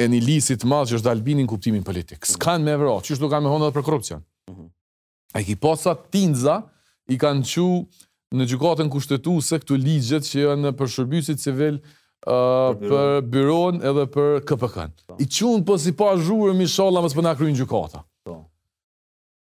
e 0.00 0.06
një 0.08 0.20
lisit 0.24 0.62
të 0.62 0.70
madh 0.70 0.88
që 0.92 0.98
është 0.98 1.10
Albinin 1.12 1.48
kuptimin 1.50 1.84
politik. 1.84 2.24
S'kan 2.24 2.64
me 2.64 2.72
vrar, 2.80 3.02
çish 3.04 3.20
do 3.20 3.28
kanë 3.28 3.44
me 3.52 3.58
dhe 3.66 3.72
për 3.76 3.84
korrupsion. 3.84 4.22
Mhm. 4.50 4.64
E 4.64 5.38
Ai 5.38 5.44
kiposa 5.50 5.92
Tinza 6.14 6.56
i 7.12 7.18
kanë 7.20 7.44
qiu 7.50 7.68
në 8.34 8.48
gjykatën 8.50 8.88
kushtetuese 8.90 9.60
këtu 9.62 9.76
ligjet 9.84 10.24
që 10.26 10.46
janë 10.46 10.72
për 10.78 10.88
shërbysit 10.94 11.38
civil 11.42 11.76
uh, 11.82 12.72
për, 12.72 13.28
byron 13.34 13.82
edhe 13.90 14.06
për 14.14 14.40
kpk 14.48 14.88
po. 15.04 15.18
I 15.20 15.26
qunë 15.28 15.60
për 15.68 15.68
po 15.74 15.78
si 15.84 15.92
pa 16.00 16.14
zhurë, 16.16 16.56
mi 16.58 16.66
shalla, 16.66 17.04
mësë 17.04 17.20
për 17.20 17.28
po 17.28 17.36
kryin 17.42 17.60
gjukata 17.60 18.02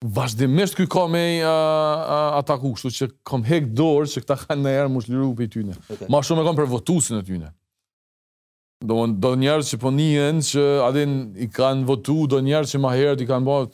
vazhdimisht 0.05 0.75
ky 0.77 0.85
ka 0.89 1.05
me 1.09 1.23
ataku, 1.45 2.75
kështu 2.77 2.91
që 2.93 3.07
kam 3.25 3.43
hek 3.47 3.71
dorë 3.75 4.09
që 4.13 4.21
këta 4.23 4.35
kanë 4.45 4.61
në 4.67 4.73
erë 4.81 4.91
më 4.93 5.03
shliru 5.05 5.29
për 5.39 5.45
i 5.45 5.47
tyne. 5.55 5.77
Ma 6.13 6.21
shumë 6.21 6.43
e 6.43 6.47
kam 6.47 6.57
për 6.59 6.69
votusin 6.69 7.19
e 7.19 7.23
tyne. 7.25 7.49
Do, 8.87 8.97
do 9.09 9.31
njerë 9.41 9.65
që 9.65 9.79
po 9.81 9.89
njenë 9.89 10.43
që 10.51 10.65
adin 10.85 11.15
i 11.41 11.47
kanë 11.49 11.87
votu, 11.89 12.19
do 12.29 12.41
njerë 12.45 12.69
që 12.75 12.81
ma 12.83 12.91
herët 12.93 13.23
i 13.25 13.29
kanë 13.29 13.47
bërë, 13.49 13.71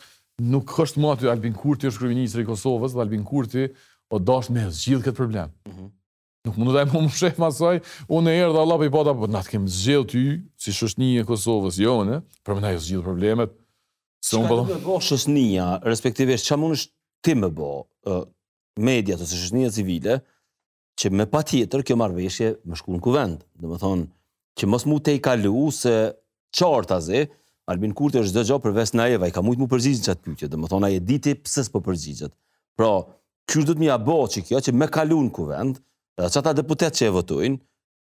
nuk 0.54 0.72
është 0.84 1.02
më 1.04 1.10
aty 1.14 1.28
Albin 1.32 1.58
Kurti 1.60 1.90
është 1.90 2.06
kryeministri 2.06 2.46
i 2.46 2.48
Kosovës, 2.48 2.96
dhe 2.96 3.04
Albin 3.04 3.26
Kurti 3.28 3.68
o 4.16 4.20
dash 4.20 4.50
me 4.54 4.64
zgjidh 4.74 5.04
këtë 5.10 5.20
problem. 5.20 5.52
Mhm. 5.68 5.92
Nuk 6.44 6.58
mundu 6.60 6.74
të 6.76 6.82
e 6.82 6.88
më 6.92 7.02
më 7.06 7.12
shëf 7.20 7.38
masaj, 7.40 7.78
unë 8.12 8.28
e 8.32 8.40
erë 8.46 8.56
dhe 8.56 8.64
Allah 8.64 8.80
për 8.80 8.88
po 8.90 8.90
i 8.90 8.94
pata, 8.98 9.12
po 9.20 9.30
na 9.32 9.40
të 9.44 9.54
kemë 9.54 10.08
ty, 10.12 10.24
si 10.64 10.74
shështë 10.76 11.00
një 11.04 11.12
e 11.22 11.28
Kosovës, 11.30 11.78
jo, 11.84 12.00
ne, 12.08 12.20
për 12.44 12.60
me 12.64 12.74
zgjidh 12.84 13.04
problemet, 13.06 13.54
Së 14.24 14.40
më 14.40 14.56
bëhë 14.80 15.00
shosnija, 15.04 15.66
respektive 15.84 16.38
shë 16.40 16.54
që 16.54 16.58
më 16.64 16.68
në 16.74 16.78
ti 17.26 17.34
më 17.36 17.48
bo, 17.58 17.72
media 18.90 19.18
ose 19.18 19.28
së 19.30 19.72
civile, 19.78 20.16
që 21.02 21.10
me 21.12 21.26
pa 21.28 21.42
tjetër 21.44 21.84
kjo 21.84 21.98
marveshje 22.00 22.54
më 22.64 22.78
shku 22.80 22.96
në 22.96 23.00
kuvend. 23.04 23.40
Dhe 23.60 23.68
më 23.68 23.78
thonë, 23.82 24.06
që 24.60 24.68
mos 24.72 24.86
mu 24.88 25.00
te 25.04 25.16
i 25.16 25.20
kalu 25.26 25.66
se 25.76 25.96
qartë 26.58 26.96
azi, 27.02 27.26
Albin 27.72 27.94
Kurti 27.96 28.20
është 28.22 28.36
dhe 28.38 28.46
gjo 28.48 28.60
për 28.60 28.96
na 28.96 29.08
eva, 29.16 29.28
i 29.28 29.32
ka 29.36 29.42
mujtë 29.44 29.62
mu 29.64 29.68
përgjizit 29.72 30.06
që 30.06 30.12
atë 30.14 30.24
pykje, 30.30 30.48
dhe 30.52 30.58
më 30.60 30.70
thonë, 30.72 30.86
a 30.86 30.90
e 30.92 31.00
diti 31.10 31.34
pësës 31.40 31.70
për 31.72 31.82
përgjigjët. 31.90 32.34
Pra, 32.80 32.90
kjo 33.48 33.58
është 33.60 33.68
dhëtë 33.70 33.80
mi 33.84 33.90
a 33.92 33.98
bo 34.00 34.18
që 34.32 34.44
kjo 34.48 34.60
që 34.66 34.72
me 34.80 34.88
kalu 34.92 35.20
në 35.28 35.32
kuvend, 35.36 35.80
dhe 36.20 36.30
që 36.32 36.42
ata 36.44 36.54
deputet 36.60 36.96
që 37.00 37.08
e 37.10 37.14
votuin, 37.16 37.60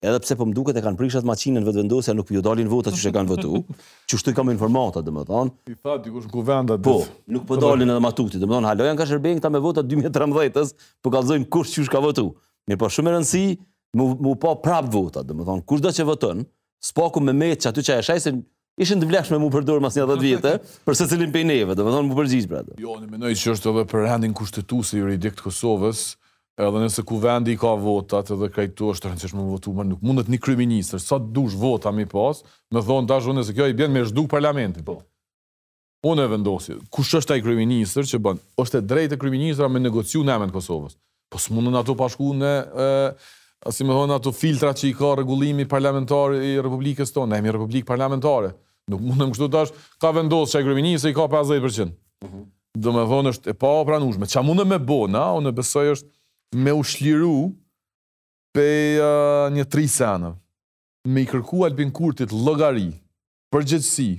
edhe 0.09 0.19
pse 0.23 0.35
po 0.37 0.45
më 0.47 0.53
duket 0.57 0.77
e 0.79 0.83
kanë 0.83 0.99
prishur 0.99 1.21
atë 1.23 1.29
makinën 1.29 1.63
vetëvendosja 1.65 2.13
nuk 2.17 2.31
ju 2.35 2.41
dalin 2.43 2.67
vota 2.71 2.91
që 2.91 3.11
kanë 3.15 3.29
votu. 3.31 3.61
Që 4.09 4.19
shtoj 4.19 4.35
kam 4.37 4.51
informata 4.53 5.03
domethën. 5.05 5.51
I 5.71 5.75
fat 5.79 6.03
dikush 6.05 6.27
kuvendat. 6.31 6.83
Po, 6.83 6.97
nuk 7.31 7.45
po 7.49 7.57
dalin 7.61 7.89
edhe 7.93 8.03
matutit. 8.03 8.39
Domethën 8.43 8.67
Halo 8.67 8.87
janë 8.89 8.99
ka 8.99 9.07
shërbejnë 9.09 9.41
këta 9.41 9.51
me 9.55 9.61
vota 9.63 9.83
2013-s, 9.87 10.75
po 11.01 11.13
kallzojm 11.13 11.45
kush 11.51 11.71
çush 11.77 11.91
ka 11.91 12.01
votu. 12.03 12.31
Mirë, 12.67 12.79
po 12.83 12.89
shumë 12.91 13.11
e 13.11 13.15
rëndsi, 13.15 13.43
mu 13.99 14.11
mu 14.19 14.35
pa 14.41 14.57
prap 14.63 14.89
vota 14.91 15.23
domethën. 15.27 15.63
Kushdo 15.69 15.93
që 15.95 16.07
voton, 16.11 16.43
spaku 16.83 17.23
me 17.23 17.33
meç 17.37 17.69
aty 17.71 17.85
që 17.87 17.99
ai 17.99 18.07
shajsin 18.09 18.41
ishin 18.83 18.99
të 18.99 19.05
vlefshme 19.07 19.37
mu 19.39 19.51
përdor 19.53 19.79
mas 19.83 19.95
10 19.95 20.17
vite 20.19 20.55
për 20.85 20.99
secilin 20.99 21.31
pejneve, 21.31 21.79
domethën 21.79 22.11
mu 22.11 22.19
përgjigj 22.19 22.51
prapë. 22.51 22.75
Jo, 22.83 22.99
ne 22.99 23.07
mendoj 23.15 23.31
që 23.39 23.55
është 23.55 23.71
edhe 23.71 23.87
për 23.93 24.05
rendin 24.09 24.35
kushtetues 24.35 24.93
juridik 24.99 25.39
të 25.39 25.47
Kosovës 25.47 26.03
edhe 26.59 26.81
nëse 26.85 27.01
ku 27.09 27.17
vendi 27.21 27.53
i 27.53 27.57
ka 27.57 27.73
votat 27.81 28.29
edhe 28.35 28.49
krejtu 28.53 28.91
është 28.93 29.07
të 29.07 29.13
rëndësish 29.13 29.33
më 29.37 29.45
votu 29.47 29.71
më 29.73 29.85
nuk 29.91 30.03
mundet 30.05 30.27
një 30.29 30.39
kryminisër, 30.43 31.01
sa 31.01 31.17
të 31.17 31.31
dush 31.33 31.55
vota 31.57 31.91
mi 31.95 32.05
pas, 32.09 32.43
me 32.73 32.81
thonë 32.85 33.09
të 33.09 33.15
ashtë 33.17 33.35
nëse 33.39 33.55
kjo 33.57 33.67
i 33.71 33.77
bjen 33.77 33.93
me 33.93 34.03
shduk 34.05 34.29
parlamenti, 34.29 34.83
po. 34.85 34.99
Unë 36.05 36.25
e 36.27 36.31
vendosi, 36.33 36.75
kush 36.93 37.13
është 37.17 37.33
taj 37.33 37.43
kryminisër 37.45 38.07
që 38.09 38.19
bënë, 38.21 38.43
është 38.59 38.81
e 38.81 38.85
drejt 38.91 39.15
e 39.15 39.19
kryminisëra 39.21 39.69
me 39.71 39.81
negociu 39.81 40.21
në 40.27 40.35
emën 40.35 40.51
Kosovës, 40.53 40.97
po 41.33 41.39
së 41.41 41.55
mundën 41.57 41.77
ato 41.79 41.95
pashku 41.97 42.27
në, 42.37 42.51
si 43.73 43.87
me 43.87 43.95
thonë, 43.95 44.17
ato 44.19 44.33
filtra 44.35 44.73
që 44.77 44.89
i 44.91 44.95
ka 44.99 45.13
regullimi 45.17 45.65
parlamentari 45.65 46.51
i 46.51 46.57
Republikës 46.61 47.15
tonë, 47.15 47.31
ne 47.33 47.39
emi 47.41 47.53
Republikë 47.55 47.87
parlamentare, 47.87 48.51
nuk 48.91 48.99
mundën 49.01 49.31
kështu 49.31 49.47
të 49.53 49.61
ashtë, 49.63 49.85
ka 50.03 50.11
vendosi 50.19 50.57
që 50.57 50.61
i 50.61 50.67
kryminisë 50.69 51.13
mhm. 51.17 52.43
Dhe 52.73 52.89
me 52.89 53.01
thonë 53.05 53.29
është 53.35 53.51
e 53.51 53.53
pa 53.53 53.69
pranushme. 53.85 54.25
Qa 54.25 54.41
mundë 54.41 54.63
me 54.65 54.77
bona, 54.81 55.19
o 55.37 55.41
në 55.45 55.51
besoj 55.59 55.91
është 55.93 56.07
me 56.53 56.73
u 56.73 56.83
shliru 56.83 57.51
pe 58.53 58.99
uh, 59.01 59.51
një 59.53 59.65
tri 59.71 59.87
sanë, 59.89 60.33
me 61.09 61.23
i 61.25 61.29
kërku 61.29 61.63
Albin 61.65 61.91
Kurtit 61.91 62.31
logari, 62.33 62.89
për 63.53 63.65
gjithësi, 63.71 64.09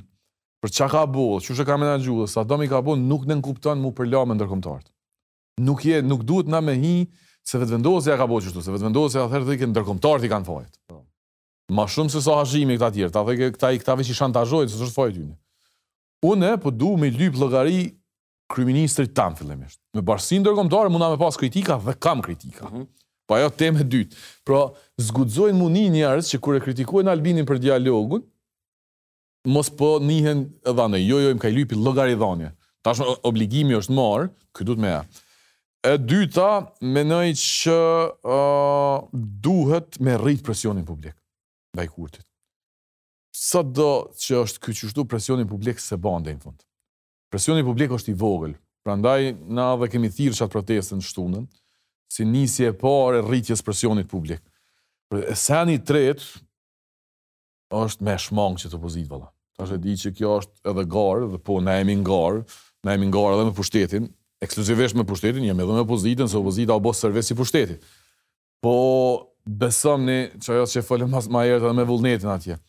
për 0.64 0.72
qa 0.76 0.88
ka 0.90 1.04
bo, 1.10 1.40
që 1.42 1.56
shë 1.58 1.66
ka 1.68 1.76
menagju, 1.80 2.22
dhe 2.24 2.28
sa 2.32 2.44
mi 2.58 2.68
ka 2.70 2.80
bo, 2.82 2.94
nuk 2.96 3.26
në 3.26 3.36
nënkupton 3.38 3.80
mu 3.82 3.92
për 3.94 4.10
me 4.26 4.34
ndërkomtartë. 4.38 4.90
Nuk 5.62 5.84
je, 5.86 6.00
nuk 6.02 6.22
duhet 6.26 6.48
na 6.50 6.60
me 6.64 6.74
hi, 6.80 7.06
se 7.46 7.58
vetë 7.58 7.82
ka 8.18 8.26
bo 8.26 8.40
qështu, 8.40 8.62
se 8.62 8.72
vetë 8.72 8.84
vendosja 8.88 9.24
a 9.24 9.28
thërë 9.30 9.44
dhe 9.50 9.58
ke 9.60 9.66
ndërkomtartë 9.70 10.26
i 10.26 10.28
kanë 10.32 10.44
fajtë. 10.48 10.78
Po. 10.90 10.98
Ma 11.72 11.84
shumë 11.88 12.10
se 12.12 12.20
sa 12.20 12.30
so 12.32 12.36
hashimi 12.40 12.76
këta 12.76 12.90
tjerë, 12.96 13.12
ta 13.14 13.22
dhe 13.28 13.36
këta 13.52 13.70
i 13.72 13.78
këta 13.80 13.94
vishë 14.00 14.10
i 14.10 14.18
shantazhojtë, 14.18 14.72
se 14.72 14.80
së 14.80 14.88
të 14.90 14.96
fajtë 14.96 15.20
june. 15.20 15.36
Une, 16.24 16.54
po 16.60 16.72
du 16.72 16.94
me 17.00 17.06
lypë 17.12 17.38
logari 17.40 17.84
kryeministrit 18.50 19.14
tam 19.16 19.34
fillimisht. 19.38 19.78
Me 19.96 20.02
bashkësinë 20.04 20.44
ndërkombëtare 20.44 20.90
mund 20.92 21.06
me 21.14 21.20
pas 21.20 21.38
kritika 21.40 21.78
dhe 21.80 21.94
kam 21.96 22.22
kritika. 22.24 22.68
Pa 22.68 22.70
mhm. 22.74 22.84
jo 22.84 22.92
Po 23.24 23.36
ajo 23.38 23.48
temë 23.56 23.80
e 23.80 23.84
dytë. 23.88 24.16
Pra, 24.44 24.58
zguxojnë 25.00 25.56
mundi 25.56 25.86
njerëz 25.94 26.26
që 26.28 26.40
kur 26.44 26.56
e 26.58 26.60
kritikojnë 26.60 27.08
Albinin 27.08 27.46
për 27.48 27.60
dialogun, 27.62 28.20
mos 29.48 29.70
po 29.72 29.94
nihen 30.00 30.42
dhane. 30.64 31.00
Jo, 31.00 31.22
jo, 31.24 31.30
im 31.32 31.40
ka 31.40 31.48
i 31.48 31.54
lypi 31.56 31.78
logarithonje. 31.80 32.50
Tash 32.84 33.00
obligimi 33.24 33.78
është 33.78 33.96
marë, 33.96 34.28
këtë 34.54 34.68
du 34.68 34.76
të 34.76 34.84
me 34.84 34.92
e. 34.92 35.00
E 35.88 35.94
dyta, 36.02 36.50
menoj 36.84 37.30
që 37.40 37.78
duhet 39.44 39.98
me 40.04 40.18
rrit 40.20 40.44
presionin 40.44 40.84
publik, 40.88 41.16
dhe 41.76 41.88
i 41.88 41.88
kurtit. 41.92 42.26
Sa 43.36 43.64
do 43.64 43.90
që 44.20 44.42
është 44.44 44.62
këtë 44.66 44.78
qështu 44.82 45.08
presionin 45.14 45.48
publik 45.48 45.80
se 45.80 45.96
e 45.96 45.98
në 45.98 46.36
fundë? 46.44 46.64
Presioni 47.34 47.64
publik 47.66 47.90
është 47.90 48.12
i 48.14 48.14
vogël. 48.14 48.52
Prandaj 48.86 49.32
na 49.58 49.72
dhe 49.80 49.88
kemi 49.90 50.06
thirrë 50.14 50.36
çat 50.38 50.52
protestën 50.52 51.00
shtunën 51.02 51.48
si 52.14 52.22
nisje 52.30 52.68
e 52.70 52.74
parë 52.78 53.16
e 53.18 53.22
rritjes 53.26 53.62
presionit 53.66 54.06
publik. 54.06 54.38
Për 55.10 55.32
sen 55.34 55.72
i 55.72 55.80
tret 55.82 56.22
është 57.74 58.06
me 58.06 58.14
shmangë 58.22 58.62
që 58.62 58.70
të 58.70 58.78
opozit, 58.78 59.08
valla. 59.10 59.32
Ta 59.58 59.66
shë 59.66 59.80
di 59.82 59.96
që 60.04 60.12
kjo 60.14 60.36
është 60.44 60.70
edhe 60.70 60.84
garë, 60.94 61.32
dhe 61.34 61.40
po, 61.42 61.58
na 61.66 61.74
jemi 61.80 61.96
në 61.98 62.06
garë, 62.06 62.44
na 62.86 62.94
jemi 62.94 63.10
në 63.10 63.16
garë 63.16 63.34
edhe 63.34 63.48
me 63.50 63.54
pushtetin, 63.58 64.06
ekskluzivisht 64.46 65.00
me 65.00 65.06
pushtetin, 65.10 65.48
jam 65.50 65.64
edhe 65.64 65.80
me 65.80 65.84
pozitën, 65.90 66.30
se 66.30 66.38
opozita 66.38 66.76
o 66.78 66.84
bësë 66.86 67.02
servis 67.08 67.34
i 67.34 67.38
pushtetit. 67.42 67.82
Po, 68.62 68.76
besëm 69.64 70.06
që 70.38 70.54
ajo 70.54 70.70
që 70.70 70.80
e 70.84 70.86
folëm 70.86 71.10
ma, 71.16 71.24
ma 71.34 71.42
erët 71.50 71.64
edhe 71.66 71.74
me 71.82 71.90
vullnetin 71.90 72.30
atje. 72.38 72.60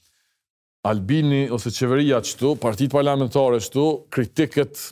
Albini 0.86 1.48
ose 1.54 1.72
qeveria 1.74 2.20
qëtu, 2.22 2.54
partit 2.62 2.92
parlamentare 2.94 3.58
qëtu, 3.64 3.86
kritikët 4.14 4.84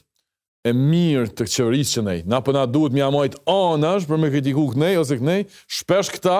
e 0.66 0.72
mirë 0.74 1.28
të 1.38 1.46
qeverisë 1.52 1.94
që 1.98 2.04
nej. 2.08 2.20
Na 2.32 2.39
përna 2.44 2.64
po 2.66 2.72
duhet 2.78 2.96
mi 2.96 3.04
amajt 3.06 3.36
anash 3.52 4.08
për 4.10 4.22
me 4.24 4.32
kritiku 4.34 4.64
kënej 4.74 4.98
ose 5.04 5.18
kënej, 5.20 5.44
shpesh 5.80 6.10
këta, 6.16 6.38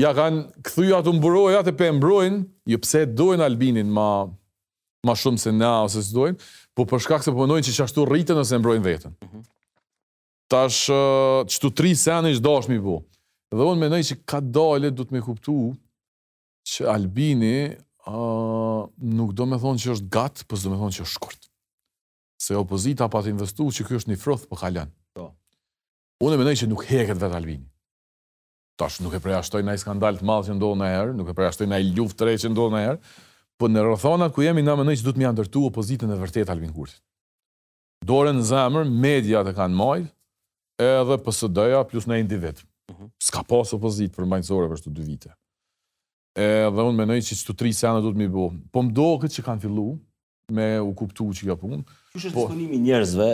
ja 0.00 0.12
kanë 0.16 0.64
këthuja 0.64 1.02
të 1.04 1.14
mbëroj, 1.18 1.50
atë 1.58 1.72
e 1.72 1.76
pe 1.80 1.90
mbrojnë, 1.98 2.38
jo 2.72 2.78
pse 2.80 3.02
dojnë 3.18 3.44
Albinin 3.50 3.90
ma, 3.96 4.06
ma 5.04 5.16
shumë 5.18 5.42
se 5.42 5.52
na 5.58 5.74
ose 5.84 6.00
si 6.06 6.14
dojnë, 6.16 6.38
po 6.78 6.86
përshka 6.94 7.20
se 7.26 7.34
përmënojnë 7.36 7.68
që 7.68 7.76
ashtu 7.84 8.06
rritën 8.08 8.40
ose 8.44 8.62
mbrojnë 8.62 8.84
vetën. 8.86 9.18
Mhm. 9.26 9.44
Tash, 10.50 10.80
qëtu 11.52 11.74
tri 11.78 11.92
sene 11.94 12.32
ishtë 12.32 12.68
mi 12.72 12.80
po. 12.86 12.96
Dhe 13.50 13.60
unë 13.66 13.82
menoj 13.82 14.00
që 14.08 14.14
ka 14.30 14.40
dalet 14.40 14.94
du 14.94 15.04
të 15.04 15.14
me 15.14 15.20
kuptu 15.26 15.58
që 16.70 16.88
Albini 16.90 17.52
nuk 18.10 19.32
do 19.36 19.46
me 19.48 19.58
thonë 19.62 19.82
që 19.84 19.94
është 19.94 20.08
gatë, 20.14 20.46
për 20.48 20.54
po 20.56 20.60
do 20.64 20.72
me 20.72 20.78
thonë 20.80 20.96
që 20.98 21.04
është 21.04 21.16
shkurt. 21.16 21.48
Se 22.40 22.56
opozita 22.56 23.08
pa 23.12 23.20
të 23.22 23.34
investu 23.34 23.66
që 23.76 23.86
kjo 23.88 23.98
është 24.00 24.10
një 24.14 24.20
frothë 24.22 24.48
po 24.48 24.54
për 24.56 24.56
po. 24.58 24.62
kalan. 24.62 24.94
Unë 26.20 26.36
e 26.36 26.40
menej 26.40 26.58
që 26.60 26.66
nuk 26.68 26.82
heket 26.84 27.16
vetë 27.16 27.36
Albini. 27.38 27.64
Tash, 28.76 28.98
nuk 29.00 29.14
e 29.16 29.20
preja 29.24 29.40
shtoj 29.44 29.62
nga 29.64 29.72
i 29.76 29.80
skandal 29.80 30.18
të 30.18 30.26
malë 30.28 30.48
që 30.50 30.56
ndohë 30.58 30.76
në 30.80 30.88
herë, 30.92 31.14
nuk 31.16 31.30
e 31.32 31.34
preja 31.36 31.54
shtoj 31.56 31.68
nga 31.70 31.78
i 31.80 31.90
luft 31.96 32.16
të 32.20 32.28
rej 32.28 32.36
që 32.42 32.50
ndohë 32.52 32.72
në 32.74 32.82
herë, 32.84 33.00
për 33.60 33.72
në 33.72 33.84
rëthonat 33.88 34.34
ku 34.36 34.44
jemi 34.44 34.64
në 34.64 34.74
menej 34.82 34.98
që 35.00 35.06
du 35.06 35.14
të 35.16 35.20
mi 35.20 35.28
andërtu 35.30 35.62
opozitën 35.70 36.12
e 36.12 36.20
vërtet 36.20 36.52
Albin 36.52 36.74
Kurtit. 36.76 37.00
Dore 38.08 38.32
në 38.36 38.44
zemër, 38.52 38.92
mediat 39.06 39.48
e 39.52 39.56
kanë 39.56 39.80
majt, 39.80 40.12
edhe 40.84 41.20
PSD-ja 41.24 41.80
plus 41.88 42.08
në 42.08 42.20
individ. 42.26 42.60
Uh 42.92 42.96
mhm. 42.98 43.08
Ska 43.28 43.40
pas 43.48 43.72
opozitë 43.76 44.16
për 44.16 44.28
mbajnësore 44.28 44.68
për 44.72 44.80
shtu 44.82 44.92
dy 44.96 45.08
vite. 45.08 45.32
E, 46.38 46.46
dhe 46.70 46.82
unë 46.86 46.94
menoj 47.02 47.16
që 47.26 47.36
që 47.40 47.46
të 47.48 47.54
tri 47.58 47.72
sene 47.74 48.02
do 48.04 48.12
të 48.14 48.20
mi 48.22 48.28
bo. 48.30 48.48
Po 48.70 48.84
më 48.86 48.94
do 48.94 49.06
këtë 49.22 49.38
që 49.38 49.44
kanë 49.48 49.62
fillu, 49.64 49.86
me 50.54 50.66
u 50.82 50.92
kuptu 50.98 51.26
që 51.40 51.48
ka 51.50 51.56
punë. 51.58 51.80
Që 52.14 52.20
është 52.20 52.34
po- 52.34 52.44
disponimi 52.46 52.78
njerëzve 52.86 53.28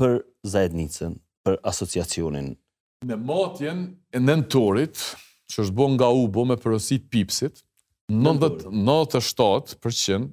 për 0.00 0.14
zajednicën, 0.48 1.16
për 1.44 1.58
asociacionin? 1.72 2.54
Në 3.08 3.18
matjen 3.28 3.82
e 4.16 4.20
nëntorit, 4.22 4.96
që 5.50 5.64
është 5.66 5.76
bo 5.76 5.90
nga 5.96 6.08
u, 6.16 6.24
bo 6.32 6.46
me 6.48 6.56
përësit 6.60 7.08
pipsit, 7.12 7.60
97% 8.10 10.30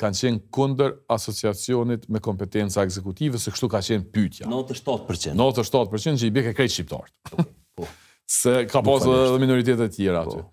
kanë 0.00 0.18
qenë 0.20 0.40
kunder 0.52 0.90
asociacionit 1.12 2.08
me 2.12 2.20
kompetenca 2.20 2.82
ekzekutive, 2.84 3.38
se 3.40 3.52
kështu 3.52 3.68
ka 3.72 3.80
qenë 3.84 4.08
pytja. 4.12 4.48
97%? 4.48 5.36
97% 5.36 6.20
që 6.20 6.26
i 6.30 6.34
bje 6.34 6.42
ke 6.48 6.56
krejtë 6.58 6.74
shqiptartë. 6.78 7.44
Po, 7.76 7.88
se 8.40 8.58
ka 8.68 8.84
pasë 8.84 9.14
dhe 9.36 9.40
minoritetet 9.44 9.94
tjera 9.96 10.24
aty. 10.26 10.42
Po. 10.42 10.52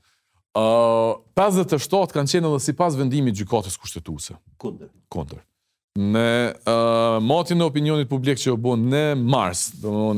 57 0.54 2.12
kanë 2.14 2.30
qenë 2.30 2.48
edhe 2.52 2.60
si 2.62 2.74
pas 2.78 2.94
vendimit 2.98 3.34
gjykatës 3.40 3.78
kushtetuse. 3.82 4.36
Kunder. 4.62 4.90
Kunder. 5.12 5.42
Në 5.98 6.58
matin 7.22 7.60
e 7.60 7.64
opinionit 7.68 8.10
publik 8.10 8.38
që 8.42 8.50
jo 8.52 8.56
bon 8.58 8.80
në 8.90 9.02
mars, 9.20 9.68
dhe 9.82 9.88
më 9.88 10.14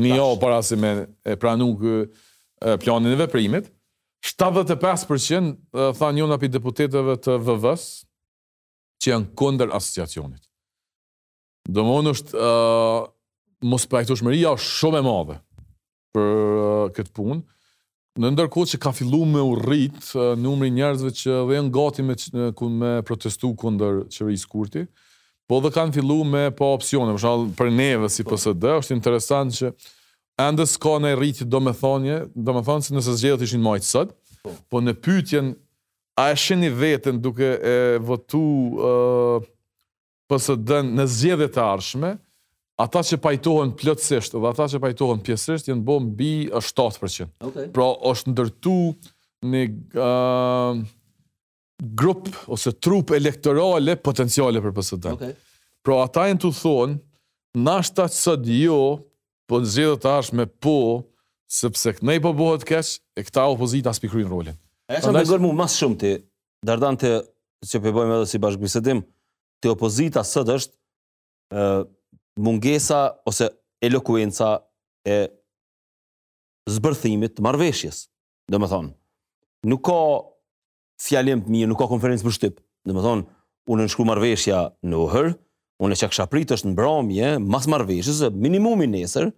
në 0.00 0.12
një 0.14 0.20
o 0.24 0.34
para 0.40 0.60
si 0.64 0.76
me 0.80 0.92
e 1.28 1.36
pranu 1.36 1.70
kë 1.80 2.78
planin 2.82 3.12
e 3.12 3.16
veprimit, 3.20 3.68
75% 4.24 5.56
thanë 5.76 5.92
tha 5.98 6.08
një 6.16 6.26
nga 6.28 6.38
për 6.42 6.52
deputeteve 6.58 7.18
të 7.24 7.36
vëvës 7.46 7.84
që 9.04 9.12
janë 9.12 9.30
kunder 9.38 9.70
asociacionit. 9.76 10.42
Dhe 11.68 11.80
më 11.80 12.00
është 12.12 12.48
mos 13.68 13.86
pa 13.90 14.02
e 14.04 14.08
shumë 14.08 14.98
e 14.98 15.04
madhe 15.06 15.38
për 16.14 16.90
këtë 16.96 17.12
punë, 17.16 17.42
Në 18.18 18.32
ndërkohë 18.34 18.68
që 18.72 18.78
ka 18.82 18.90
fillu 18.96 19.20
me 19.30 19.42
u 19.46 19.52
rritë 19.60 20.22
numri 20.42 20.72
njerëzve 20.74 21.12
që 21.20 21.36
dhe 21.48 21.54
janë 21.56 21.70
gati 21.76 22.04
me, 22.04 22.16
me 22.80 22.90
protestu 23.06 23.52
kunder 23.60 24.00
qëri 24.10 24.38
skurti, 24.42 24.82
po 25.48 25.60
dhe 25.62 25.70
kanë 25.72 25.94
fillu 25.94 26.16
me 26.26 26.48
po 26.58 26.72
opcione, 26.74 27.14
për 27.14 27.52
për 27.60 27.70
neve 27.78 28.10
si 28.10 28.26
PSD, 28.26 28.72
është 28.80 28.96
interesant 28.96 29.54
që 29.60 29.70
endës 30.48 30.74
ka 30.82 30.96
në 31.04 31.14
rritë 31.20 31.46
do 31.46 31.62
me 31.62 31.72
thonje, 31.78 32.18
do 32.34 32.56
me 32.58 32.64
thonë 32.66 32.88
se 32.88 32.96
nëse 32.98 33.14
zgjedhët 33.22 33.46
ishin 33.46 33.62
majtë 33.64 33.88
sëtë, 33.92 34.36
po 34.72 34.82
në 34.82 34.96
pytjen, 35.04 35.52
a 36.18 36.30
e 36.34 36.38
shini 36.42 36.72
vetën 36.74 37.22
duke 37.22 37.46
e 37.70 37.76
votu 38.02 38.42
uh, 38.82 39.46
PSD 40.28 40.82
në 40.90 41.06
zgjedhët 41.14 41.62
arshme, 41.62 42.16
ata 42.78 43.00
që 43.02 43.18
pajtohen 43.24 43.72
plotësisht 43.78 44.36
dhe 44.36 44.48
ata 44.52 44.68
që 44.70 44.78
pajtohen 44.84 45.22
pjesërisht 45.26 45.68
janë 45.72 45.82
bën 45.86 46.04
mbi 46.12 46.28
7%. 46.54 47.32
Okay. 47.48 47.66
Pra 47.74 47.88
është 48.12 48.30
ndërtu 48.34 48.74
në 49.48 49.62
uh, 49.98 50.78
grup 51.98 52.30
ose 52.54 52.72
trup 52.82 53.10
elektorale 53.18 53.96
potenciale 54.02 54.62
për 54.62 54.76
PSD. 54.78 55.10
Okay. 55.18 55.34
Pra 55.86 56.04
ata 56.06 56.28
janë 56.30 56.42
të 56.46 56.52
thonë 56.60 56.96
na 57.64 57.80
që 57.82 58.06
sot 58.14 58.46
jo, 58.52 58.78
po 59.50 59.58
zgjidh 59.64 59.98
të 60.04 60.14
ashtë 60.20 60.38
me 60.42 60.46
po 60.62 60.76
sepse 61.50 61.96
ne 62.06 62.18
po 62.22 62.34
bëhet 62.36 62.66
kësh 62.68 62.94
e 63.18 63.26
këta 63.26 63.46
opozita 63.50 63.90
as 63.90 63.98
pikërin 64.02 64.30
rolin. 64.30 64.56
Ajo 64.88 65.00
është 65.08 65.16
ndërgjë 65.16 65.42
më 65.46 65.52
mas 65.56 65.74
shumë 65.80 65.96
ti, 66.00 66.14
dardante 66.66 67.14
që 67.66 67.82
po 67.82 67.94
bëjmë 67.96 68.20
edhe 68.20 68.26
si 68.30 68.38
bashkëbisedim, 68.40 69.02
ti 69.60 69.72
opozita 69.72 70.22
sot 70.28 70.52
është 70.54 70.76
ë 71.56 71.62
uh, 71.82 71.86
mungesa 72.38 73.20
ose 73.26 73.48
elokuenca 73.82 74.60
e 75.08 75.26
zbërthimit 76.70 77.34
të 77.38 77.44
marveshjes, 77.44 78.04
dhe 78.50 78.60
më 78.60 78.68
thonë. 78.70 78.92
Nuk 79.72 79.82
ka 79.88 79.98
fjalim 81.02 81.42
të 81.42 81.50
mirë, 81.54 81.70
nuk 81.72 81.80
ka 81.82 81.88
konferencë 81.90 82.26
për 82.26 82.34
shtypë, 82.38 82.60
dhe 82.88 82.94
më 82.96 83.04
thonë, 83.06 83.26
unë 83.72 83.86
në 83.86 83.92
shku 83.94 84.06
marveshja 84.08 84.60
në 84.86 85.00
uhër, 85.06 85.30
unë 85.82 85.94
e 85.94 85.98
që 86.00 86.10
kësha 86.12 86.28
pritë 86.32 86.56
është 86.58 86.70
në 86.70 86.78
bramje, 86.78 87.32
mas 87.52 87.66
marveshjes, 87.70 88.22
minimumi 88.34 88.86
nesër, 88.92 89.32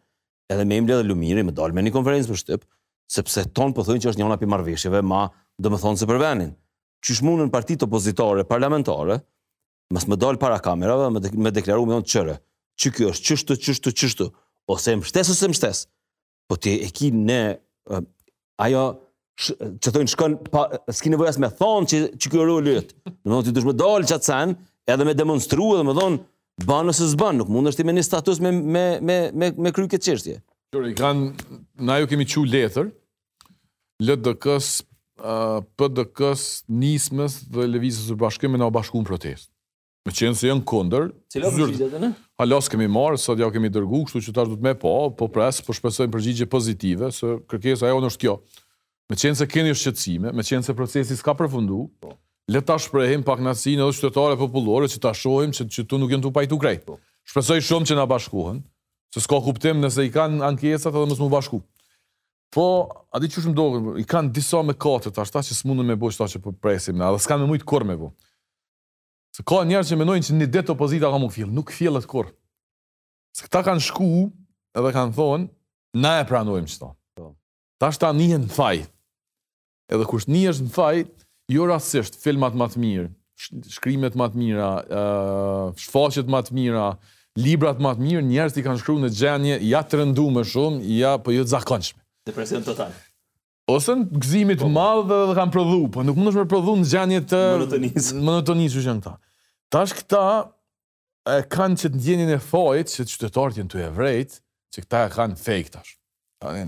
edhe 0.52 0.66
me 0.66 0.78
imle 0.82 1.00
dhe 1.00 1.06
lumiri, 1.08 1.44
me 1.46 1.54
dalë 1.56 1.76
me 1.76 1.84
një 1.86 1.94
konferencë 1.96 2.32
për 2.32 2.42
shtypë, 2.42 2.68
sepse 3.10 3.46
tonë 3.56 3.74
për 3.74 3.80
po 3.82 3.88
thënë 3.88 4.04
që 4.04 4.12
është 4.12 4.22
njona 4.22 4.36
për 4.38 4.52
marveshjeve, 4.52 5.00
ma 5.10 5.24
dhe 5.60 5.72
më 5.72 5.80
thonë 5.82 6.00
se 6.02 6.08
për 6.10 6.20
venin. 6.22 6.52
Qysh 7.06 7.22
mundën 7.24 7.48
partit 7.52 7.80
opozitare, 7.86 8.44
parlamentare, 8.48 9.20
mas 9.94 10.04
më 10.10 10.18
dalë 10.22 10.38
para 10.42 10.58
kamerave, 10.62 11.08
me, 11.12 11.22
dek 11.24 11.36
me 11.46 11.50
deklaru 11.54 11.86
me 11.88 11.98
qëre, 12.06 12.36
që 12.80 12.90
kjo 12.96 13.10
është 13.12 13.30
qështu, 13.36 13.56
qështu, 13.66 13.92
qështu, 14.00 14.28
ose 14.72 14.94
më 15.00 15.08
shtesë 15.10 15.34
ose 15.36 15.50
më 15.54 15.60
shtesë, 15.60 15.90
Po 16.50 16.56
ti 16.58 16.72
e 16.82 16.88
ki 16.90 17.12
ne, 17.14 17.42
uh, 17.94 18.00
ajo, 18.64 18.80
sh, 19.38 19.52
që 19.84 20.02
shkon, 20.10 20.32
pa, 20.50 20.64
s'ki 20.90 21.12
nevojas 21.12 21.36
me 21.38 21.46
thonë 21.54 21.86
që, 21.92 22.00
që 22.24 22.32
kjo 22.32 22.42
rrë 22.48 22.56
lyët. 22.66 22.88
Në 23.06 23.12
mëndon, 23.22 23.44
ti 23.46 23.52
dush 23.54 23.68
me 23.68 23.74
dalë 23.78 24.08
që 24.10 24.16
atë 24.16 24.26
sen, 24.32 24.54
edhe 24.90 25.06
me 25.06 25.14
demonstru, 25.14 25.68
edhe 25.76 25.84
me 25.86 25.94
thonë, 25.94 26.18
banë 26.66 26.90
ose 26.90 27.06
zbanë, 27.12 27.38
nuk 27.44 27.52
mundesh 27.54 27.76
është 27.76 27.82
ti 27.84 27.86
me 27.86 27.94
një 27.94 28.04
status 28.08 28.42
me, 28.42 28.50
me, 28.56 28.82
me, 28.98 29.16
me, 29.30 29.52
me 29.68 29.72
këtë 29.76 30.02
qështje. 30.08 30.36
Kjore, 30.74 30.90
i 30.90 30.98
kanë, 30.98 31.30
na 31.86 32.00
ju 32.02 32.10
kemi 32.10 32.26
që 32.34 32.42
letër, 32.56 32.90
LDKs 34.10 34.58
s 34.58 34.82
uh, 35.22 35.62
pdk 35.78 36.34
Nismës 36.82 37.44
dhe 37.46 37.70
Levizës 37.76 38.10
u 38.10 38.18
bashkëm 38.26 38.58
në 38.58 38.72
bashkim 38.74 39.06
protest. 39.06 39.49
Me 40.06 40.12
qenë 40.16 40.36
se 40.38 40.48
janë 40.48 40.64
kunder. 40.64 41.10
Cila 41.28 41.50
përgjigje 41.52 41.88
të 41.92 41.98
ne? 42.00 42.08
Halas 42.40 42.70
kemi 42.72 42.86
marrë, 42.88 43.18
sot 43.20 43.40
ja 43.42 43.50
kemi 43.52 43.68
dërgu, 43.72 43.98
kështu 44.08 44.22
që 44.26 44.32
tash 44.36 44.48
do 44.48 44.56
të 44.56 44.64
më 44.64 44.72
pa, 44.80 44.92
po 45.16 45.26
pres, 45.32 45.58
po 45.66 45.74
shpresojmë 45.76 46.12
përgjigje 46.14 46.46
pozitive, 46.50 47.10
se 47.12 47.34
kërkesa 47.50 47.90
ajo 47.90 48.00
është 48.08 48.20
kjo. 48.24 48.36
Me 49.10 49.18
qenë 49.20 49.40
se 49.42 49.46
keni 49.50 49.74
shqetësime, 49.76 50.32
me 50.32 50.44
qenë 50.46 50.64
se 50.64 50.76
procesi 50.78 51.16
s'ka 51.18 51.34
përfundu, 51.40 51.82
po. 52.00 52.14
le 52.50 52.60
ta 52.66 52.78
shprehim 52.82 53.22
pak 53.22 53.42
nasinë 53.44 53.84
edhe 53.84 53.94
qytetare 53.98 54.38
popullore 54.40 54.88
që 54.90 55.00
ta 55.04 55.12
shohim 55.14 55.52
që 55.54 55.68
këtu 55.70 55.98
nuk 56.00 56.14
janë 56.14 56.24
të 56.24 56.32
pajtu 56.38 56.58
krejt. 56.62 56.82
Po. 56.88 56.96
Shpresoj 57.30 57.60
shumë 57.62 57.90
që 57.90 57.98
na 58.00 58.06
bashkohen, 58.10 58.62
se 59.14 59.20
s'ka 59.22 59.38
kuptim 59.44 59.84
nëse 59.84 60.06
i 60.08 60.12
kanë 60.14 60.40
ankesat 60.48 60.94
edhe 60.96 61.12
mos 61.12 61.20
mu 61.22 61.28
bashku. 61.30 61.60
Po, 62.50 62.64
a 63.14 63.20
di 63.22 63.28
çu 63.30 63.44
shumë 63.44 63.54
dogë, 63.58 63.84
i 64.02 64.08
kanë 64.10 64.32
disa 64.34 64.64
me 64.66 64.72
katër 64.74 65.12
tash, 65.20 65.30
tash 65.34 65.52
që 65.52 65.60
s'mundën 65.60 65.86
me 65.92 65.98
bësh 66.00 66.18
tash 66.18 66.38
që 66.38 66.42
po 66.48 66.56
presim, 66.56 67.04
edhe 67.04 67.20
s'kanë 67.22 67.44
më 67.44 67.52
shumë 67.60 67.68
kur 67.68 67.86
me 67.92 68.00
bësh. 68.00 68.18
Se 69.34 69.44
ka 69.46 69.62
njerë 69.66 69.86
që 69.92 69.98
menojnë 70.00 70.26
që 70.26 70.36
një 70.40 70.48
det 70.54 70.64
opozita 70.72 71.10
ka 71.12 71.18
mu 71.22 71.28
fjellë, 71.30 71.52
nuk 71.54 71.70
fjellët 71.74 72.06
kur. 72.10 72.32
Se 73.36 73.46
këta 73.46 73.60
kanë 73.68 73.84
shku 73.86 74.08
edhe 74.76 74.90
kanë 74.94 75.14
thonë, 75.14 75.46
na 76.02 76.16
e 76.18 76.24
pranojmë 76.26 76.66
qëta. 76.72 76.88
Po. 77.18 77.28
Ta 77.80 77.92
shta 77.94 78.10
një 78.16 78.40
në 78.46 78.50
thaj. 78.56 78.80
Edhe 79.94 80.06
kusht 80.10 80.30
një 80.30 80.48
është 80.52 80.66
në 80.66 80.74
thaj, 80.74 80.96
jo 81.54 81.68
rasisht 81.70 82.18
filmat 82.22 82.58
më 82.58 82.68
të 82.74 82.82
mirë, 82.82 83.06
shkrimet 83.74 84.18
më 84.20 84.28
të 84.34 84.38
mira, 84.40 84.70
uh, 84.90 85.78
shfaqet 85.82 86.30
më 86.30 86.42
të 86.46 86.58
mira, 86.58 86.88
librat 87.40 87.78
më 87.82 87.94
të 87.98 88.06
mirë, 88.06 88.26
njerës 88.28 88.54
ti 88.56 88.66
kanë 88.66 88.82
shkruar 88.82 89.02
në 89.04 89.12
gjenje, 89.18 89.56
ja 89.70 89.82
të 89.86 90.02
rëndu 90.02 90.26
më 90.38 90.44
shumë, 90.50 90.82
ja 90.98 91.14
po 91.22 91.34
jo 91.34 91.46
të 91.46 91.54
zakonshme. 91.56 92.02
Depresion 92.30 92.66
total 92.66 92.92
ose 93.76 93.94
në 93.96 94.08
gëzimit 94.22 94.60
po, 94.62 94.68
madh 94.72 95.04
dhe 95.10 95.18
dhe 95.30 95.36
kanë 95.38 95.52
prodhu, 95.54 95.80
po 95.94 96.04
nuk 96.06 96.18
mundësh 96.18 96.38
me 96.40 96.46
prodhu 96.50 96.74
në 96.80 96.88
gjanje 96.90 97.20
të... 97.32 97.40
Monotonis. 97.58 98.10
Monotonis 98.18 98.76
u 98.80 98.84
shënë 98.84 99.04
këta. 99.04 99.14
Ta 99.70 99.84
është 99.86 99.98
këta 100.00 100.24
e 101.34 101.48
kanë 101.54 101.80
që 101.84 101.90
të 101.94 102.00
ndjenin 102.00 102.32
e 102.34 102.38
fojt, 102.44 102.92
që 102.94 103.02
të 103.06 103.14
qytetarët 103.14 103.58
jenë 103.60 103.72
të 103.72 103.82
e 104.10 104.22
që 104.74 104.84
këta 104.86 105.02
e 105.06 105.10
kanë 105.16 105.40
fejk 105.44 105.72
tash. 105.76 105.96
Ta 106.42 106.52
në, 106.56 106.64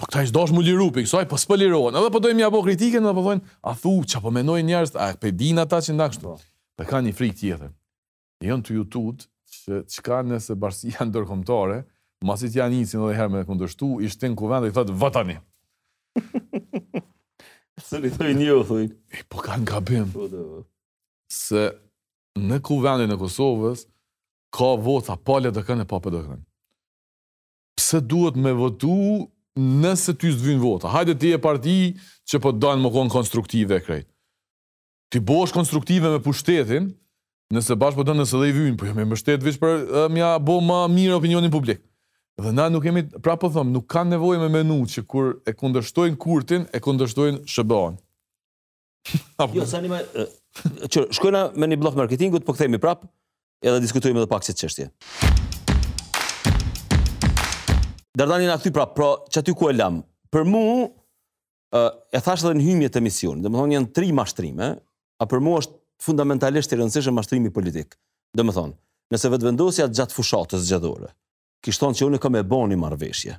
po 0.00 0.08
këta 0.08 0.24
ishtë 0.26 0.36
dosh 0.36 0.52
mu 0.54 0.62
liru, 0.64 0.88
për 0.94 1.06
kësoj, 1.06 1.24
po 1.30 1.38
s'pë 1.40 1.58
liruan. 1.64 1.96
Edhe 1.98 2.12
po 2.14 2.20
dojmë 2.22 2.44
jabo 2.44 2.60
kritiken, 2.66 3.04
edhe 3.06 3.16
po 3.16 3.24
dojmë, 3.26 3.48
a 3.70 3.74
thu, 3.80 3.96
që 4.06 4.22
po 4.24 4.32
menoj 4.34 4.60
njerës, 4.66 4.94
a 5.00 5.08
pe 5.20 5.32
dina 5.34 5.64
ta 5.70 5.80
që 5.82 5.96
ndakështë. 5.98 6.22
Po. 6.24 6.36
Dhe 6.78 6.86
ka 6.86 7.02
një 7.02 7.14
frik 7.16 7.34
tjetër. 7.40 7.70
Njën 8.44 8.62
të 8.66 8.76
jutut, 8.78 9.26
që 9.56 9.82
që 9.90 10.06
ka 10.06 10.20
nëse 10.30 10.56
barsia 10.62 11.06
ndërkomtare, 11.08 11.80
masit 12.26 12.54
janë 12.56 12.78
i 12.82 12.86
si 12.86 12.98
në 13.00 13.10
dhe 13.10 13.16
herme 13.18 13.42
në 13.42 13.48
kundështu, 13.50 13.90
ishtë 14.06 14.26
të 14.28 14.32
në 14.34 14.38
kuvendë 14.42 14.68
dhe 14.68 14.72
i 14.74 14.78
thëtë 14.78 14.98
vëtani. 15.02 15.38
Se 17.82 17.98
li 18.00 18.10
thoi 18.12 18.32
një, 18.36 18.58
E, 19.12 19.22
po 19.30 19.42
ka 19.44 19.56
nga 19.62 19.80
bim. 19.80 20.08
Po, 20.12 20.28
po. 20.30 20.64
Se 21.32 21.66
në 22.38 22.60
kuvendin 22.66 23.12
e 23.14 23.18
Kosovës, 23.20 23.86
ka 24.54 24.72
vota 24.80 25.16
pa 25.16 25.40
dhe 25.40 25.50
në 25.50 25.84
e 25.84 25.86
pa 25.88 26.00
dhe 26.06 26.22
në 26.26 26.42
Pse 27.76 28.00
duhet 28.00 28.36
me 28.36 28.52
votu 28.56 29.28
nëse 29.56 30.14
ty 30.18 30.30
së 30.32 30.38
dvynë 30.40 30.60
vota? 30.64 30.88
Hajde 30.94 31.14
ti 31.20 31.32
e 31.32 31.38
parti 31.40 31.74
që 32.28 32.40
po 32.42 32.52
danë 32.52 32.82
më 32.86 32.92
konë 32.94 33.12
konstruktive 33.12 33.76
e 33.78 33.82
krejtë. 33.84 34.08
Ti 35.12 35.20
bosh 35.22 35.52
konstruktive 35.54 36.10
me 36.10 36.22
pushtetin, 36.24 36.88
nëse 37.54 37.76
bashkë 37.78 38.00
po 38.00 38.06
danë 38.08 38.24
nëse 38.24 38.40
dhe 38.40 38.48
i 38.50 38.56
vynë, 38.56 38.78
po 38.80 38.88
jo 38.88 38.96
më 38.96 39.20
shtetë 39.20 39.44
vishë 39.46 39.60
për 39.62 40.08
mja 40.16 40.32
bo 40.42 40.56
ma 40.64 40.82
mirë 40.90 41.18
opinionin 41.20 41.52
publikë. 41.52 41.84
Dhe 42.38 42.52
na 42.52 42.66
nuk 42.68 42.84
kemi, 42.84 43.00
pra 43.24 43.32
po 43.40 43.48
thëmë, 43.48 43.70
nuk 43.72 43.86
kanë 43.88 44.12
nevojë 44.12 44.38
me 44.44 44.48
menu 44.58 44.82
që 44.92 45.02
kur 45.08 45.28
e 45.48 45.54
kundështojnë 45.56 46.18
kurtin, 46.20 46.66
e 46.76 46.80
kundështojnë 46.84 47.38
shëbëon. 47.48 47.94
jo, 49.56 49.64
sa 49.70 49.80
një 49.80 49.92
me, 49.94 50.00
që 50.92 51.06
shkojna 51.16 51.46
me 51.56 51.68
një 51.72 51.78
bllok 51.80 51.96
marketingut, 51.96 52.44
po 52.44 52.52
këthejmë 52.52 52.80
prap, 52.82 53.06
prapë, 53.06 53.10
edhe 53.70 53.80
diskutujme 53.86 54.20
dhe 54.20 54.28
pak 54.28 54.44
që 54.44 54.56
çështje. 54.60 54.88
qështje. 54.92 54.92
Dardani 58.20 58.50
na 58.50 58.58
këty 58.60 58.74
prapë, 58.76 58.96
pra, 59.00 59.08
që 59.32 59.56
ku 59.56 59.72
e 59.72 59.76
lamë, 59.80 60.04
për 60.28 60.46
mu, 60.52 60.62
e 61.72 62.20
thash 62.20 62.44
edhe 62.44 62.52
në 62.60 62.68
hymje 62.68 62.92
të 62.96 63.04
misionit, 63.08 63.44
dhe 63.44 63.48
më 63.54 63.62
thonë 63.62 63.78
janë 63.80 63.92
tri 63.96 64.12
mashtrime, 64.20 64.74
a 65.16 65.24
për 65.24 65.40
mu 65.40 65.56
është 65.62 65.78
fundamentalisht 66.10 66.68
i 66.76 66.82
rëndësishë 66.84 67.16
mashtrimi 67.16 67.48
politik, 67.48 67.96
dhe 68.36 68.44
më 68.44 68.58
thonë, 68.60 68.76
nëse 69.14 69.30
vetë 69.32 69.48
vendosja 69.52 69.88
gjatë 69.88 70.12
fushatës 70.20 70.68
gjadore, 70.68 71.14
kishtë 71.64 71.84
thonë 71.84 71.98
që 72.00 72.06
unë 72.10 72.20
kam 72.22 72.36
e 72.36 72.42
bo 72.46 72.62
një 72.68 72.78
marveshje. 72.80 73.36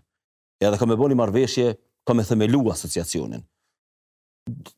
E 0.61 0.65
edhe 0.67 0.79
kam 0.81 0.93
e 0.93 0.97
bo 0.99 1.09
një 1.11 1.17
marveshje, 1.19 1.67
këmë 2.07 2.23
e 2.23 2.27
themelu 2.31 2.63
asociacionin. 2.73 3.43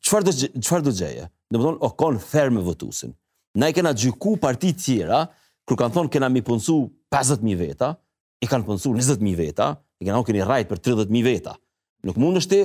Qëfar 0.00 0.84
dë 0.86 0.94
gjeje? 0.96 1.28
Në 1.50 1.58
më 1.60 1.64
thonë, 1.66 1.80
o 1.86 1.92
konë 1.98 2.22
ferë 2.26 2.64
vëtusin. 2.66 3.12
Na 3.58 3.68
i 3.70 3.74
kena 3.74 3.92
gjyku 3.96 4.36
parti 4.42 4.72
tjera, 4.78 5.24
kërë 5.66 5.80
kanë 5.80 5.96
thonë 5.96 6.12
kena 6.16 6.28
mi 6.30 6.42
punësu 6.46 6.76
50.000 7.14 7.56
veta, 7.58 7.92
i 8.42 8.48
kanë 8.50 8.66
punësu 8.68 8.92
20.000 8.94 9.36
veta, 9.38 9.70
i 10.00 10.06
kena 10.08 10.20
o 10.20 10.26
keni 10.26 10.44
rajt 10.46 10.68
për 10.70 10.80
30.000 10.86 11.24
veta. 11.26 11.56
Nuk 12.08 12.16
mund 12.20 12.40
është 12.40 12.50
ti, 12.52 12.60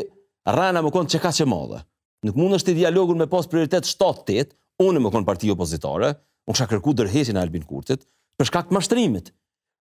rana 0.47 0.81
më 0.85 0.91
konë 0.93 1.11
që 1.15 1.19
ka 1.23 1.33
që 1.35 1.47
madhe. 1.51 1.81
Nuk 2.25 2.37
mund 2.39 2.55
është 2.59 2.71
ti 2.71 2.77
dialogur 2.81 3.17
me 3.19 3.27
pas 3.29 3.47
prioritet 3.51 3.87
7-8, 3.89 4.53
unë 4.85 5.01
më 5.03 5.11
konë 5.13 5.27
parti 5.27 5.49
opozitare, 5.51 6.13
unë 6.47 6.55
kësha 6.55 6.69
kërku 6.71 6.93
dërhesin 6.99 7.37
e 7.37 7.41
Albin 7.41 7.65
Kurtit, 7.67 8.05
për 8.39 8.49
shkak 8.49 8.69
të 8.71 8.75
mashtrimit, 8.77 9.33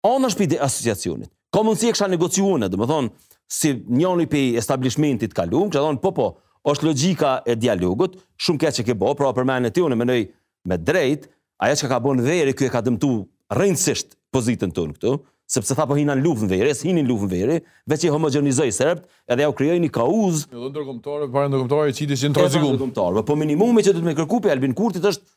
anë 0.08 0.28
është 0.30 0.42
pëjtë 0.42 0.58
asociacionit. 0.64 1.30
Ka 1.54 1.62
mundësi 1.64 1.90
e 1.90 1.94
kësha 1.94 2.08
negociune, 2.12 2.68
dhe 2.68 2.80
më 2.80 2.88
thonë, 2.90 3.12
si 3.54 3.74
njëni 3.94 4.28
për 4.30 4.58
establishmentit 4.60 5.34
ka 5.36 5.44
lungë, 5.48 5.74
që 5.76 5.84
thonë, 5.84 6.02
po 6.02 6.12
po, 6.16 6.26
është 6.72 6.88
logika 6.88 7.34
e 7.52 7.56
dialogut, 7.60 8.16
shumë 8.44 8.62
keqë 8.64 8.78
që 8.80 8.86
ke 8.88 8.96
bo, 9.00 9.12
pra 9.18 9.32
për 9.36 9.46
me 9.48 9.60
në 9.66 9.72
tionë, 9.76 9.98
me 10.00 10.08
nëj 10.08 10.24
me 10.72 10.78
drejt, 10.80 11.28
aja 11.64 11.76
që 11.80 11.92
ka 11.92 12.00
në 12.18 12.24
veri, 12.26 12.54
kjo 12.56 12.66
e 12.66 12.72
ka 12.72 12.82
dëmtu 12.86 13.12
rëndësisht 13.58 14.16
pozitën 14.34 14.72
të 14.74 14.88
në 14.90 14.96
këtu, 14.98 15.14
sepse 15.54 15.76
tha 15.76 15.84
po 15.86 15.94
hinan 15.96 16.20
luftën 16.24 16.48
veri, 16.50 16.72
es 16.72 16.80
hinin 16.84 17.06
luftën 17.06 17.30
veri, 17.30 17.58
veç 17.92 18.04
i 18.04 18.10
homogenizoj 18.12 18.70
serbt, 18.74 19.04
edhe 19.30 19.44
ja 19.44 19.50
u 19.52 19.56
krijoi 19.56 19.76
një 19.84 19.92
kauz. 19.94 20.46
Në 20.50 20.70
ndërkombëtare, 20.72 21.28
para 21.32 21.48
që 21.92 22.10
ishin 22.16 22.36
të 22.36 23.24
po 23.28 23.38
minimumi 23.40 23.84
që 23.84 23.94
do 23.98 24.02
të 24.02 24.10
më 24.10 24.16
kërkupi 24.22 24.50
Albin 24.56 24.74
Kurtit 24.76 25.04
është 25.12 25.30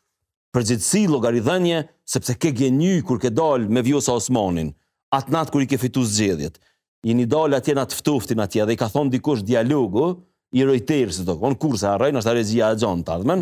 përgjithësi 0.55 1.01
logaridhenje, 1.11 1.81
sepse 2.07 2.35
ke 2.39 2.53
gjenjy 2.55 3.01
kur 3.05 3.19
ke 3.19 3.31
dal 3.33 3.65
me 3.71 3.81
vjosa 3.85 4.15
Osmanin, 4.17 4.71
atë 5.13 5.33
natë 5.33 5.53
kur 5.53 5.63
i 5.65 5.69
ke 5.69 5.79
fitu 5.81 6.03
zgjedhjet. 6.07 6.59
Jeni 7.05 7.27
dal 7.29 7.53
atje 7.55 7.75
natë 7.77 7.99
ftuftin 7.99 8.41
atje 8.43 8.65
dhe 8.67 8.75
i 8.75 8.79
ka 8.79 8.87
thonë 8.91 9.13
dikush 9.17 9.43
dialogu, 9.45 10.13
i 10.55 10.63
rojterë 10.63 11.11
së 11.17 11.25
tokë, 11.27 11.43
onë 11.49 11.57
kurse 11.61 11.89
arrej, 11.91 12.13
nështë 12.15 12.31
arrejzija 12.31 12.69
e 12.73 12.77
gjonë 12.79 13.03
të 13.05 13.11
ardhmen, 13.17 13.41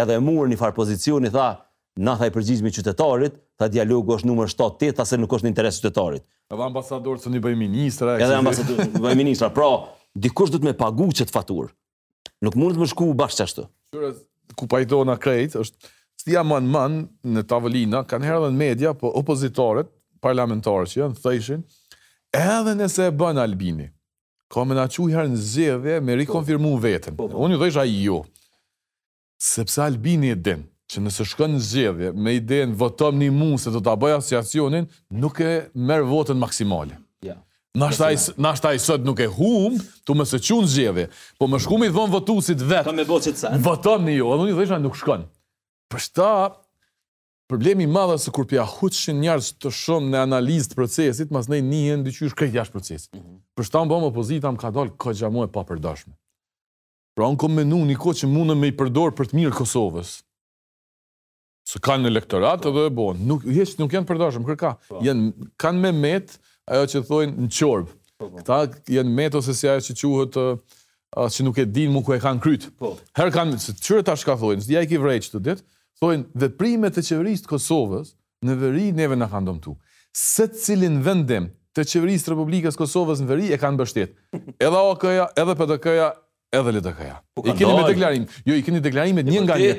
edhe 0.00 0.14
e 0.16 0.22
murë 0.24 0.48
një 0.50 0.56
farë 0.60 0.74
pozicion 0.78 1.28
i 1.28 1.30
tha, 1.32 1.50
na 2.00 2.14
tha 2.16 2.30
i 2.30 2.32
përgjizmi 2.32 2.72
qytetarit, 2.72 3.36
tha 3.60 3.68
dialogu 3.72 4.14
është 4.16 4.28
numër 4.30 4.48
7-8, 4.52 4.94
tha 4.96 5.04
se 5.06 5.18
nuk 5.20 5.34
është 5.36 5.46
në 5.46 5.52
interes 5.52 5.80
qytetarit. 5.82 6.24
Edhe 6.50 6.64
ambasadorët 6.64 7.24
të 7.26 7.34
një 7.36 7.42
bëj 7.44 7.56
ministra. 7.60 8.16
Edhe 8.20 8.36
ambasador 8.40 8.80
të 8.88 9.02
bëj 9.04 9.16
ministra, 9.20 9.48
pra, 9.52 9.68
dikush 10.16 10.52
du 10.54 10.60
të 10.62 10.70
me 10.70 10.74
pagu 10.80 11.08
që 11.12 11.28
të 11.28 11.34
faturë. 11.36 11.68
Nuk 12.48 12.56
mund 12.60 12.76
të 12.80 12.82
më 12.84 12.88
shku 12.94 13.10
bashkë 13.20 13.44
qashtu. 13.44 13.66
Kure, 13.92 14.10
ku 14.60 14.68
pajtona 14.72 15.16
krejt, 15.20 15.56
është, 15.60 15.92
stia 16.26 16.42
man 16.42 16.66
man 16.66 17.02
në 17.22 17.42
tavolina, 17.46 18.00
kanë 18.10 18.26
herë 18.26 18.40
dhe 18.42 18.48
në 18.50 18.58
media, 18.58 18.90
po 18.98 19.12
opozitorët, 19.20 19.86
parlamentarët 20.24 20.90
që 20.90 20.98
janë, 20.98 21.18
thëjshin, 21.22 21.60
edhe 22.34 22.72
nëse 22.80 23.04
e 23.06 23.12
bën 23.14 23.38
Albini, 23.38 23.86
ka 24.50 24.64
me 24.66 24.74
na 24.74 24.88
quj 24.90 25.06
herë 25.14 25.30
në 25.30 25.38
zedhe 25.52 26.00
me 26.02 26.16
rikonfirmu 26.24 26.72
vetën. 26.82 27.14
Unë 27.22 27.54
ju 27.54 27.60
dhejshë 27.62 27.82
a 27.82 27.86
jo, 27.92 28.18
sepse 29.52 29.84
Albini 29.84 30.32
e 30.34 30.38
din, 30.48 30.64
që 30.90 31.04
nëse 31.06 31.28
shkën 31.30 31.54
në 31.54 31.62
zedhe 31.62 32.10
me 32.24 32.34
i 32.34 32.42
din, 32.46 32.74
votëm 32.78 33.22
një 33.22 33.30
mund 33.34 33.62
se 33.62 33.70
do 33.74 33.78
të 33.86 33.94
bëjë 34.04 34.18
asociacionin, 34.18 34.90
nuk 35.22 35.38
e 35.44 35.52
merë 35.78 36.08
votën 36.10 36.42
maksimale. 36.42 36.98
Ja. 37.26 37.38
Nashtaj, 37.78 38.34
nashtaj 38.40 38.82
sët 38.82 39.06
nuk 39.06 39.22
e 39.22 39.30
humë, 39.36 39.78
tu 40.06 40.18
më 40.18 40.26
së 40.32 40.42
qunë 40.48 40.74
zjeve, 40.74 41.06
po 41.38 41.46
më 41.52 41.62
shkumit 41.62 41.92
me 41.92 41.92
i 41.92 41.94
dhonë 41.94 42.18
votu 42.18 42.38
vetë. 42.42 42.82
Ka 42.90 42.92
me 42.98 43.04
bo 43.06 43.20
që 43.22 43.36
të 43.38 43.54
Votëm 43.66 44.08
një 44.10 44.18
jo, 44.18 44.34
edhe 44.38 44.54
unë 44.58 44.80
i 44.82 44.82
nuk 44.88 44.98
shkonë. 44.98 45.28
Për 45.92 46.02
shta, 46.02 46.28
problemi 47.50 47.86
madhe 47.86 48.16
se 48.18 48.32
kur 48.34 48.46
pja 48.50 48.64
huqshin 48.66 49.20
njerës 49.22 49.52
të 49.62 49.70
shumë 49.80 50.10
në 50.14 50.20
analizë 50.26 50.72
të 50.72 50.78
procesit, 50.80 51.34
mas 51.34 51.46
ne 51.52 51.60
një 51.62 52.00
në 52.00 52.06
dyqyush 52.08 52.34
këtë 52.40 52.56
jashtë 52.58 52.74
procesit. 52.76 53.10
Mm 53.14 53.20
-hmm. 53.22 53.36
Për 53.56 53.68
shta, 53.68 53.82
më 53.84 53.92
bëmë 53.92 54.08
opozita, 54.10 54.52
më 54.56 54.62
ka 54.64 54.70
dalë 54.74 54.96
ka 55.04 55.12
gjamo 55.20 55.44
e 55.46 55.50
pa 55.54 55.62
përdashme. 55.68 56.14
Pra, 57.16 57.28
unë 57.30 57.40
kom 57.40 57.52
menu 57.56 57.78
një 57.88 57.96
ko 58.02 58.10
që 58.18 58.26
mundë 58.28 58.54
me 58.60 58.66
i 58.66 58.74
përdorë 58.80 59.14
për 59.16 59.30
të 59.30 59.36
mirë 59.38 59.54
Kosovës. 59.60 60.16
Se 61.66 61.78
kanë 61.82 62.02
në 62.06 62.10
elektorat 62.12 62.66
edhe 62.68 62.82
e 62.86 62.90
bonë. 62.94 63.18
Nuk, 63.26 63.44
nuk 63.80 63.92
janë 63.96 64.06
përdashme, 64.10 64.44
kërka. 64.46 64.74
Po. 64.90 64.98
Janë, 65.02 65.32
kanë 65.58 65.80
me 65.86 65.92
metë, 65.96 66.38
ajo 66.70 66.84
që 66.92 67.00
thojnë 67.08 67.32
në 67.42 67.48
qorbë. 67.56 67.90
Po, 68.20 68.28
po. 68.30 68.36
Këta 68.38 68.58
janë 68.98 69.14
metë 69.18 69.38
ose 69.40 69.54
si 69.58 69.68
ajo 69.70 69.80
që 69.86 70.12
quhet 70.12 70.34
që 71.16 71.44
nuk 71.46 71.56
e 71.58 71.64
din 71.64 71.92
mu 71.94 72.02
ku 72.04 72.12
e 72.12 72.20
kanë 72.20 72.42
kryt. 72.44 72.66
Herë 73.16 73.32
kanë, 73.32 73.56
që 73.56 74.02
të 74.04 74.24
ka 74.28 74.34
thojnë, 74.36 74.60
zdi 74.66 74.76
i 74.82 74.86
ki 74.90 74.98
vrejqë 75.00 75.32
të 75.32 75.40
ditë, 75.46 75.62
thonë 76.00 76.40
veprimet 76.46 76.98
e 77.00 77.04
qeverisë 77.04 77.46
të 77.46 77.52
Kosovës 77.54 78.14
në 78.46 78.56
veri 78.60 78.86
neve 78.96 79.16
na 79.18 79.28
kanë 79.32 79.48
dëmtu. 79.50 79.74
Se 80.16 80.46
cilin 80.60 80.98
vendim 81.04 81.50
të 81.76 81.84
qeverisë 81.90 82.28
së 82.28 82.34
Republikës 82.34 82.76
së 82.76 82.82
Kosovës 82.82 83.22
në 83.24 83.28
veri 83.30 83.50
e 83.54 83.58
kanë 83.60 83.78
mbështet. 83.78 84.16
Edhe 84.56 84.80
AK-ja, 84.80 85.28
edhe 85.42 85.56
PDK-ja, 85.60 86.08
edhe 86.60 86.74
LDK-ja. 86.78 87.18
Po 87.36 87.44
I 87.48 87.54
keni 87.58 87.70
me 87.80 87.86
deklarim, 87.90 88.26
jo 88.48 88.56
i 88.60 88.64
keni 88.66 88.82
deklarimet 88.84 89.28
një 89.30 89.44
nga 89.48 89.60
një. 89.60 89.76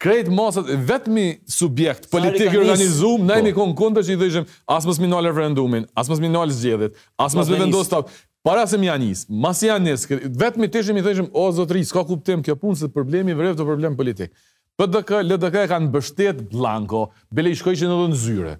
Krejt 0.00 0.30
masat 0.32 0.70
vetmi 0.88 1.26
subjekt 1.50 2.06
politik 2.08 2.54
i 2.54 2.56
organizuar, 2.56 3.18
ndaj 3.20 3.42
me 3.44 3.50
po. 3.52 3.66
konkundë 3.66 4.00
që 4.08 4.14
i 4.14 4.18
dëshëm, 4.22 4.46
as 4.72 4.86
mos 4.88 4.96
minimal 5.02 5.28
referendumin, 5.28 5.84
as 6.00 6.08
mos 6.08 6.22
minimal 6.22 6.48
zgjedhjet, 6.56 6.94
as 7.20 7.36
mos 7.36 7.52
vendosta 7.52 8.02
Para 8.40 8.62
se 8.64 8.78
më 8.80 8.86
ja 8.88 8.94
nis, 8.96 9.26
mas 9.28 9.58
janë 9.60 9.84
nis, 9.90 10.06
vetëm 10.40 10.62
të 10.72 10.80
jemi 10.80 11.02
të 11.04 11.10
thëshëm 11.10 11.26
o 11.36 11.42
zotëri, 11.52 11.82
s'ka 11.84 12.00
kuptim 12.08 12.40
kjo 12.40 12.54
punë 12.56 12.78
se 12.80 12.88
problemi 12.88 13.34
vërejtë 13.36 13.66
problem 13.68 13.98
politik. 13.98 14.32
PDK, 14.78 15.10
LDK 15.24 15.56
e 15.64 15.68
kanë 15.70 15.88
bështet 15.94 16.42
Blanko, 16.52 17.06
bele 17.34 17.52
i 17.54 17.58
shkoj 17.58 17.74
që 17.80 17.88
në 17.90 17.98
dhënë 18.02 18.18
zyre. 18.24 18.54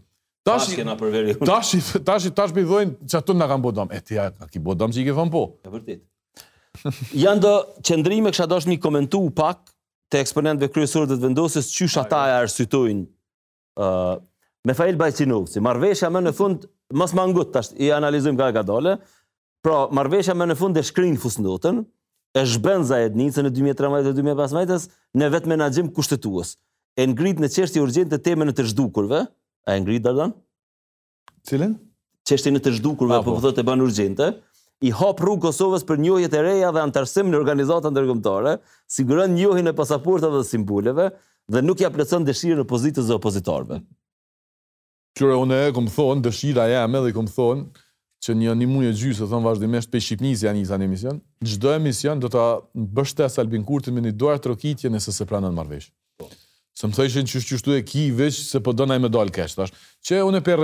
Tashi 0.49 0.79
tash 0.81 1.41
tash 2.05 2.29
tash 2.37 2.55
që 2.55 3.17
atë 3.19 3.27
të 3.31 3.37
na 3.37 3.47
kanë 3.51 3.63
bodom. 3.67 3.91
E 3.93 4.01
të 4.03 4.17
ja, 4.17 4.29
ki 4.51 4.63
bodom 4.65 4.91
që 4.95 5.03
i 5.03 5.05
ke 5.09 5.15
fanë 5.17 5.33
po. 5.35 5.43
E 5.69 5.73
vërtit. 5.73 6.07
Janë 7.21 7.43
do 7.45 7.53
qëndrim 7.85 8.29
e 8.29 8.33
kësha 8.33 8.47
dosh 8.49 8.67
një 8.71 8.79
komentu 8.83 9.21
u 9.27 9.31
pak 9.37 9.61
të 10.11 10.21
eksponentve 10.25 10.71
kryesurë 10.73 11.11
dhe 11.11 11.19
të 11.21 11.25
vendosis 11.29 11.69
që 11.77 11.91
shataja 11.97 12.39
arsytojnë 12.47 13.85
me 14.71 14.77
fail 14.77 14.97
bajcinu. 15.01 15.43
Si 15.49 15.61
marvesha 15.65 16.11
me 16.13 16.23
në 16.25 16.33
fund, 16.37 16.65
mos 16.99 17.13
më 17.17 17.45
tash 17.55 17.75
i 17.77 17.93
analizujmë 17.97 18.41
ka 18.41 18.49
e 18.53 18.57
ka 18.59 18.65
dole, 18.67 18.97
pro 19.65 19.89
marvesha 19.93 20.35
me 20.35 20.49
në 20.49 20.57
fund 20.59 20.81
e 20.81 20.85
shkrinë 20.85 21.21
fusnotën, 21.21 21.85
e 22.35 22.45
shbenza 22.47 23.01
e 23.03 23.11
dnicën 23.11 23.47
e 23.47 23.51
2013 23.51 24.15
2015 24.15 24.85
në 25.19 25.31
vetë 25.35 25.51
menagjim 25.53 25.95
E 27.01 27.05
ngrit 27.07 27.39
në 27.39 27.47
qeshti 27.55 27.79
urgjente 27.81 28.19
temën 28.19 28.49
në 28.51 28.53
të 28.59 28.65
zhdukurve, 28.73 29.21
a 29.71 29.75
e 29.79 29.81
ngrit, 29.81 30.03
Dardan? 30.03 30.33
Cilin? 31.47 31.77
Qeshti 32.27 32.51
në 32.51 32.59
të 32.61 32.73
zhdukurve, 32.81 33.21
po 33.25 33.37
përthët 33.37 33.61
e 33.63 33.65
banë 33.69 33.85
urgjente, 33.87 34.27
i 34.85 34.91
hap 34.99 35.23
rrugë 35.23 35.47
Kosovës 35.47 35.87
për 35.87 36.03
njohjet 36.03 36.35
e 36.35 36.43
reja 36.45 36.73
dhe 36.75 36.83
antarësim 36.83 37.31
në 37.31 37.39
organizatën 37.39 37.95
ndërgumtare, 37.95 38.57
siguran 38.91 39.39
njohin 39.39 39.71
e 39.71 39.75
pasaportave 39.81 40.41
dhe 40.43 40.49
simbuleve, 40.51 41.07
dhe 41.47 41.63
nuk 41.63 41.81
ja 41.87 41.93
plëcën 41.95 42.27
dëshirë 42.27 42.59
në 42.59 42.67
pozitës 42.75 43.07
dhe 43.09 43.17
opozitarve. 43.21 43.79
Qure, 45.17 45.39
une 45.39 45.57
e 45.57 45.71
këmë 45.79 45.95
thonë, 45.95 46.27
dëshira 46.27 46.67
jeme 46.75 47.05
dhe 47.07 47.15
këmë 47.17 47.37
thonë, 47.39 47.65
që 48.21 48.35
një 48.37 48.55
një 48.61 48.67
muje 48.69 48.91
gjysë, 49.01 49.27
thonë 49.31 49.47
vazhdimisht, 49.49 49.91
pe 49.93 50.01
Shqipnisi 50.03 50.47
janë 50.47 50.61
i 50.61 50.67
në 50.69 50.79
një 50.83 50.87
emision, 50.87 51.21
gjdo 51.45 51.73
emision 51.79 52.21
do 52.21 52.29
të 52.33 52.45
bësh 52.97 53.15
së 53.33 53.41
Albin 53.43 53.65
Kurti 53.69 53.93
me 53.95 54.03
një 54.05 54.13
doar 54.21 54.39
të 54.41 54.53
rokitje 54.53 54.91
nëse 54.93 55.15
se 55.17 55.25
pranë 55.31 55.49
në 55.49 55.57
marvesh. 55.57 55.89
Po. 56.21 56.29
Se 56.81 56.87
më 56.89 56.97
thëjshën 56.97 57.27
që 57.29 57.41
shqyshtu 57.45 57.75
e 57.77 57.83
ki 57.85 58.03
i 58.09 58.11
veç 58.17 58.39
se 58.47 58.61
po 58.65 58.73
dënaj 58.73 58.99
me 59.03 59.09
dalë 59.13 59.33
kesh, 59.37 59.55
thash. 59.59 59.73
Që 60.07 60.21
e 60.21 60.25
une 60.27 60.41
për 60.45 60.61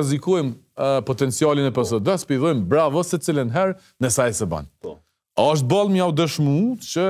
potencialin 1.09 1.69
e 1.71 1.73
pësë 1.77 2.03
dës, 2.05 2.25
për 2.29 2.61
bravo 2.73 3.03
se 3.05 3.19
cilën 3.21 3.49
herë 3.53 3.79
në 4.05 4.11
saj 4.15 4.37
se 4.39 4.47
banë. 4.49 4.69
Po. 4.85 4.97
A 5.37 5.49
është 5.55 5.67
bolë 5.69 5.95
mjau 5.97 6.11
dëshmu 6.17 6.57
që 6.85 7.07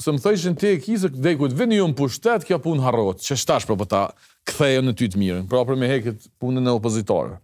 se 0.00 0.12
më 0.14 0.20
thëjshën 0.24 0.54
ti 0.60 0.70
e 0.74 0.76
ki 0.80 0.98
se 1.02 1.08
këtë 1.12 1.34
kujtë, 1.40 1.94
pushtet, 1.98 2.44
kjo 2.48 2.60
punë 2.64 2.84
harrot, 2.84 3.20
që 3.24 3.32
shtash 3.42 3.64
për 3.68 3.76
po, 3.80 3.84
për 3.84 3.88
ta 3.92 4.04
këthejo 4.48 4.84
në 4.84 4.92
ty 4.96 5.08
të 5.12 5.16
mirën, 5.20 5.48
për 5.48 5.64
për 5.68 5.76
me 5.80 5.88
heket 5.92 6.28
punën 6.40 6.66
e 6.68 6.72
opozitarë. 6.78 7.36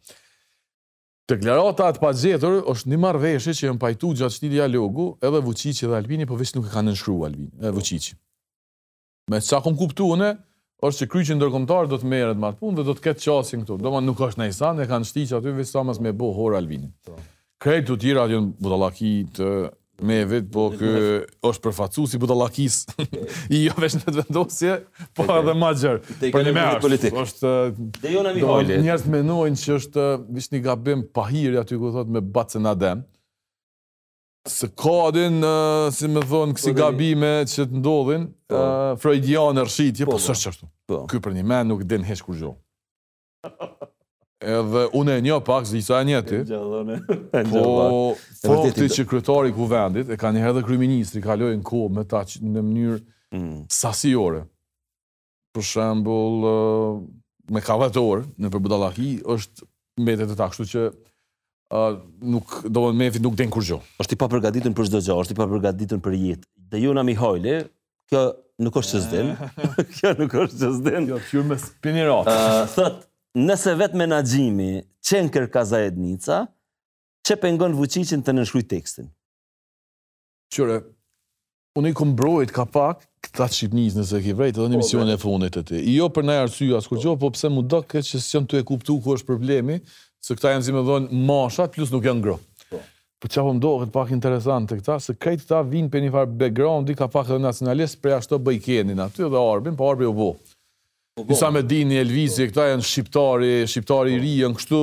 Deklarata 1.26 1.88
e 1.90 1.98
pazgjetur 1.98 2.60
është 2.70 2.90
një 2.92 2.96
marrëveshje 3.02 3.52
që 3.58 3.62
janë 3.66 3.80
pajtu 3.82 4.10
gjatë 4.20 4.34
çdo 4.38 4.50
dialogu, 4.52 5.06
edhe 5.26 5.40
Vučiçi 5.42 5.88
dhe 5.90 5.96
Albini, 5.98 6.22
por 6.30 6.38
vetëm 6.38 6.60
nuk 6.60 6.68
e 6.68 6.70
kanë 6.74 6.86
nënshkruar 6.92 7.26
Albini, 7.32 7.48
e 7.66 7.72
Vučiçi. 7.74 8.12
Me 9.34 9.40
sa 9.42 9.58
kom 9.64 9.74
kuptuar 9.80 10.20
në, 10.20 10.28
është 10.86 11.00
se 11.00 11.08
kryqi 11.10 11.34
ndërkombëtar 11.40 11.90
do 11.90 11.98
të 11.98 12.10
merret 12.12 12.38
me 12.38 12.46
atë 12.52 12.60
punë 12.62 12.78
dhe 12.78 12.84
do 12.86 12.94
të 12.94 13.04
ketë 13.08 13.24
çasin 13.26 13.64
këtu. 13.64 13.80
Doman 13.82 14.06
nuk 14.06 14.22
është 14.28 14.44
në 14.44 14.48
sa 14.60 14.70
ne 14.78 14.86
kanë 14.92 15.10
shtiqë 15.10 15.36
aty 15.40 15.56
vetëm 15.58 15.90
mas 15.90 15.98
me 16.06 16.14
bo 16.20 16.30
hor 16.38 16.54
Albini. 16.60 16.92
Po. 17.08 17.18
Krejtë 17.66 17.88
të 17.90 17.98
tjerë 18.04 18.28
janë 18.36 18.54
budallaki 18.62 19.12
të 19.40 19.50
Me 20.04 20.18
e 20.20 20.24
vetë, 20.28 20.50
po 20.52 20.66
kë 20.76 20.88
është 21.48 21.62
përfacu 21.64 22.02
si 22.08 22.18
buta 22.20 22.34
lakis 22.36 22.80
i 23.48 23.62
jo 23.66 23.76
vesh 23.80 23.96
në 23.96 24.02
të 24.04 24.14
vendosje, 24.18 24.74
po 25.16 25.24
edhe 25.38 25.54
ma 25.56 25.70
gjërë. 25.72 26.16
Për 26.34 26.44
një 26.44 26.52
me 26.52 26.64
është, 27.22 27.52
jo 28.04 28.24
është 28.26 28.80
njërës 28.84 29.06
menojnë 29.14 29.62
që 29.62 29.78
është 29.80 30.04
vishë 30.36 30.54
një 30.56 30.60
gabim 30.68 31.06
pahirja 31.16 31.64
aty 31.64 31.78
ku 31.80 31.94
thotë 31.96 32.12
me 32.12 32.20
bacën 32.36 32.64
në 32.66 32.74
adem. 32.76 33.06
Se 34.46 34.68
kodin, 34.78 35.40
si 35.96 36.12
me 36.12 36.20
thonë, 36.28 36.58
kësi 36.58 36.70
po, 36.74 36.78
gabime 36.82 37.32
që 37.50 37.66
të 37.72 37.80
ndodhin, 37.80 38.28
po. 38.52 38.60
Freudian 39.02 39.56
e 39.56 39.64
rëshitje, 39.66 40.06
po, 40.06 40.18
po 40.20 40.22
së 40.22 40.36
është 40.36 40.50
qërtu. 40.92 41.24
për 41.24 41.40
një 41.40 41.48
me 41.54 41.62
nuk 41.72 41.88
din 41.88 42.04
hesh 42.06 42.22
kur 42.26 42.36
gjohë. 42.36 42.58
Edhe 44.44 44.80
unë 44.92 45.14
e 45.16 45.20
një 45.24 45.36
pak, 45.46 45.64
zdi 45.70 45.78
sa 45.80 46.02
e 46.04 46.10
njeti. 46.10 46.42
Po, 46.44 47.84
fakti 48.42 48.72
po, 48.76 48.88
që 48.98 49.06
kryetari 49.08 49.54
kuvendit, 49.56 50.10
e 50.12 50.18
ka 50.20 50.28
njëherë 50.34 50.58
dhe 50.58 50.62
kryministri, 50.66 51.22
ka 51.24 51.36
lojnë 51.40 51.64
ko 51.64 51.86
me 51.88 52.04
ta 52.04 52.20
që 52.28 52.42
në 52.44 52.60
mënyrë 52.66 52.98
mm. 53.32 53.54
sasiore. 53.72 54.42
Për 55.56 55.64
shembul, 55.70 56.44
me 57.48 57.64
ka 57.64 57.78
në 57.80 58.50
përbëdalahi, 58.52 59.08
është 59.32 59.70
mbetet 60.04 60.34
e 60.36 60.36
takështu 60.36 60.68
që 60.74 60.84
uh, 60.92 61.96
nuk, 62.34 62.58
do 62.68 62.84
me 62.90 63.06
mefi 63.06 63.24
nuk 63.24 63.38
den 63.40 63.48
kur 63.48 63.64
gjo. 63.64 63.80
është 64.04 64.18
i 64.18 64.18
pa 64.20 64.28
për 64.28 64.44
shdo 64.90 65.00
gjo, 65.00 65.16
është 65.16 65.32
i 65.32 65.36
pa 65.40 65.48
për 65.48 66.12
jetë. 66.20 66.44
Dhe 66.76 66.84
ju 66.84 66.92
në 66.92 67.06
Mihojle, 67.08 67.56
kjo 68.12 68.26
nuk 68.60 68.76
është 68.84 68.92
që 68.92 69.04
zdenë. 69.08 69.50
kjo 69.96 70.12
nuk 70.20 70.36
është 70.44 70.56
që 70.60 70.74
zdenë. 70.76 71.04
Kjo, 71.08 71.24
kjo 71.32 71.46
me 71.48 71.56
spinirat. 71.58 72.28
thëtë, 72.76 73.06
nëse 73.36 73.72
vetë 73.76 73.98
menagjimi 74.00 74.68
që 75.06 75.20
në 75.26 75.32
kërka 75.34 75.64
Zajednica, 75.68 76.40
që 77.26 77.36
pengon 77.42 77.74
vëqicin 77.76 78.22
të 78.24 78.34
nënshkruj 78.38 78.64
tekstin? 78.70 79.08
Qëre, 80.54 80.80
unë 81.78 81.92
i 81.92 81.92
brojt 82.16 82.54
ka 82.56 82.64
pak 82.70 83.04
këta 83.26 83.48
Shqipniz 83.52 83.96
nëse 83.98 84.20
ki 84.24 84.32
vrejt, 84.38 84.56
edhe 84.60 84.70
në 84.70 84.78
emision 84.80 85.04
po, 85.08 85.12
e 85.12 85.18
funit 85.20 85.58
e 85.60 85.64
ti. 85.68 85.82
Jo 85.96 86.08
për 86.14 86.24
nëjë 86.28 86.44
arsuj, 86.46 86.68
asë 86.78 86.92
kur 86.92 87.02
gjohë, 87.02 87.20
po 87.24 87.32
pëse 87.34 87.50
mu 87.52 87.62
do 87.66 87.82
këtë 87.84 88.06
që 88.14 88.20
sëqen 88.28 88.46
të 88.52 88.60
e 88.62 88.66
kuptu 88.70 88.98
ku 89.04 89.16
është 89.18 89.28
problemi, 89.28 89.80
se 90.26 90.36
këta 90.38 90.54
janë 90.54 90.66
zime 90.70 90.84
dhonë 90.86 91.24
masha, 91.28 91.66
plus 91.74 91.92
nuk 91.92 92.06
janë 92.08 92.22
ngrohë. 92.22 92.52
Po. 92.70 92.80
po 93.22 93.28
që 93.30 93.42
po 93.44 93.52
më 93.56 93.62
dohet 93.66 93.92
pak 93.94 94.14
interesant 94.16 94.70
të 94.70 94.80
këta, 94.80 94.96
se 95.02 95.16
krejt 95.18 95.44
të 95.44 95.50
ta 95.52 95.60
vinë 95.66 95.90
për 95.92 96.06
një 96.06 96.14
farë 96.16 96.36
backgroundi, 96.40 96.96
ka 96.98 97.10
pak 97.12 97.30
edhe 97.34 97.42
nacionalistë, 97.44 98.00
preja 98.02 98.22
shto 98.24 98.38
bëjkenin 98.40 99.02
aty 99.10 99.26
dhe 99.26 99.42
arbin, 99.42 99.76
po 99.78 99.90
arbi 99.90 100.08
u 100.08 100.14
bohë. 100.18 100.45
Nisa 101.28 101.46
po, 101.46 101.52
po. 101.52 101.58
me 101.58 101.62
dini, 101.64 101.94
Elvizi, 101.96 102.46
këta 102.50 102.62
janë 102.74 102.84
shqiptari, 102.84 103.52
shqiptari 103.70 104.10
i 104.18 104.20
ri, 104.20 104.32
janë 104.42 104.56
kështu 104.58 104.80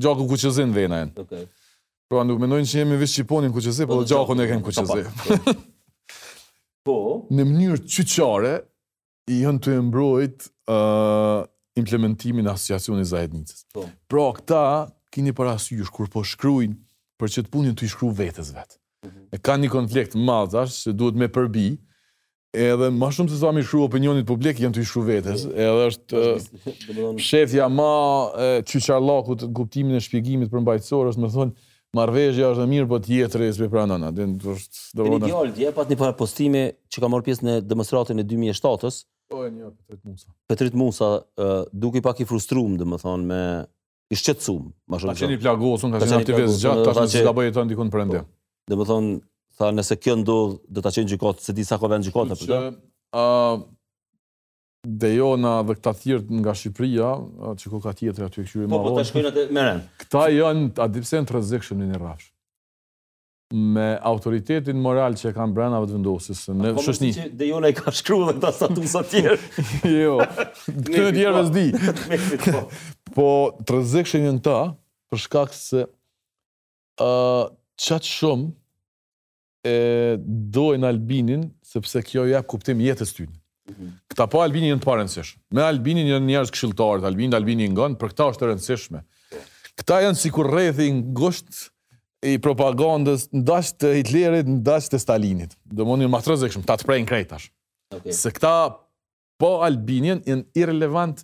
gjakën 0.00 0.26
ku 0.30 0.36
qëzin 0.40 0.70
dhe 0.72 0.80
jena 0.86 0.98
Pra 2.12 2.20
nuk 2.28 2.38
menojnë 2.40 2.68
që 2.68 2.74
jemi 2.80 2.96
vishë 3.00 3.16
qiponin 3.20 3.50
ku 3.52 3.58
po 3.60 3.64
dhe 3.68 3.84
po, 3.90 3.96
gjakën 4.08 4.38
e 4.40 4.44
kemë 4.48 4.64
ku 4.64 4.70
Në 7.32 7.42
mënyrë 7.46 7.80
qyqare, 7.94 8.54
i 9.30 9.42
hënë 9.44 9.60
të 9.62 9.70
embrojt 9.78 10.38
uh, 10.72 11.40
implementimin 11.78 12.46
asociacionit 12.50 13.06
zahednicës. 13.12 13.60
Pra 14.10 14.24
këta, 14.34 14.62
kini 15.14 15.30
parasysh, 15.36 15.90
kur 15.94 16.06
po 16.10 16.20
shkrujnë 16.26 16.74
për 17.20 17.28
që 17.36 17.40
të 17.44 17.48
punin 17.54 17.76
të 17.76 17.80
i 17.86 17.88
shkry 17.92 18.08
vetës 18.18 18.48
vetë. 18.56 18.74
Mhm. 19.06 19.20
E 19.36 19.38
ka 19.38 19.52
një 19.62 19.68
konflikt 19.72 20.12
mazash, 20.18 20.72
që 20.86 20.90
duhet 20.98 21.16
me 21.22 21.26
përbi, 21.32 21.68
edhe 22.52 22.90
ma 22.92 23.08
shumë 23.12 23.32
se 23.32 23.38
sa 23.40 23.50
mi 23.56 23.62
shru 23.64 23.82
opinionit 23.86 24.26
publik, 24.28 24.58
janë 24.60 24.76
të 24.76 24.82
i 24.84 24.84
vetes, 25.06 25.44
vetës, 25.44 25.44
edhe 25.56 25.84
është 25.88 26.16
po, 26.16 27.12
shefja 27.28 27.68
ma 27.72 27.92
qyqar 28.68 29.00
lakut 29.00 29.46
kuptimin 29.56 29.96
e 29.96 30.02
shpjegimit 30.04 30.52
për 30.52 30.60
mbajtësor, 30.64 31.12
më 31.16 31.22
me 31.24 31.30
thonë, 31.32 31.66
është 31.96 32.50
dhe 32.60 32.66
mirë, 32.68 32.90
po 32.90 32.98
tjetër 33.04 33.46
e 33.48 33.52
s'pe 33.56 33.70
pra 33.72 33.86
nëna. 33.88 34.10
Dhe 34.16 34.26
një 34.28 35.22
një 35.24 35.34
aldje, 35.40 35.72
një 35.72 35.74
përra 35.78 36.68
që 36.92 37.02
ka 37.02 37.12
morë 37.12 37.26
pjesë 37.30 37.48
në 37.48 37.56
demonstratën 37.72 38.20
e 38.20 38.26
2007-ës, 38.32 39.00
Petrit 40.48 40.74
Musa, 40.76 41.14
duke 41.72 42.02
i 42.02 42.04
pak 42.04 42.18
i 42.20 42.26
frustrum, 42.28 42.74
dhe 42.76 42.84
më 42.84 42.98
thonë, 43.00 43.28
me 43.32 43.42
i 44.12 44.18
shqetësuar, 44.20 44.62
më 44.92 44.98
shumë. 45.00 45.14
Ka 45.16 45.24
qeni 45.24 45.38
plagosun, 45.40 45.94
ka 45.96 46.02
qeni 46.04 46.52
gjatë, 46.52 46.84
ta 46.84 46.94
shumë 46.98 47.12
si 47.14 47.24
ka 47.24 47.32
bëjë 47.38 47.54
të 47.56 47.64
ndikon 47.70 47.92
përëndja. 47.94 48.26
Po, 48.26 48.72
domethënë, 48.72 49.14
tha 49.62 49.70
nëse 49.76 49.96
kjo 50.02 50.16
ndodh 50.22 50.58
do 50.74 50.82
ta 50.82 50.90
çojnë 50.94 51.14
gjikot 51.14 51.44
se 51.44 51.54
disa 51.56 51.78
kanë 51.80 51.92
vënë 51.96 52.08
gjikot 52.08 52.34
apo 52.34 52.48
jo 52.50 52.60
ë 53.12 53.30
de 54.82 55.12
jona 55.14 55.56
dhe 55.62 55.76
këta 55.78 55.92
thirrë 55.94 56.36
nga 56.40 56.56
Shqipëria 56.58 57.10
që 57.60 57.80
ka 57.84 57.92
tjetër 57.98 58.24
aty 58.26 58.42
këtu 58.42 58.64
më 58.64 58.72
vonë 58.72 58.74
po, 58.74 58.84
po 58.88 58.94
të 58.98 59.04
shkojnë 59.12 59.30
atë 59.32 59.44
me 59.54 59.66
këta 60.02 60.22
janë 60.34 60.68
a 60.82 60.88
di 60.90 61.02
pse 61.04 61.20
në 61.22 61.28
transaction 61.30 61.84
në 61.84 62.00
rrafsh 62.00 62.30
me 63.52 63.86
autoritetin 64.10 64.78
moral 64.82 65.14
që 65.20 65.34
kanë 65.36 65.54
brenda 65.54 65.78
vetë 65.84 65.92
vendosjes 65.98 66.40
në 66.56 66.70
po, 66.70 66.76
po, 66.80 66.84
shoshni. 66.86 67.10
Po 67.12 67.24
mos 67.26 67.34
de 67.38 67.48
jona 67.50 67.68
i 67.70 67.74
ka 67.76 67.92
shkruar 67.94 68.32
edhe 68.32 68.40
ta 68.46 68.52
statusa 68.56 69.02
të 69.04 69.10
tjerë. 69.12 69.66
jo. 69.92 70.14
Të 70.86 71.02
tjerë 71.18 71.42
as 71.42 71.50
di. 71.52 71.66
Po 73.12 73.26
transaction-in 73.68 74.40
ta 74.46 74.56
për 75.12 75.20
shkak 75.26 75.52
se 75.52 75.84
ë 77.02 77.10
uh, 77.12 77.44
çat 77.76 78.08
shumë 78.08 78.48
e 79.62 80.16
dojnë 80.26 80.86
Albinin, 80.90 81.44
sepse 81.62 82.00
kjo 82.04 82.24
jep 82.26 82.46
kuptim 82.50 82.80
jetës 82.82 83.12
tynë. 83.14 83.32
Mhm. 83.70 83.90
Këta 84.10 84.24
po 84.30 84.40
Albinin 84.42 84.72
në 84.74 84.80
të 84.82 84.88
parë 84.88 85.04
nësishme. 85.06 85.38
Me 85.54 85.62
Albinin 85.64 86.08
në 86.10 86.18
njerës 86.26 86.50
këshiltarët, 86.56 87.04
Albinin, 87.06 87.36
Albinin 87.38 87.76
në 87.76 87.86
për 88.00 88.12
këta 88.14 88.28
është 88.32 88.42
të 88.42 88.50
rëndësishme. 88.50 89.02
Këta 89.80 90.00
janë 90.06 90.18
si 90.20 90.32
kur 90.34 90.50
rethi 90.50 90.88
në 90.92 91.14
gusht 91.16 91.68
i 92.32 92.36
propagandës, 92.42 93.28
në 93.34 93.60
të 93.78 93.94
Hitlerit, 94.00 94.50
në 94.50 94.64
të 94.90 94.98
Stalinit. 95.02 95.54
Dhe 95.70 95.86
mundin 95.86 96.10
më 96.12 96.20
të 96.24 96.34
rëzikshme, 96.34 96.66
ta 96.68 96.74
të 96.78 96.86
prejnë 96.88 97.06
krejtash. 97.08 97.48
Se 98.14 98.34
këta 98.34 98.52
po 99.42 99.56
Albinin 99.66 100.24
në 100.26 100.40
irrelevant 100.58 101.22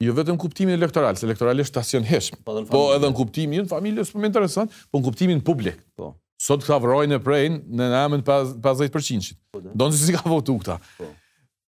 Jo 0.00 0.14
vetëm 0.16 0.38
kuptimin 0.40 0.78
elektoral, 0.78 1.18
se 1.20 1.26
elektoralisht 1.28 1.74
tas 1.76 1.90
janë 1.92 2.08
hesh. 2.08 2.30
Po, 2.40 2.54
po 2.70 2.78
edhe 2.94 3.04
në 3.10 3.16
kuptimin 3.18 3.66
familjes, 3.68 4.08
po 4.08 4.22
më 4.22 4.30
intereson, 4.30 4.70
po 4.88 4.96
në 4.96 5.04
kuptimin 5.10 5.42
publik. 5.44 5.82
Po 5.92 6.14
sot 6.40 6.62
këta 6.64 6.78
vrojnë 6.80 7.18
e 7.18 7.22
prejnë 7.24 7.62
në 7.80 7.88
namën 7.94 8.22
50%. 8.26 9.34
në 9.66 9.74
Donë 9.80 9.98
si 10.00 10.14
ka 10.16 10.22
votu 10.30 10.54
këta. 10.62 10.78
Të 10.86 11.02
po. 11.02 11.10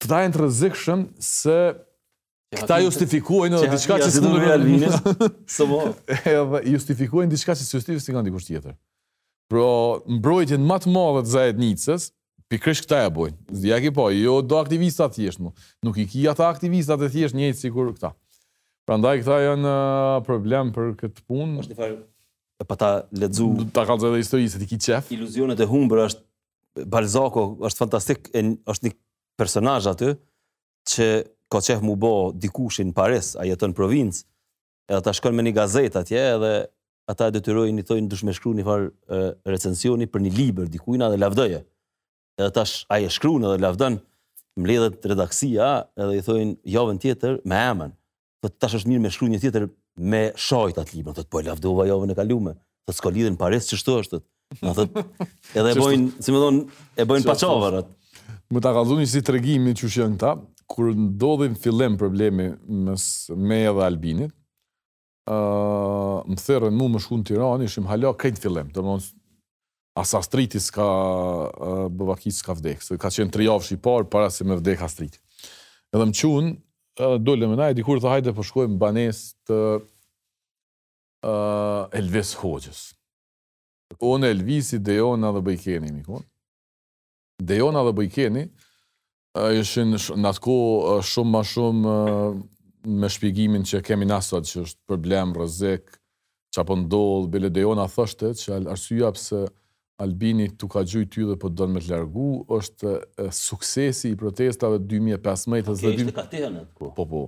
Këta 0.03 0.20
e 0.22 0.28
në 0.30 0.38
të 0.38 1.01
se 1.28 1.57
këta 2.51 2.78
hati, 2.78 2.84
justifikuajnë 2.89 3.59
edhe 3.64 3.76
diçka 3.78 3.97
që 4.01 4.07
s'ku 4.12 4.30
në 4.30 4.39
realinë. 4.43 4.89
Së 5.55 5.68
mo. 5.72 5.80
Edhe 6.20 6.62
justifikuajnë 6.74 7.32
diçka 7.34 7.55
që 7.55 7.64
s'justifikuajnë 7.68 8.03
si 8.05 8.16
kanë 8.16 8.28
dikush 8.28 8.49
tjetër. 8.49 8.76
Pro, 9.51 9.68
mbrojtjen 10.12 10.66
matë 10.70 10.91
madhe 10.93 11.24
të 11.26 11.32
zajet 11.34 11.57
njëtësës, 11.62 12.09
pikrish 12.51 12.84
këta 12.86 13.01
e 13.07 13.12
bojnë. 13.18 13.39
Ja 13.70 13.80
ki 13.84 13.91
po, 13.95 14.09
jo 14.14 14.38
do 14.43 14.59
aktivistat 14.62 15.16
thjesht, 15.18 15.39
nuk 15.41 15.97
i 15.99 16.05
ki 16.12 16.26
ata 16.32 16.51
aktivistat 16.51 17.07
e 17.07 17.12
thjesht 17.14 17.39
njëjtë 17.39 17.59
si 17.64 17.72
kur 17.74 17.93
këta. 17.95 18.12
Prandaj 18.88 19.22
këta 19.24 19.39
janë 19.47 19.72
uh, 19.72 20.20
problem 20.28 20.74
për 20.76 20.91
këtë 20.99 21.26
punë. 21.32 21.64
Është 21.64 21.78
një 21.80 21.89
e 22.62 22.64
pa 22.68 22.78
ta 22.78 22.89
ledzu... 23.18 23.47
Ta 23.74 23.84
kalëzë 23.89 24.09
edhe 24.12 24.20
histori, 24.22 24.49
se 24.53 24.59
ti 24.62 24.68
ki 24.70 24.78
qef. 24.86 25.09
Iluzionet 25.16 25.59
e 25.59 25.66
humbër 25.72 26.03
është... 26.07 26.28
Balzako 26.93 27.41
është 27.68 27.82
fantastik, 27.82 28.30
e, 28.38 28.43
është 28.72 28.88
një 28.88 28.93
personaj 29.41 29.89
aty, 29.91 30.12
që 30.91 31.07
ka 31.51 31.59
qef 31.66 31.82
mu 31.84 31.97
bo 31.99 32.12
dikushin 32.32 32.91
në 32.91 32.95
Paris, 32.95 33.34
a 33.36 33.43
jetën 33.49 33.74
në 33.74 33.78
provincë, 33.78 34.22
edhe 34.91 35.01
ta 35.03 35.14
shkon 35.18 35.36
me 35.36 35.43
një 35.47 35.55
gazetë 35.57 35.99
atje, 36.05 36.22
edhe 36.38 36.51
ata 37.12 37.28
e 37.28 37.34
detyrojnë, 37.39 37.82
i 37.84 37.88
thojnë, 37.89 38.07
dush 38.14 38.24
me 38.24 38.32
shkru 38.38 38.53
një 38.55 38.64
farë 38.64 38.88
recensioni 39.51 40.07
për 40.07 40.24
një 40.28 40.32
liber, 40.38 40.70
dikujna 40.72 41.09
dhe 41.12 41.20
lavdoje. 41.20 41.59
Edhe 42.39 42.53
ta 42.55 42.64
sh, 42.64 42.86
aje 42.95 43.12
shkru 43.12 43.34
në 43.43 43.51
dhe 43.55 43.62
lavdën, 43.66 43.99
më 44.62 44.70
ledhet 44.72 45.09
redaksia, 45.12 45.74
edhe 45.99 46.22
i 46.22 46.24
thojnë, 46.24 46.55
javën 46.78 47.03
tjetër, 47.03 47.41
me 47.51 47.59
emën. 47.74 47.91
Dhe 48.45 48.53
po 48.55 48.70
është 48.80 48.89
mirë 48.93 49.03
me 49.03 49.12
shkru 49.14 49.28
një 49.36 49.41
tjetër 49.43 49.68
me 50.00 50.26
shojt 50.39 50.78
atë 50.82 50.96
libra, 50.98 51.14
të 51.16 51.26
po 51.30 51.42
e 51.42 51.48
lavdova 51.50 51.88
jove 51.89 52.08
në 52.10 52.16
kalume, 52.18 52.56
të 52.88 52.96
s'ko 52.98 53.12
në 53.16 53.36
pares 53.39 53.68
që 53.72 53.80
shtu 53.82 53.96
është, 54.04 54.22
në 54.62 54.74
thot, 54.78 55.02
edhe 55.58 55.74
e 55.76 55.80
bojnë, 55.80 56.22
si 56.24 56.34
më 56.36 56.42
thonë, 56.44 56.64
e 57.04 57.08
bojnë 57.10 57.28
pacovër 57.32 57.82
Më 58.52 58.60
ta 58.60 58.74
ka 58.76 58.82
dhuni 58.84 59.06
si 59.08 59.22
të 59.24 59.38
regimi 59.38 59.72
që 59.80 59.88
shë 59.88 60.00
janë 60.02 60.18
ta, 60.20 60.34
kur 60.68 60.89
ndodhin 60.92 61.54
fillem 61.56 61.94
problemi 62.00 62.50
mës, 62.68 63.06
me 63.32 63.62
edhe 63.64 63.86
Albinit, 63.86 64.34
uh, 65.32 66.20
më 66.28 66.36
thërën 66.39 66.76
mu 66.76 66.89
më 66.92 67.00
shku 67.00 67.20
në 67.22 67.26
Tiran, 67.30 67.64
ishim 67.64 67.88
hala 67.88 68.12
këjnë 68.20 68.42
fillem, 68.44 68.74
të 68.76 68.84
mënë, 68.84 69.08
asa 70.04 70.20
striti 70.28 70.60
s'ka 70.64 70.84
bëvakit 71.96 72.36
s'ka 72.36 72.58
vdekë, 72.60 73.00
ka 73.00 73.12
qenë 73.16 73.32
tri 73.36 73.48
avsh 73.52 73.72
i 73.78 73.80
parë, 73.88 74.10
para 74.12 74.28
se 74.32 74.44
me 74.48 74.60
vdekë 74.60 74.84
a 74.88 74.92
striti. 74.92 75.24
Edhe 75.96 76.12
më 76.12 76.20
qunë, 76.20 76.52
dole 76.98 77.48
me 77.48 77.56
najti, 77.56 77.74
dikur 77.80 78.00
të 78.02 78.10
hajde 78.10 78.30
për 78.32 78.36
po 78.36 78.42
përshkojmë 78.42 78.78
banes 78.80 79.22
të 79.48 79.60
uh, 81.24 81.88
Elvis 81.96 82.34
Hoxhës. 82.39 82.94
Unë 84.02 84.28
Elvisi, 84.32 84.80
Dejona 84.80 85.32
dhe 85.36 85.42
Bëjkeni, 85.44 85.92
mi 85.92 86.04
kuon. 86.06 86.24
Dejona 87.42 87.82
dhe 87.86 87.94
Bëjkeni 87.98 88.46
uh, 88.50 88.52
ishin 89.60 89.94
në 89.96 90.28
atë 90.34 90.39
ko 90.46 90.56
shumë 91.04 91.32
ma 91.32 91.42
shumë 91.46 91.89
me 93.02 93.08
shpjegimin 93.14 93.64
që 93.68 93.82
kemi 93.86 94.06
nasat 94.10 94.44
që 94.50 94.58
është 94.66 94.80
problem, 94.89 95.36
rëzik, 95.38 95.86
që 96.54 96.58
apë 96.64 96.76
ndollë, 96.86 97.32
bile 97.34 97.50
Dejona 97.54 97.88
thështet 97.92 98.36
që 98.42 98.52
arsyja 98.74 99.10
pëse 99.16 99.39
uh, 99.46 99.50
Albini 100.02 100.49
tu 100.58 100.68
ka 100.72 100.82
gjuj 100.88 101.06
ty 101.14 101.24
dhe 101.30 101.36
po 101.39 101.49
të 101.52 101.60
donë 101.62 101.76
me 101.78 101.82
të 101.84 101.91
largu, 101.93 102.28
është 102.58 102.93
suksesi 103.38 104.12
i 104.12 104.18
protestave 104.18 104.80
2015... 104.82 105.52
Ok, 105.52 105.72
është 105.76 106.08
të 106.10 106.16
ka 106.18 106.26
tehenet, 106.32 106.70
ku? 106.80 106.89
Po, 106.97 107.06
po. 107.10 107.22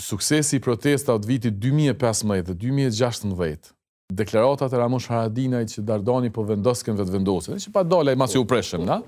Suksesi 0.00 0.58
i 0.58 0.62
protestave 0.64 1.20
të 1.24 1.30
vitit 1.32 1.58
2015 1.64 2.50
dhe 2.50 2.56
2016, 2.64 3.72
Deklaratat 4.14 4.74
e 4.76 4.78
Ramush 4.78 5.08
Haradinaj 5.10 5.62
që 5.72 5.82
dardani 5.88 6.28
po 6.30 6.42
vendosken 6.44 6.98
vetë 6.98 7.14
vendosin, 7.16 7.54
dhe 7.56 7.62
që 7.64 7.70
pa 7.74 7.82
dole 7.88 8.12
e 8.12 8.18
masi 8.20 8.36
u 8.38 8.44
preshem, 8.48 8.84
na? 8.84 8.98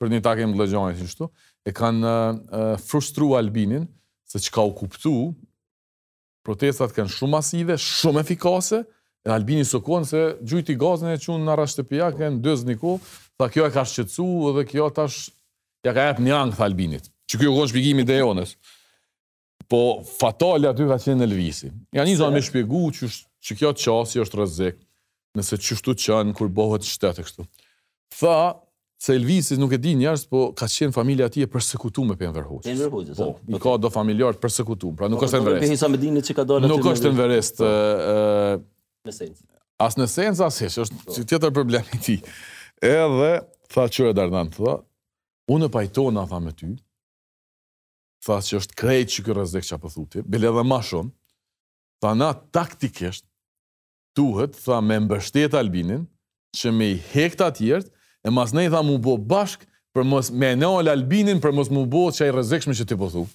Për 0.00 0.12
një 0.12 0.20
takim 0.26 0.52
të 0.52 0.60
legjonit 0.60 0.98
që 1.00 1.06
shtu, 1.10 1.28
e 1.64 1.72
kanë 1.72 2.12
frustru 2.84 3.32
Albinin, 3.38 3.86
se 4.28 4.40
që 4.44 4.52
ka 4.54 4.64
u 4.68 4.74
kuptu, 4.76 5.14
protestat 6.44 6.92
kanë 6.92 7.16
shumë 7.16 7.34
masive, 7.38 7.78
shumë 7.80 8.22
efikase, 8.24 8.82
E 9.26 9.30
Albini 9.30 9.64
Sokon 9.64 10.04
se 10.04 10.20
gjujti 10.44 10.76
gazën 10.76 11.14
e 11.14 11.18
qunë 11.18 11.46
në 11.46 11.52
arra 11.54 11.64
shtepia, 11.70 12.10
e 12.12 12.28
në 12.34 12.42
dëzë 12.44 12.66
një 12.70 12.74
ko, 12.82 12.98
kjo 13.40 13.64
e 13.68 13.72
ka 13.72 13.84
shqetsu 13.88 14.26
dhe 14.58 14.64
kjo 14.68 14.90
ta 14.92 15.06
ja 15.84 15.94
ka 15.96 16.04
jep 16.10 16.20
një 16.20 16.34
angë, 16.38 16.56
tha 16.58 16.66
Albinit, 16.68 17.06
që 17.32 17.40
kjo 17.40 17.54
konë 17.56 17.70
shpjegimi 17.72 18.04
dhe 18.06 18.18
jones, 18.20 18.52
po 19.72 19.80
fatale 20.04 20.68
aty 20.68 20.84
ka 20.90 20.98
qenë 21.00 21.22
në 21.22 21.30
lëvisi. 21.30 21.70
Ja 21.96 22.04
një 22.04 22.18
zonë 22.20 22.36
me 22.36 22.42
shpjegu 22.44 22.82
që 23.00 23.56
kjo 23.62 23.72
qasi 23.80 24.20
është 24.26 24.42
rëzik, 24.42 24.76
nëse 25.40 25.58
qështu 25.62 25.96
qënë 26.04 26.36
kur 26.36 26.52
bohët 26.60 26.84
shtetë 26.86 27.24
e 27.24 27.26
kështu. 27.26 27.46
Tha, 28.20 28.36
se 29.04 29.16
Lvisi 29.18 29.56
nuk 29.60 29.72
e 29.74 29.78
di 29.82 29.94
njërës, 30.00 30.26
po 30.30 30.42
ka 30.56 30.68
qenë 30.70 30.92
familja 30.96 31.26
ati 31.32 31.42
e 31.44 31.46
me 31.46 31.46
për 31.48 32.28
në 32.28 32.32
verhujës. 32.36 33.16
Po, 33.52 33.58
ka 33.64 33.74
do 33.84 33.88
familjarët 33.90 34.38
përsekutuar, 34.40 34.94
pra 35.00 35.08
nuk 35.10 35.18
po, 35.18 35.24
është 35.24 35.38
të 35.38 35.44
në 35.44 35.50
verest. 35.50 36.64
Nuk 36.72 36.86
është 36.92 37.08
në 37.08 37.16
verest, 37.18 37.64
po 37.64 38.64
në 39.08 39.12
sens. 39.12 39.40
As 39.84 39.96
në 39.98 40.06
sens, 40.08 40.40
as 40.40 40.60
hesh, 40.62 40.78
është 40.86 40.98
so. 40.98 41.14
Po. 41.14 41.24
tjetër 41.28 41.52
problem 41.56 41.88
i 41.96 42.00
ti. 42.02 42.14
Edhe, 42.84 43.32
tha 43.72 43.86
qërë 43.92 44.12
e 44.14 44.16
dardan, 44.16 44.48
tha, 44.54 44.78
unë 45.52 45.68
e 45.68 45.72
pajtona, 45.74 46.24
tha 46.30 46.38
me 46.44 46.52
ty, 46.56 46.70
tha 48.24 48.38
që 48.46 48.60
është 48.62 48.78
krejt 48.80 49.12
që 49.16 49.24
kërë 49.26 49.42
rëzdek 49.42 49.66
që 49.68 49.76
apëthuti, 49.76 50.24
bile 50.32 50.52
dhe 50.56 50.64
më 50.64 50.78
shumë, 50.88 51.12
tha 52.00 52.14
na 52.16 52.30
taktikisht, 52.56 53.26
duhet 54.16 54.56
tha 54.62 54.80
me 54.84 54.98
mbështet 55.04 55.56
Albinin, 55.58 56.06
që 56.56 56.70
me 56.72 56.92
i 56.94 56.96
hekt 57.12 57.42
atjert, 57.44 57.88
e 58.24 58.32
mas 58.32 58.54
ne 58.56 58.64
i 58.64 58.70
tha 58.72 58.80
mu 58.86 58.96
bo 59.02 59.16
bashk, 59.18 59.66
për 59.94 60.06
mos 60.08 60.30
me 60.34 60.54
nëllë 60.58 60.92
Albinin, 60.94 61.42
për 61.44 61.52
mos 61.54 61.68
mu 61.70 61.84
bo 61.90 62.06
që 62.14 62.24
ai 62.28 62.34
rëzikshme 62.38 62.72
që 62.78 62.88
ti 62.90 62.96
po 62.98 63.10
thu 63.14 63.26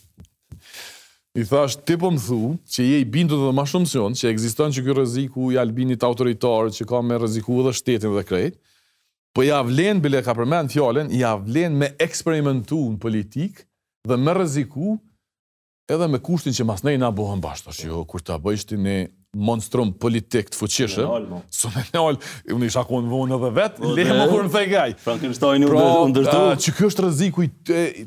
i 1.39 1.45
thash 1.47 1.75
ti 1.85 1.95
po 1.99 2.09
më 2.11 2.19
thu 2.27 2.39
që 2.73 2.85
je 2.85 2.97
i 3.03 3.07
bindur 3.07 3.39
dhe 3.47 3.51
më 3.55 3.63
shumë 3.71 3.89
sjon 3.93 4.15
që 4.19 4.31
ekziston 4.33 4.73
që 4.75 4.81
ky 4.85 4.95
rreziku 4.95 5.49
i 5.53 5.59
Albinit 5.61 6.03
autoritar 6.07 6.67
që 6.75 6.87
ka 6.89 6.99
me 7.05 7.17
rreziku 7.21 7.61
edhe 7.63 7.71
shtetin 7.79 8.15
dhe 8.17 8.25
krejt. 8.27 8.57
Po 9.35 9.45
ja 9.45 9.59
vlen 9.63 10.01
bile 10.03 10.19
ka 10.25 10.33
përmend 10.35 10.73
fjalën, 10.73 11.11
ja 11.15 11.35
vlen 11.39 11.77
me 11.79 11.91
eksperimentu 12.03 12.79
në 12.95 12.99
politik 13.03 13.63
dhe 14.09 14.17
me 14.17 14.33
rreziku 14.35 14.97
edhe 15.89 16.09
me 16.11 16.19
kushtin 16.19 16.53
që 16.55 16.65
mas 16.69 16.83
na 16.85 17.11
bëhen 17.19 17.41
bashkë. 17.43 17.69
Tash 17.71 17.83
jo, 17.87 18.03
kur 18.09 18.21
ta 18.25 18.35
bëjsh 18.41 18.67
ti 18.73 18.77
ne 18.77 18.97
monstrum 19.37 19.91
politik 19.93 20.49
të 20.49 20.57
fuqishëm. 20.57 21.29
Sumenol, 21.53 22.17
unë 22.55 22.69
isha 22.69 22.81
ku 22.87 22.99
në 23.03 23.11
vonë 23.13 23.35
edhe 23.37 23.51
vetë, 23.59 23.83
po, 23.83 23.91
le 23.93 24.05
më 24.09 24.25
kur 24.31 24.33
pra, 24.33 24.43
në 24.47 24.51
thegaj. 24.55 24.87
Frankenstein 25.03 25.65
pra, 25.69 25.83
u 26.05 26.07
ndërtu. 26.09 26.43
Që 26.65 26.73
kjo 26.77 26.89
është 26.89 27.05
rëziku 27.05 27.45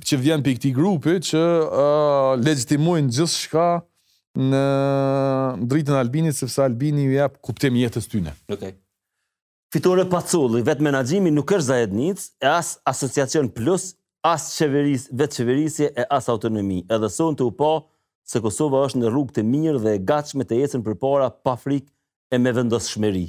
që 0.03 0.19
vjen 0.25 0.43
për 0.43 0.53
i 0.53 0.57
këti 0.59 0.73
grupi, 0.77 1.17
që 1.31 1.43
uh, 1.63 2.33
legitimojnë 2.43 3.15
gjithë 3.19 3.39
shka 3.39 3.69
në 4.51 4.63
dritën 5.69 5.99
Albini, 5.99 6.33
sepse 6.35 6.63
Albini 6.65 7.05
ju 7.07 7.15
japë 7.21 7.41
kuptim 7.45 7.79
jetës 7.79 8.09
tyne. 8.11 8.35
Fitore 9.73 10.05
paculli 10.11 10.61
vetë 10.67 10.85
menagjimi 10.85 11.31
nuk 11.33 11.49
është 11.53 11.69
za 11.69 11.79
ednic, 11.87 12.25
e 12.43 12.49
as 12.51 12.75
asociacion 12.89 13.47
plus, 13.57 13.93
as 14.27 14.51
qeveris, 14.57 15.07
vetë 15.17 15.39
qeverisje 15.39 15.93
e 16.03 16.07
as 16.13 16.29
autonomi. 16.33 16.83
Edhe 16.93 17.09
sonë 17.13 17.39
të 17.41 17.47
u 17.47 17.55
po, 17.57 17.75
se 18.25 18.41
Kosova 18.43 18.85
është 18.87 19.01
në 19.03 19.11
rrugë 19.11 19.35
të 19.39 19.43
mirë 19.53 19.81
dhe 19.85 19.95
e 19.97 20.03
gatshme 20.11 20.47
të 20.47 20.59
ecën 20.67 20.85
përpara 20.87 21.29
pa 21.47 21.55
frikë 21.63 21.91
e 22.37 22.41
me 22.43 22.53
vendosshmëri. 22.57 23.25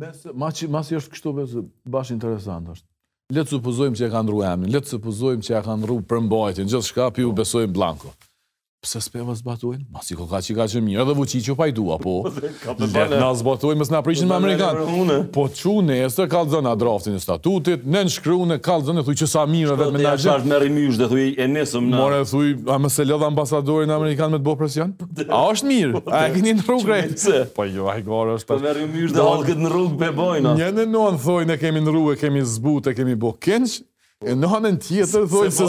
Mes 0.00 0.24
masi 0.44 0.68
masi 0.70 0.96
është 1.00 1.14
kështu 1.16 1.32
me 1.40 1.44
bash 1.96 2.12
interesant 2.14 2.72
është. 2.74 2.86
Le 3.36 3.44
të 3.46 3.54
supozojmë 3.56 3.98
që 4.00 4.06
e 4.06 4.10
ka 4.12 4.24
ndruar 4.26 4.54
emrin, 4.56 4.72
le 4.74 4.80
të 4.82 4.92
supozojmë 4.96 5.46
që 5.46 5.58
e 5.60 5.62
ka 5.66 5.76
ndruar 5.80 6.06
përmbajtjen, 6.12 6.70
gjithçka 6.70 7.10
piu 7.16 7.32
besojmë 7.40 7.72
blanko 7.76 8.12
pse 8.80 9.00
s'peva 9.00 9.34
zbatuin? 9.34 9.84
Ma 9.92 10.00
si 10.02 10.16
ka 10.16 10.22
që 10.24 10.54
ka 10.56 10.64
që 10.72 10.80
mirë 10.84 11.04
dhe 11.10 11.14
vëqi 11.18 11.40
që 11.46 11.54
pajdu, 11.58 11.84
po. 12.02 12.14
Letë 12.78 13.20
na 13.20 13.28
zbatuin, 13.36 13.76
mësë 13.80 13.92
na 13.94 14.00
prishin 14.04 14.28
me 14.30 14.36
Amerikanë. 14.38 14.78
Po 15.34 15.44
që 15.58 15.74
në 15.86 15.94
estër, 16.06 16.26
kalë 16.32 16.50
zënë 16.54 16.68
a 16.70 16.72
draftin 16.80 17.14
e 17.16 17.20
statutit, 17.22 17.80
në 17.84 18.00
në 18.08 18.12
shkru 18.16 18.38
në 18.52 18.56
kalë 18.64 18.84
e 19.00 19.02
thuj 19.10 19.16
që 19.22 19.26
sa 19.34 19.42
mirë 19.50 19.74
dhe 19.80 19.86
me 19.92 19.96
në 19.98 20.02
gjithë. 20.04 20.16
Shkru 20.16 20.26
të 20.26 20.28
jashtë 20.32 20.48
në 20.52 20.56
rimjush 20.64 20.96
dhe 21.02 21.08
thuj 21.12 21.26
e 21.36 21.44
nesëm 21.56 21.84
në... 21.90 21.94
More, 22.00 22.20
thuj, 22.32 22.48
a 22.72 22.74
më 22.80 22.88
se 22.96 23.02
lëdhë 23.10 23.26
ambasadorin 23.28 23.90
Amerikanë 23.98 24.32
me 24.34 24.38
të 24.40 24.46
bo 24.48 24.54
presion? 24.62 24.90
Po 24.96 25.04
a 25.28 25.30
është 25.52 25.66
mirë? 25.70 25.92
Po 25.98 26.02
a 26.08 26.10
e 26.24 26.26
këni 26.38 26.52
në 26.56 26.62
rrugë 26.64 26.88
rejtë? 26.94 27.36
Po 27.58 27.62
jo, 27.68 27.84
a 27.92 27.94
i 28.00 28.02
gore 28.08 28.30
është... 28.40 28.48
Po 31.28 31.34
në 31.40 31.44
ne 31.50 31.56
kemi 31.60 31.80
në 31.84 31.90
kemi 32.20 32.42
kemi 33.00 33.14
bo 33.20 33.30
e 35.44 35.46
se 35.52 35.64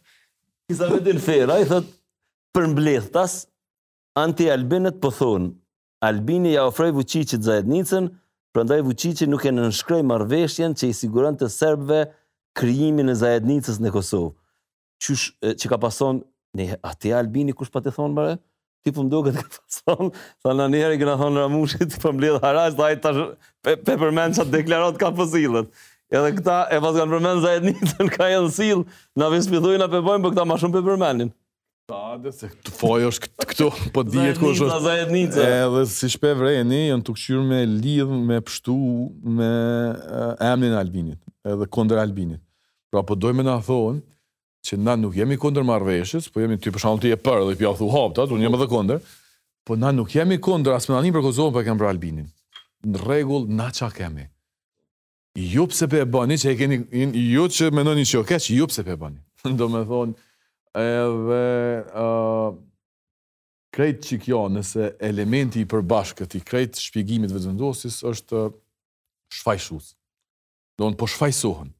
Kisa 0.68 0.90
me 0.90 0.98
din 1.00 1.18
fera, 1.18 1.54
i 1.58 1.64
thot, 1.64 1.86
për 2.52 2.66
mblethtas, 2.74 3.38
anti-albinet 4.20 4.98
po 5.00 5.08
thon 5.14 5.50
albini 6.04 6.52
ja 6.52 6.66
ofroi 6.68 6.92
vëqicit 6.94 7.40
Zajednicën, 7.46 8.10
prandaj 8.54 8.82
përndaj 8.84 9.28
nuk 9.32 9.46
e 9.48 9.54
nënshkroi 9.54 9.54
nënshkrej 9.56 10.02
marveshjen 10.10 10.76
që 10.76 10.90
i 10.90 10.96
siguran 11.00 11.38
të 11.40 11.48
Serbëve 11.56 12.02
krijimin 12.58 13.08
e 13.08 13.14
Zajednicës 13.16 13.80
në 13.80 13.92
Kosovë. 13.96 14.30
Qush, 15.06 15.26
që 15.46 15.70
ka 15.72 15.78
pason, 15.80 16.20
ne, 16.58 16.68
ati 16.82 17.14
albini 17.16 17.56
kush 17.56 17.72
pa 17.72 17.80
të 17.80 17.94
thonë 17.96 18.18
bare? 18.20 18.36
Ti 18.84 18.92
për 18.92 18.98
po 19.00 19.06
mdo 19.08 19.22
këtë 19.28 19.40
ka 19.40 19.48
pason, 19.60 20.12
sa 20.44 20.52
në 20.58 20.68
njerë 20.76 20.98
i 20.98 21.00
këna 21.00 21.16
thonë 21.22 21.46
ramushit, 21.46 21.96
për 21.96 22.04
po 22.04 22.12
mbledh 22.16 22.44
Haras 22.44 22.76
mblethtas, 22.78 23.16
për 23.64 23.80
mblethtas, 23.86 23.86
për 23.88 24.18
mblethtas, 24.18 24.52
për 24.52 24.68
mblethtas, 24.68 25.00
për 25.00 25.48
mblethtas, 25.48 25.88
Edhe 26.10 26.30
këta 26.38 26.54
e 26.72 26.78
pas 26.80 26.94
kanë 26.96 27.12
përmend 27.12 27.42
Zaid 27.44 27.64
Nitën, 27.68 28.06
ka 28.14 28.30
edhe 28.32 28.48
sill, 28.54 28.80
na 29.18 29.26
vi 29.28 29.42
spidhojnë 29.44 29.84
apo 29.84 29.98
bëjmë 30.06 30.24
për 30.24 30.30
këta 30.32 30.44
më 30.48 30.56
shumë 30.62 30.76
pe 30.78 30.80
përmendin. 30.86 31.32
Ta 31.92 32.14
dhe 32.20 32.30
se 32.32 32.48
të 32.64 32.72
fojës 32.78 33.18
këtu, 33.26 33.68
po 33.94 34.04
dihet 34.08 34.40
ku 34.40 34.54
është. 34.54 34.68
Zaid 34.86 35.12
Zaid 35.12 35.36
Edhe 35.44 35.82
si 35.92 36.08
shpe 36.14 36.30
vreni, 36.38 36.80
janë 36.88 37.04
të 37.08 37.14
kçyr 37.18 37.42
me 37.50 37.60
lidh 37.68 38.14
me 38.30 38.38
pshtu 38.44 38.78
me 39.40 39.50
emnin 40.48 40.78
Albinit, 40.80 41.20
edhe 41.44 41.68
kundër 41.76 42.00
Albinit. 42.06 42.40
Pra 42.88 43.04
po 43.04 43.12
dojmë 43.20 43.44
na 43.44 43.58
thonë 43.68 44.00
që 44.68 44.80
na 44.80 44.96
nuk 45.00 45.20
jemi 45.20 45.36
kundër 45.40 45.68
marrveshës, 45.68 46.30
po 46.32 46.40
jemi 46.40 46.56
ti 46.60 46.72
për 46.72 46.88
të 47.04 47.12
e 47.12 47.20
për 47.20 47.44
dhe 47.50 47.58
pjau 47.60 47.74
thu 47.82 47.90
hapta, 47.92 48.24
unë 48.32 48.48
jam 48.48 48.56
dhe 48.60 48.70
kundër. 48.72 49.04
Po 49.68 49.76
na 49.76 49.92
nuk 49.92 50.16
jemi 50.16 50.40
kundër 50.40 50.80
as 50.80 50.88
me 50.88 50.96
për 51.04 51.20
Kosovën, 51.20 51.52
për 51.52 51.60
po 51.60 51.66
kemi 51.68 51.82
për 51.84 51.92
Albinin. 51.92 52.32
Në 52.88 53.04
rregull, 53.04 53.44
na 53.58 53.68
çka 53.74 53.92
kemi? 54.00 54.24
ju 55.34 55.66
pse 55.68 55.84
e 55.92 56.04
bani, 56.12 56.36
që 56.38 56.52
e 56.52 56.56
keni, 56.56 56.80
ju 57.32 57.44
që 57.48 57.70
menoni 57.74 58.04
që 58.06 58.18
o 58.20 58.24
keq, 58.24 58.50
ju 58.54 58.66
pse 58.68 58.82
e 58.86 58.96
bani. 58.96 59.20
Do 59.58 59.68
me 59.70 59.84
thonë, 59.86 60.14
edhe, 60.80 61.40
krejt 63.74 64.00
që 64.08 64.18
kjo, 64.24 64.42
nëse 64.56 64.92
elementi 65.04 65.62
i 65.62 65.68
përbash 65.70 66.16
këti, 66.18 66.40
krejt 66.44 66.80
shpjegimit 66.82 67.30
vëzëndosis, 67.34 68.00
është 68.08 68.44
shfajshus. 69.40 69.92
Do 70.80 70.90
në 70.90 70.98
po 71.00 71.08
shfajsohën. 71.10 71.70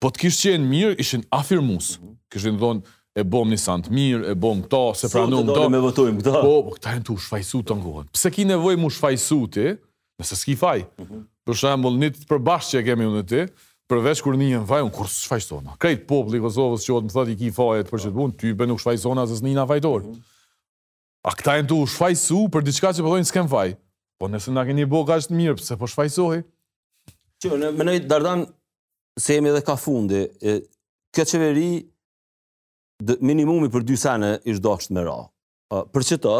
Po 0.00 0.08
të 0.08 0.24
kishë 0.26 0.54
qenë 0.56 0.68
mirë, 0.72 0.94
ishin 1.02 1.24
afirmus. 1.36 1.94
Mhm. 2.00 2.14
Kishin 2.32 2.58
dhonë, 2.60 2.84
e 3.20 3.24
bom 3.26 3.48
një 3.50 3.58
sant 3.58 3.88
mirë, 3.92 4.30
e 4.32 4.34
bom 4.38 4.60
këta, 4.64 4.80
se 4.96 5.10
pranum 5.12 5.42
këta. 5.42 5.50
Sot 5.50 5.58
të 5.58 5.92
dole 5.92 6.12
me 6.14 6.20
këta. 6.22 6.34
Po, 6.44 6.52
po 6.68 6.76
këta 6.76 6.94
e 6.96 7.00
në 7.00 7.06
të 7.08 7.16
shfajsu 7.26 7.60
të 7.68 7.76
ngohën. 7.80 8.06
Pse 8.14 8.30
ki 8.32 8.46
nevoj 8.48 8.76
mu 8.80 8.88
shfajsu 8.94 9.40
ti, 9.56 9.66
nëse 10.22 10.38
s'ki 10.40 10.54
faj. 10.60 10.84
Mhm 11.04 11.24
për 11.50 11.58
shembull, 11.58 11.96
një 11.98 12.10
të 12.14 12.28
përbashkët 12.30 12.78
që 12.78 12.82
kemi 12.86 13.06
unë 13.10 13.22
ti, 13.28 13.40
përveç 13.90 14.20
kur 14.22 14.36
një 14.38 14.52
në 14.54 14.60
vaj, 14.70 14.82
unë 14.86 14.94
kur 14.94 15.08
së 15.10 15.24
shfajsona. 15.26 15.74
Krejt 15.82 16.04
popli 16.10 16.38
i 16.38 16.42
Kosovës 16.44 16.84
që 16.86 16.94
otë 16.98 17.08
më 17.10 17.14
thëti 17.16 17.36
ki 17.40 17.48
fajet 17.56 17.90
për 17.90 18.02
që 18.04 18.10
të 18.12 18.18
bunë, 18.18 18.36
ty 18.38 18.52
për 18.60 18.70
nuk 18.70 18.82
shfajsona 18.84 19.24
se 19.26 19.40
së 19.42 19.48
një 19.50 19.54
në 19.58 20.00
A 21.20 21.34
këta 21.36 21.58
e 21.60 21.62
në 21.62 21.66
të 21.68 21.76
shfajsu 21.92 22.46
për 22.48 22.62
diçka 22.64 22.94
që 22.96 23.02
përdojnë 23.04 23.28
s'kem 23.28 23.48
vaj. 23.52 23.74
Po 24.16 24.28
nëse 24.32 24.54
në 24.56 24.62
keni 24.70 24.86
boka 24.88 25.18
është 25.20 25.34
mirë, 25.36 25.56
pëse 25.58 25.76
po 25.76 25.84
shfajsohi? 25.90 26.38
Që, 27.44 27.58
në 27.60 27.68
menoj, 27.76 27.96
dardan, 28.08 28.46
se 29.20 29.34
jemi 29.36 29.50
edhe 29.52 29.60
ka 29.66 29.74
fundi, 29.76 30.22
kë 30.40 30.54
kjo 31.18 31.26
qeveri 31.34 31.66
minimumi 33.20 33.68
për 33.74 33.84
dy 33.90 33.98
sene 34.00 34.30
ishtë 34.48 34.64
do 34.64 34.72
është 34.78 34.96
me 34.96 35.04
ra. 35.10 35.18
për 35.92 36.06
që 36.08 36.16
ta, 36.24 36.38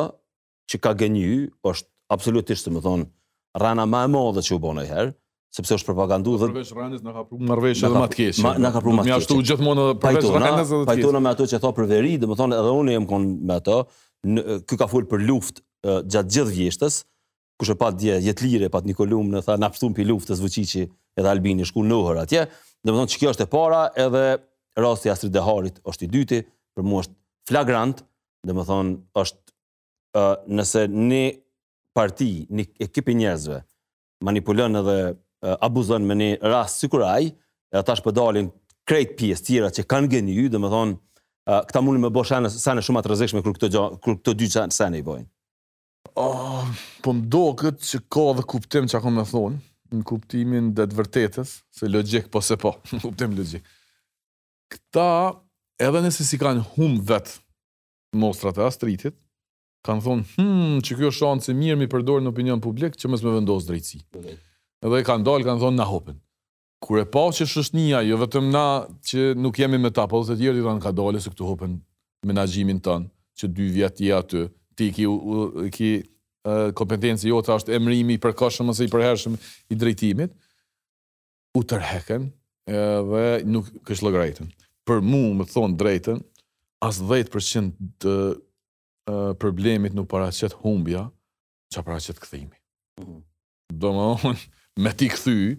që 0.72 0.80
ka 0.80 0.94
genju, 0.96 1.50
është 1.60 1.88
absolutisht 2.16 2.72
më 2.72 2.80
thonë, 2.80 3.04
rana 3.58 3.86
më 3.86 4.04
e 4.06 4.10
madhe 4.14 4.42
që 4.46 4.52
u 4.54 4.58
bën 4.62 4.80
herë, 4.88 5.12
sepse 5.50 5.74
është 5.80 5.88
propagandu 5.90 6.36
dhe 6.38 6.48
përveç 6.52 6.70
rënës 6.76 7.02
na 7.02 7.14
ka 7.16 7.24
pru 7.26 7.40
marrveshje 7.50 7.88
edhe 7.88 7.98
më 8.04 8.10
të 8.12 8.18
keqe. 8.20 8.52
Na 8.62 8.70
ka 8.70 8.82
pru 8.84 8.92
më 8.94 9.02
të 9.02 9.06
keqe. 9.06 9.14
Mjaftu 9.16 9.38
gjithmonë 9.48 9.86
edhe 9.88 9.96
përveç 10.04 10.28
rënës 10.30 10.74
edhe 10.76 10.82
të 10.92 10.98
keqe. 11.00 11.22
me 11.26 11.30
ato 11.32 11.46
që 11.52 11.60
thon 11.64 11.74
për 11.78 11.88
veri, 11.90 12.12
domethënë 12.22 12.60
edhe 12.60 12.74
unë 12.80 12.94
jam 12.94 13.08
kon 13.10 13.26
me 13.48 13.56
ato. 13.56 13.78
Ky 14.68 14.78
ka 14.78 14.86
fol 14.86 15.06
për 15.10 15.24
luftë 15.26 16.02
gjatë 16.06 16.34
gjithë 16.36 16.54
vjeshtës, 16.54 17.00
kush 17.60 17.74
e 17.74 17.78
pa 17.82 17.90
dje 17.92 18.20
jetlire 18.26 18.70
pa 18.70 18.80
Nikolum 18.84 19.32
në 19.34 19.42
tha 19.46 19.56
na 19.58 19.68
pshtum 19.72 19.94
pi 19.96 20.06
luftës 20.06 20.38
Vuçiçi 20.40 20.86
edhe 21.18 21.28
Albini 21.28 21.64
shku 21.66 21.82
në 21.82 21.98
Uhër 21.98 22.22
atje. 22.24 22.46
Domethënë 22.86 23.10
ç'kjo 23.16 23.34
është 23.34 23.46
e 23.46 23.50
para 23.52 23.82
edhe 23.96 24.24
rasti 24.78 25.10
i 25.10 25.12
Astrid 25.12 25.34
Deharit 25.34 25.80
është 25.82 26.06
i 26.06 26.10
dyti, 26.14 26.38
për 26.76 26.84
mua 26.86 27.02
është 27.02 27.14
flagrant, 27.50 28.04
domethënë 28.46 28.94
është 29.18 30.46
nëse 30.50 30.86
ne 30.94 31.24
parti, 32.00 32.30
një 32.52 32.64
ekipi 32.86 33.14
njerëzve, 33.18 33.58
manipulon 34.26 34.78
edhe 34.80 34.96
abuzon 35.66 36.06
me 36.08 36.16
një 36.20 36.30
rast 36.52 36.80
sikuraj, 36.84 37.26
e 37.70 37.76
ata 37.80 37.96
shpo 37.98 38.12
dalin 38.16 38.48
krejt 38.88 39.12
pjesë 39.20 39.46
tjera 39.46 39.68
që 39.74 39.84
kanë 39.90 40.10
gënë 40.14 40.36
ju, 40.38 40.46
dhe 40.54 40.60
thonë, 40.74 40.96
këta 41.68 41.82
mundin 41.84 42.04
me 42.06 42.10
bo 42.14 42.24
sa 42.26 42.40
në 42.40 42.84
shumë 42.84 43.02
atë 43.02 43.12
rëzikshme 43.12 43.42
kërë 43.44 43.58
këto 43.58 43.70
gjo, 43.74 43.84
kërë 44.04 44.36
dy 44.40 44.48
që 44.54 44.64
sa 44.78 44.88
i 45.00 45.04
bojnë. 45.06 45.28
Oh, 46.20 46.68
po 47.04 47.12
më 47.16 47.48
këtë 47.60 47.88
që 47.90 48.00
ka 48.12 48.24
dhe 48.38 48.46
kuptim 48.52 48.88
që 48.90 48.98
akon 48.98 49.14
me 49.18 49.26
thonë, 49.28 49.60
në 49.98 50.06
kuptimin 50.08 50.72
dhe 50.76 50.88
të 50.88 50.98
vërtetës, 51.00 51.52
se 51.78 51.88
logik, 51.92 52.28
po 52.32 52.40
se 52.44 52.56
po, 52.62 52.76
në 52.94 53.02
kuptim 53.04 53.36
logik. 53.36 53.66
Këta, 54.72 55.08
edhe 55.86 56.00
nëse 56.04 56.26
si 56.26 56.38
kanë 56.40 56.64
hum 56.76 56.96
vetë 57.08 57.36
mostrat 58.22 58.58
e 58.60 58.66
astritit, 58.66 59.16
kanë 59.88 60.04
thonë, 60.04 60.24
hmm, 60.34 60.80
që 60.84 60.96
kjo 60.98 61.10
shanë 61.16 61.46
që 61.46 61.54
mirë 61.56 61.78
mi 61.80 61.88
përdorë 61.92 62.24
në 62.24 62.32
opinion 62.32 62.62
publik, 62.62 62.96
që 63.00 63.10
mësë 63.10 63.26
me 63.28 63.34
vendosë 63.38 63.70
drejtësi. 63.70 64.02
Mhm. 64.18 64.40
Edhe 64.88 65.02
kanë 65.08 65.26
dalë, 65.26 65.46
kanë 65.48 65.62
thonë, 65.62 65.76
na 65.80 65.86
hopen. 65.88 66.18
Kur 66.80 67.00
e 67.00 67.04
pa 67.12 67.26
që 67.36 67.46
shështënia, 67.48 68.02
jo 68.08 68.16
vetëm 68.20 68.46
na 68.54 68.64
që 69.10 69.30
nuk 69.36 69.58
jemi 69.60 69.80
me 69.82 69.90
ta, 69.92 70.06
po 70.08 70.22
dhe 70.24 70.36
të 70.36 70.40
tjerë 70.40 70.60
i 70.62 70.66
kanë 70.66 70.84
ka 70.84 70.92
dalë, 70.96 71.20
se 71.20 71.32
këtu 71.32 71.48
hopen 71.48 71.78
menajimin 72.28 72.80
tënë, 72.84 73.08
që 73.38 73.50
dy 73.56 73.68
vjetë 73.76 74.04
i 74.06 74.12
atë, 74.16 74.42
ti 74.78 74.88
ki, 74.96 75.06
u, 75.06 75.66
ki 75.74 75.90
uh, 76.48 76.70
kompetenci 76.76 77.28
jo 77.28 77.40
të 77.44 77.52
ashtë 77.58 77.76
emrimi 77.76 78.16
i 78.16 78.20
përkashëm 78.24 78.72
i 78.72 78.88
përhershëm 78.92 79.36
i 79.74 79.78
drejtimit, 79.80 80.36
u 81.56 81.64
tërheken 81.66 82.28
dhe 82.70 83.22
nuk 83.50 83.68
kështë 83.88 84.06
lëgrejten. 84.06 84.48
Për 84.88 85.00
mu, 85.04 85.20
më 85.40 85.46
thonë 85.52 85.76
drejten, 85.80 86.20
as 86.86 87.00
10% 87.04 87.74
të 88.00 88.12
problemit 89.38 89.94
nuk 89.94 90.08
para 90.10 90.28
qëtë 90.32 90.58
humbja, 90.62 91.06
që 91.72 91.82
para 91.84 91.96
qëtë 92.02 92.20
këthimi. 92.24 92.60
Mhm. 93.00 93.20
Do 93.80 93.92
më 93.96 94.08
unë, 94.28 94.48
me 94.82 94.92
ti 94.98 95.08
këthy, 95.08 95.58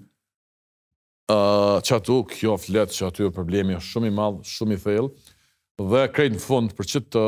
që 1.32 1.96
atu 1.96 2.18
kjo 2.28 2.58
fletë, 2.60 2.92
që 2.98 3.06
atu 3.08 3.24
jo 3.26 3.32
problemi 3.32 3.76
është 3.78 3.94
shumë 3.94 4.08
i 4.08 4.12
madh, 4.18 4.42
shumë 4.52 4.76
i 4.78 4.82
thellë, 4.82 5.10
dhe 5.82 6.04
krejtë 6.14 6.36
në 6.36 6.42
fund 6.44 6.74
për 6.78 6.88
qëtë 6.94 7.24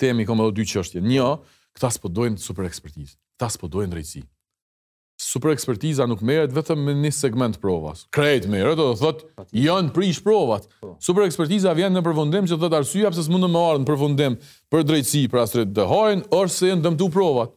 temi, 0.00 0.24
këmë 0.28 0.46
edhe 0.46 0.56
dy 0.60 0.68
qështje. 0.70 1.02
Një, 1.04 1.26
këta 1.74 1.90
s'po 1.94 2.08
dojnë 2.14 2.38
super 2.42 2.66
ekspertizë, 2.68 3.16
këta 3.36 3.50
s'po 3.54 3.68
dojnë 3.70 3.92
drejtësi 3.96 4.24
super 5.16 5.52
ekspertiza 5.54 6.06
nuk 6.10 6.22
merret 6.26 6.52
vetëm 6.56 6.80
me 6.88 6.94
një 7.04 7.10
segment 7.14 7.58
provas. 7.62 8.04
Krejt 8.14 8.46
merret, 8.50 8.76
do 8.78 8.88
të 8.92 8.98
thotë, 9.02 9.44
janë 9.62 9.92
prish 9.94 10.20
provat. 10.24 10.66
Super 11.02 11.26
ekspertiza 11.28 11.72
vjen 11.76 11.94
në 11.94 12.02
përfundim 12.06 12.48
që 12.50 12.58
thotë 12.60 12.80
arsyja 12.80 13.12
pse 13.14 13.24
s'mund 13.28 13.46
të 13.46 13.52
më 13.54 13.62
ardhë 13.68 13.84
në 13.84 13.88
përfundim 13.90 14.38
për 14.72 14.86
drejtësi 14.90 15.22
për 15.32 15.42
astret 15.44 15.74
të 15.76 15.86
hojnë 15.90 16.28
ose 16.38 16.70
janë 16.72 16.86
dëmtu 16.88 17.10
provat. 17.14 17.54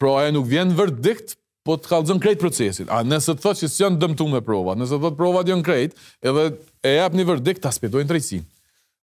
Pra 0.00 0.14
ajo 0.22 0.36
nuk 0.38 0.48
vjen 0.50 0.74
verdikt, 0.78 1.36
po 1.64 1.78
të 1.80 1.88
kallzon 1.92 2.18
krejt 2.20 2.42
procesin. 2.42 2.90
A 2.92 2.98
nëse 3.08 3.32
të 3.34 3.40
thotë 3.40 3.62
që 3.64 3.70
s'janë 3.72 3.98
dëmtu 4.02 4.26
me 4.30 4.42
provat, 4.44 4.76
nëse 4.78 4.98
thotë 5.00 5.16
provat 5.18 5.48
janë 5.48 5.64
krejt, 5.66 5.94
edhe 6.22 6.50
e 6.84 6.90
japni 6.98 7.24
verdikt 7.26 7.62
ta 7.64 7.72
spitojnë 7.74 8.10
drejtësinë. 8.10 8.44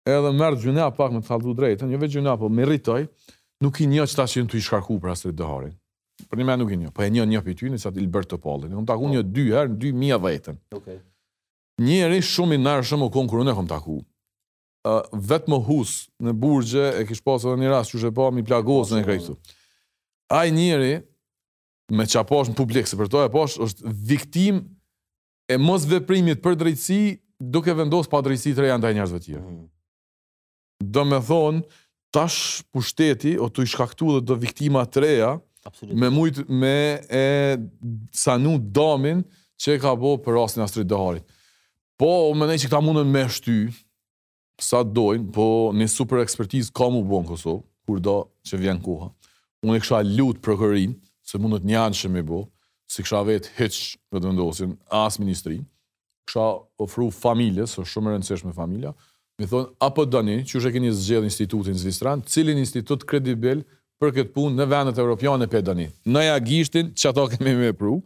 Edhe 0.07 0.31
merr 0.37 0.55
gjuna 0.63 0.87
pak 0.95 1.11
me 1.11 1.19
të 1.19 1.27
thallëzu 1.27 1.57
drejtën, 1.59 1.91
jo 1.91 1.99
vetë 1.99 2.21
gjuna, 2.21 2.37
po 2.39 2.47
merritoj, 2.55 3.01
nuk 3.67 3.81
i 3.83 3.89
njeh 3.91 4.07
çfarë 4.15 4.47
që 4.55 4.63
shkarku 4.63 5.01
për 5.03 5.17
astret 5.17 5.35
të 5.41 5.49
Për 6.27 6.39
një 6.41 6.47
me 6.49 6.55
nuk 6.57 6.71
i 6.73 6.77
një, 6.81 6.91
po 6.97 7.05
e 7.05 7.11
një 7.13 7.27
një 7.29 7.41
për 7.45 7.57
ty 7.61 7.71
një 7.71 7.81
Ilberto 8.01 8.37
t'il 8.37 8.43
pallin. 8.45 8.71
Në 8.73 8.79
kom 8.81 8.87
t'aku 8.89 9.09
një 9.13 9.23
dy 9.37 9.45
herë, 9.53 9.71
në 9.73 9.79
dy 9.83 9.91
mija 10.01 10.19
vetën. 10.23 10.57
etën. 10.73 12.23
shumë 12.29 12.55
i 12.55 12.59
nërë 12.63 12.87
shumë 12.89 13.05
o 13.05 13.11
konë 13.17 13.31
kërën 13.33 13.51
e 13.53 13.57
kom 13.59 13.69
t'aku. 13.69 13.99
Vetë 15.29 15.53
më 15.53 15.59
husë 15.69 16.09
në 16.29 16.33
burgje, 16.41 16.87
e 17.03 17.07
kish 17.09 17.23
pasë 17.27 17.51
edhe 17.53 17.61
një 17.65 17.71
rasë 17.75 17.93
që 17.95 18.01
shë 18.05 18.09
e 18.13 18.17
pa, 18.21 18.31
mi 18.33 18.43
plagosë 18.49 18.95
në 18.97 19.01
e 19.01 19.05
krejtu. 19.09 19.37
Aj 20.41 20.47
një 20.51 21.03
me 21.99 22.03
që 22.03 22.23
në 22.23 22.57
publik, 22.59 22.87
se 22.89 22.97
për 22.99 23.09
to 23.13 23.23
e 23.23 23.29
është 23.29 23.87
viktim 24.09 24.63
e 25.53 25.57
mos 25.63 25.85
veprimit 25.87 26.41
për 26.43 26.57
drejtësi, 26.59 27.19
duke 27.39 27.71
vendosë 27.77 28.11
pa 28.11 28.19
drejtësi 28.25 28.57
të 28.57 28.65
rejën 28.65 28.83
taj 28.83 28.95
mhm. 28.95 29.69
Do 30.81 31.05
me 31.05 31.21
thonë, 31.25 31.63
tash 32.13 32.63
pushteti, 32.73 33.37
o 33.39 33.47
të 33.49 33.63
i 33.63 33.67
shkaktu 33.67 34.11
dhe 34.19 34.25
do 34.27 34.35
viktima 34.37 34.83
të 34.85 35.01
reja, 35.01 35.39
Absolutely. 35.67 35.99
me 36.01 36.11
mujtë 36.15 36.45
me 36.47 36.77
e 37.19 37.23
sanu 38.15 38.53
damin 38.61 39.25
që 39.59 39.79
ka 39.83 39.97
bo 39.99 40.13
për 40.23 40.37
rastin 40.39 40.63
Astrid 40.63 40.87
Dëharit. 40.93 41.25
Po, 41.99 42.11
më 42.37 42.49
nejë 42.53 42.63
që 42.65 42.69
këta 42.71 42.83
mundën 42.85 43.09
me 43.11 43.23
shty, 43.35 43.57
sa 44.63 44.85
doin, 44.85 44.95
dojnë, 45.25 45.33
po 45.35 45.47
një 45.75 45.89
super 45.91 46.23
ekspertiz 46.23 46.71
ka 46.71 46.87
mu 46.93 47.03
bo 47.09 47.19
në 47.25 47.31
Kosovë, 47.33 47.63
kur 47.89 48.03
do 48.05 48.15
që 48.47 48.61
vjen 48.63 48.79
koha. 48.85 49.09
Unë 49.67 49.79
e 49.79 49.83
kësha 49.83 50.03
lutë 50.07 50.45
për 50.45 50.63
se 51.27 51.41
mundot 51.43 51.65
një 51.67 51.81
anë 51.89 52.11
me 52.15 52.23
bo, 52.23 52.45
si 52.87 53.03
kësha 53.03 53.25
vetë 53.27 53.51
hiç 53.59 53.81
në 54.13 54.21
të 54.23 54.29
vendosin, 54.29 54.77
asë 55.03 55.25
ministri, 55.25 55.59
kësha 56.29 56.45
ofru 56.85 57.11
familje, 57.13 57.67
është 57.67 57.89
shumë 57.91 58.13
e 58.13 58.15
rëndësishme 58.15 58.55
familja, 58.55 58.95
mi 59.37 59.49
thonë, 59.51 59.73
apo 59.85 60.05
dani, 60.07 60.45
që 60.47 60.61
është 60.61 60.73
keni 60.77 60.93
zgjedh 60.95 61.27
institutin 61.27 61.77
Zvistran, 61.83 62.23
cilin 62.25 62.61
institut 62.63 63.03
kredibel 63.09 63.65
për 64.01 64.11
këtë 64.19 64.33
punë 64.37 64.59
në 64.61 64.67
vendet 64.73 64.99
evropiane 65.01 65.47
për 65.51 65.65
tani. 65.71 65.87
Në 66.05 66.25
ja 66.29 66.37
gishtin, 66.45 66.93
që 66.93 67.09
ato 67.13 67.27
kemi 67.33 67.55
me 67.61 67.71
pru, 67.77 67.99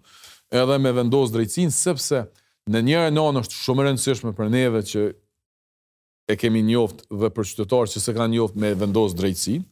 edhe 0.55 0.79
me 0.83 0.93
vendosë 0.97 1.35
drejtsin, 1.37 1.73
sepse 1.75 2.25
në 2.71 2.85
njëre 2.87 3.11
në 3.15 3.25
anë 3.31 3.43
është 3.45 3.59
shumë 3.65 3.89
rëndësishme 3.89 4.35
për 4.39 4.53
neve 4.55 4.83
që 4.87 5.05
e 6.31 6.37
kemi 6.39 6.63
njoft 6.69 7.07
dhe 7.11 7.31
për 7.35 7.49
qytetarë 7.51 7.91
që 7.95 8.03
se 8.05 8.15
kanë 8.15 8.35
njoft 8.37 8.59
me 8.63 8.73
vendosë 8.79 9.19
drejtsin, 9.19 9.65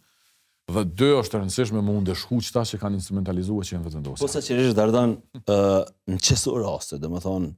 dhe 0.75 0.83
dy 0.91 1.13
është 1.21 1.39
rëndësishme 1.43 1.83
mund 1.87 2.11
të 2.11 2.17
shku 2.25 2.41
qëta 2.43 2.65
që 2.73 2.81
kanë 2.83 2.99
instrumentalizua 3.01 3.65
që 3.69 3.77
jenë 3.77 3.87
vetë 3.87 4.01
vendosë. 4.01 4.25
Po 4.25 4.33
sa 4.33 4.43
që 4.45 4.59
rishë 4.59 4.77
dardan 4.77 5.15
në 5.47 6.19
qesu 6.27 6.57
raste, 6.61 6.99
dhe 7.01 7.13
më 7.15 7.23
thonë, 7.25 7.53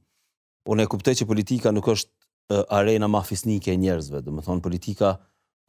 unë 0.71 0.85
e 0.85 0.91
kupte 0.93 1.15
që 1.17 1.25
politika 1.27 1.73
nuk 1.75 1.89
është 1.95 2.61
arena 2.77 3.07
mafisnike 3.09 3.73
e 3.73 3.81
njerëzve, 3.83 4.21
dhe 4.25 4.37
më 4.37 4.45
thonë 4.45 4.69
politika 4.69 5.15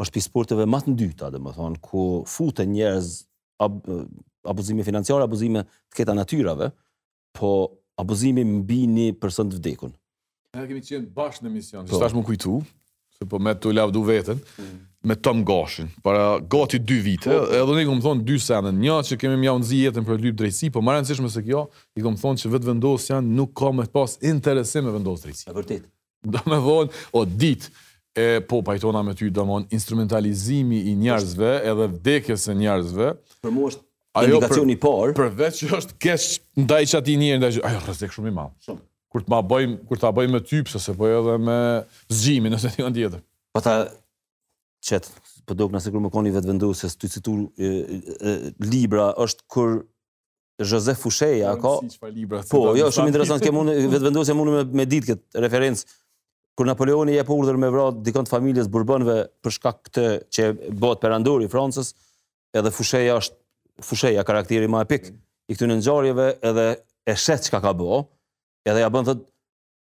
është 0.02 0.18
për 0.18 0.24
sporteve 0.26 0.66
më 0.68 0.80
të 0.86 0.94
dyta, 1.00 1.30
dhe 1.34 1.40
më 1.42 1.52
thonë, 1.56 1.80
ku 1.84 2.06
futen 2.30 2.72
njerëz 2.74 3.12
ab, 3.62 3.78
abuzime 4.50 4.84
financiare, 4.86 5.24
abuzime 5.26 5.62
të 5.68 6.00
keta 6.00 6.16
natyrave, 6.18 6.70
po 7.38 7.52
abuzimi 8.02 8.44
mbi 8.44 8.80
një 8.90 9.08
person 9.22 9.50
të 9.52 9.60
vdekun. 9.60 9.92
Ne 10.58 10.66
kemi 10.68 10.82
qenë 10.84 11.10
bashkë 11.16 11.46
në 11.46 11.52
mision, 11.54 11.88
po. 11.88 11.98
s'tash 11.98 12.16
më 12.16 12.24
kujtu, 12.28 12.56
se 13.16 13.28
po 13.30 13.38
me 13.40 13.54
të 13.54 13.74
lavdu 13.78 14.02
vetën, 14.08 14.40
mm. 14.42 14.72
me 15.08 15.16
Tom 15.22 15.44
Goshin, 15.46 15.88
para 16.04 16.40
gati 16.42 16.80
dy 16.82 16.98
vite, 17.04 17.30
po. 17.30 17.46
edhe 17.60 17.76
një 17.78 17.86
këmë 17.88 18.06
thonë 18.08 18.26
dy 18.28 18.40
sene, 18.42 18.72
një 18.82 18.98
që 19.10 19.20
kemi 19.22 19.38
mja 19.44 19.54
zi 19.64 19.84
jetën 19.86 20.06
për 20.08 20.20
lypë 20.26 20.40
drejtësi, 20.42 20.72
po 20.74 20.82
marën 20.84 21.08
cishme 21.08 21.30
se 21.32 21.44
kjo, 21.46 21.66
i 21.98 22.04
këmë 22.04 22.20
thonë 22.24 22.42
që 22.42 22.52
vetë 22.56 22.72
vendosë 22.72 23.14
janë, 23.14 23.34
nuk 23.38 23.54
ka 23.60 23.70
me 23.78 23.86
pas 23.96 24.18
interesim 24.34 24.88
me 24.88 24.96
vendosë 24.98 25.28
drejtësi. 25.28 25.48
E 25.52 25.56
vërtit. 25.60 25.88
Do 26.22 26.38
me 26.46 26.58
o 27.18 27.24
ditë, 27.26 27.70
e 28.18 28.40
po 28.40 28.62
pajtona 28.62 29.02
me 29.02 29.14
ty 29.14 29.30
domon 29.30 29.64
instrumentalizimi 29.70 30.80
i 30.90 30.94
njerëzve 31.00 31.50
edhe 31.68 31.86
vdekjes 31.96 32.44
së 32.46 32.54
njerëzve. 32.60 33.08
Për 33.44 33.54
mua 33.54 33.70
është 33.72 33.86
ajo 34.20 34.34
indikacioni 34.36 34.76
për, 34.76 34.84
parë. 34.90 35.14
Përveç 35.16 35.60
që 35.62 35.70
është 35.78 35.96
keq 36.04 36.26
ndaj 36.66 36.90
çati 36.92 37.14
njerëz 37.20 37.40
ndaj 37.40 37.60
ajo 37.70 37.82
rrezik 37.86 38.12
shumë 38.16 38.32
i 38.32 38.36
madh. 38.36 38.72
Kur 39.12 39.24
të 39.24 39.32
ma 39.32 39.40
bëjm, 39.44 39.78
kur 39.88 40.00
ta 40.00 40.12
bëjmë 40.16 40.36
me 40.36 40.40
ty 40.44 40.60
pse 40.66 40.80
se 40.80 40.94
po 40.96 41.08
edhe 41.12 41.38
me 41.44 41.56
zgjimin 42.16 42.52
nëse 42.56 42.74
ti 42.76 42.84
on 42.84 42.94
tjetër. 42.96 43.22
Po 43.52 43.64
ta 43.64 43.76
çet 44.84 45.08
po 45.48 45.56
dog 45.56 45.72
nëse 45.76 45.92
kur 45.92 46.00
më 46.04 46.12
koni 46.14 46.32
vetë 46.36 46.48
vendosë 46.52 46.92
se 46.92 47.00
ti 47.00 47.08
citu 47.12 47.34
e, 47.56 47.72
e, 47.72 48.36
libra 48.66 49.08
është 49.24 49.44
kur 49.52 49.82
Joseph 50.62 51.00
Fusheja, 51.02 51.54
ka. 51.60 51.70
Si 51.88 51.96
po, 52.52 52.62
jo, 52.76 52.86
shumë 52.92 53.10
interesant 53.10 53.42
që 53.42 53.50
mund 53.56 53.72
vetë 53.72 54.04
vendosja 54.04 54.36
mund 54.36 54.52
me, 54.52 54.62
me 54.78 54.84
ditë 54.88 55.14
këtë 55.14 55.42
referencë 55.46 55.88
kur 56.56 56.66
Napoleoni 56.68 57.14
jep 57.16 57.30
urdhër 57.32 57.56
me 57.62 57.68
vrarë 57.72 57.94
dikon 58.04 58.26
të 58.28 58.34
familjes 58.34 58.66
Bourbonëve 58.72 59.18
për 59.44 59.54
shkak 59.56 59.78
këtë 59.88 60.04
që 60.36 60.48
bëhet 60.82 61.00
perandori 61.04 61.46
i 61.48 61.52
Francës, 61.52 61.94
edhe 62.56 62.72
fusheja 62.74 63.16
është 63.20 63.38
fusheja 63.82 64.24
karakteri 64.28 64.68
më 64.68 64.82
epik 64.84 65.06
i 65.12 65.56
këtyre 65.56 65.78
ngjarjeve 65.78 66.26
edhe 66.50 66.66
e 67.08 67.14
shet 67.18 67.46
çka 67.46 67.62
ka 67.64 67.72
bëu, 67.76 68.02
edhe 68.68 68.82
ja 68.84 68.90
bën 68.92 69.08
thotë 69.08 69.28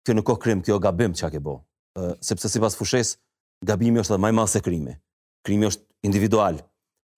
kjo 0.06 0.16
nuk 0.18 0.26
ka 0.30 0.36
krim, 0.42 0.62
kjo 0.64 0.78
gabim 0.82 1.14
çka 1.18 1.32
ke 1.36 1.42
bëu. 1.44 1.58
sepse 2.24 2.48
sipas 2.48 2.76
fushes 2.78 3.16
gabimi 3.68 4.00
është 4.00 4.14
edhe 4.14 4.22
më 4.22 4.28
i 4.28 4.32
madh 4.36 4.48
se 4.50 4.60
krimi. 4.60 4.94
Krimi 5.44 5.66
është 5.66 5.82
individual. 6.06 6.62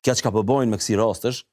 Kja 0.05 0.15
që 0.17 0.23
ka 0.27 0.31
përbojnë 0.33 0.73
po 0.73 0.73
me 0.73 0.79
kësi 0.81 0.97
rastësh, 0.99 1.45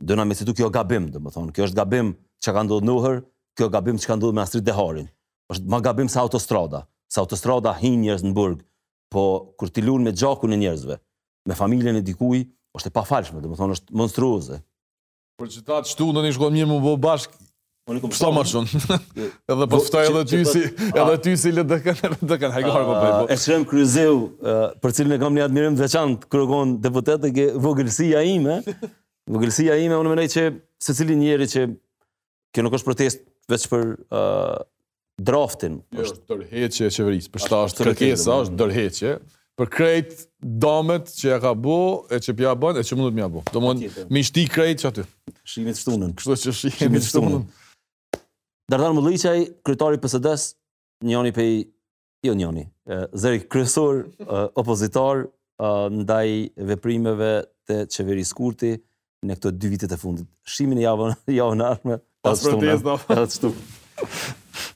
dëna 0.00 0.24
me 0.24 0.34
si 0.34 0.44
kjo 0.44 0.70
gabim, 0.72 1.10
dhe 1.12 1.20
më 1.20 1.30
thonë, 1.34 1.52
kjo 1.56 1.68
është 1.68 1.76
gabim 1.78 2.14
që 2.44 2.52
ka 2.52 2.62
ndodhë 2.66 2.86
nuhër, 2.88 3.20
kjo 3.56 3.68
gabim 3.72 4.00
që 4.00 4.06
ka 4.10 4.16
ndodhë 4.18 4.34
me 4.36 4.42
Astrid 4.42 4.64
Deharin, 4.66 5.06
është 5.52 5.68
ma 5.70 5.78
gabim 5.80 6.08
se 6.08 6.18
autostrada. 6.20 6.84
Sa 7.12 7.20
autostrada 7.24 7.74
hin 7.78 8.00
njerëz 8.02 8.24
në 8.24 8.34
burg, 8.36 8.62
po 9.12 9.24
kur 9.60 9.70
ti 9.70 9.82
lun 9.84 10.02
me 10.06 10.12
gjakun 10.16 10.54
e 10.56 10.60
njerëzve, 10.60 10.96
me 11.48 11.54
familjen 11.58 11.98
e 12.00 12.04
dikuj, 12.04 12.44
është 12.78 12.90
e 12.90 12.94
pafalshme, 12.96 13.42
do 13.44 13.52
thonë 13.54 13.76
është 13.78 13.98
monstruoze. 14.00 14.58
Për 15.40 15.50
qytat 15.56 15.90
shtu 15.90 16.08
ndonjë 16.14 16.34
shkon 16.36 16.54
mirë 16.56 16.70
më 16.70 16.78
bë 16.82 16.94
bashk. 17.04 17.34
Unë 17.92 18.00
kam 18.00 18.12
shumë 18.16 18.34
më 18.34 18.44
shumë. 18.50 18.98
edhe 19.52 19.66
po 19.70 19.78
ftoj 19.84 20.04
edhe 20.08 20.22
ty 20.30 20.38
si, 20.48 20.62
edhe 20.88 21.16
ty 21.26 21.34
si 21.36 21.50
LDK, 21.52 21.90
kan 22.00 22.54
Hajgar 22.54 22.86
po 22.88 22.94
bëj. 23.02 23.12
Po. 23.20 23.26
E 23.28 23.36
shrem 23.38 23.66
kryzeu 23.68 24.16
për 24.80 24.94
cilën 24.98 25.18
e 25.18 25.20
kam 25.20 25.36
një 25.36 25.44
admirim 25.50 25.76
të 25.76 25.84
veçantë, 25.84 26.30
krogon 26.32 26.78
deputetë 26.86 27.30
e 27.44 27.48
vogëlsia 27.64 28.26
ime, 28.34 28.60
Vogëlsia 29.24 29.78
ime 29.80 29.96
unë 29.96 30.10
mendoj 30.12 30.24
që 30.34 30.42
secili 30.84 31.14
njeri 31.16 31.46
që 31.48 31.60
kjo 32.52 32.64
nuk 32.66 32.74
është 32.76 32.84
protest 32.90 33.22
vetëm 33.48 33.70
për 33.72 33.84
draftin. 35.22 35.80
Jo, 35.94 36.02
është 36.04 36.28
dërheqje 36.34 36.88
e 36.88 36.92
qeverisë. 36.94 37.30
Për 37.34 37.42
shtatë 37.44 37.68
është 37.70 37.86
kërkesa, 37.88 38.38
është 38.44 38.58
dërheqje. 38.60 39.14
Për 39.54 39.68
krejt 39.70 40.14
damet 40.42 41.10
që 41.14 41.28
ja 41.30 41.36
ka 41.42 41.52
bu, 41.54 41.76
e 42.10 42.18
që 42.20 42.34
pja 42.40 42.56
bën, 42.58 42.80
e 42.80 42.86
që 42.86 42.96
mundu 42.98 43.12
të 43.12 43.18
mja 43.20 43.28
bu. 43.30 43.44
Do 43.54 43.60
mund, 43.62 43.84
mi 44.10 44.24
shti 44.26 44.48
krejt 44.50 44.82
që 44.82 44.90
aty. 44.90 45.04
Shimit 45.50 45.78
shtunën. 45.78 46.16
Kështu 46.18 46.38
që 46.42 46.54
shimit 46.80 47.06
shtunën. 47.06 47.44
Dardan 48.72 48.96
Mullicaj, 48.96 49.36
kryetari 49.66 50.00
PSD-s, 50.02 50.48
njoni 51.06 51.34
pej, 51.36 51.52
jo 52.24 52.32
njoni, 52.34 52.64
zëri 53.14 53.42
kryesor, 53.52 54.06
opozitar, 54.58 55.26
ndaj 55.92 56.30
veprimeve 56.72 57.30
të 57.68 57.78
qeveris 57.92 58.32
kurti 58.36 58.74
në 59.24 59.36
këto 59.38 59.52
dy 59.54 59.70
vitet 59.74 59.92
e 59.94 59.98
fundit. 60.00 60.26
Shimin 60.50 60.80
javën, 60.82 61.14
javën 61.40 61.62
arme, 61.68 62.00
pas 62.24 62.42
Atë 62.48 63.36
shtunën. 63.38 64.72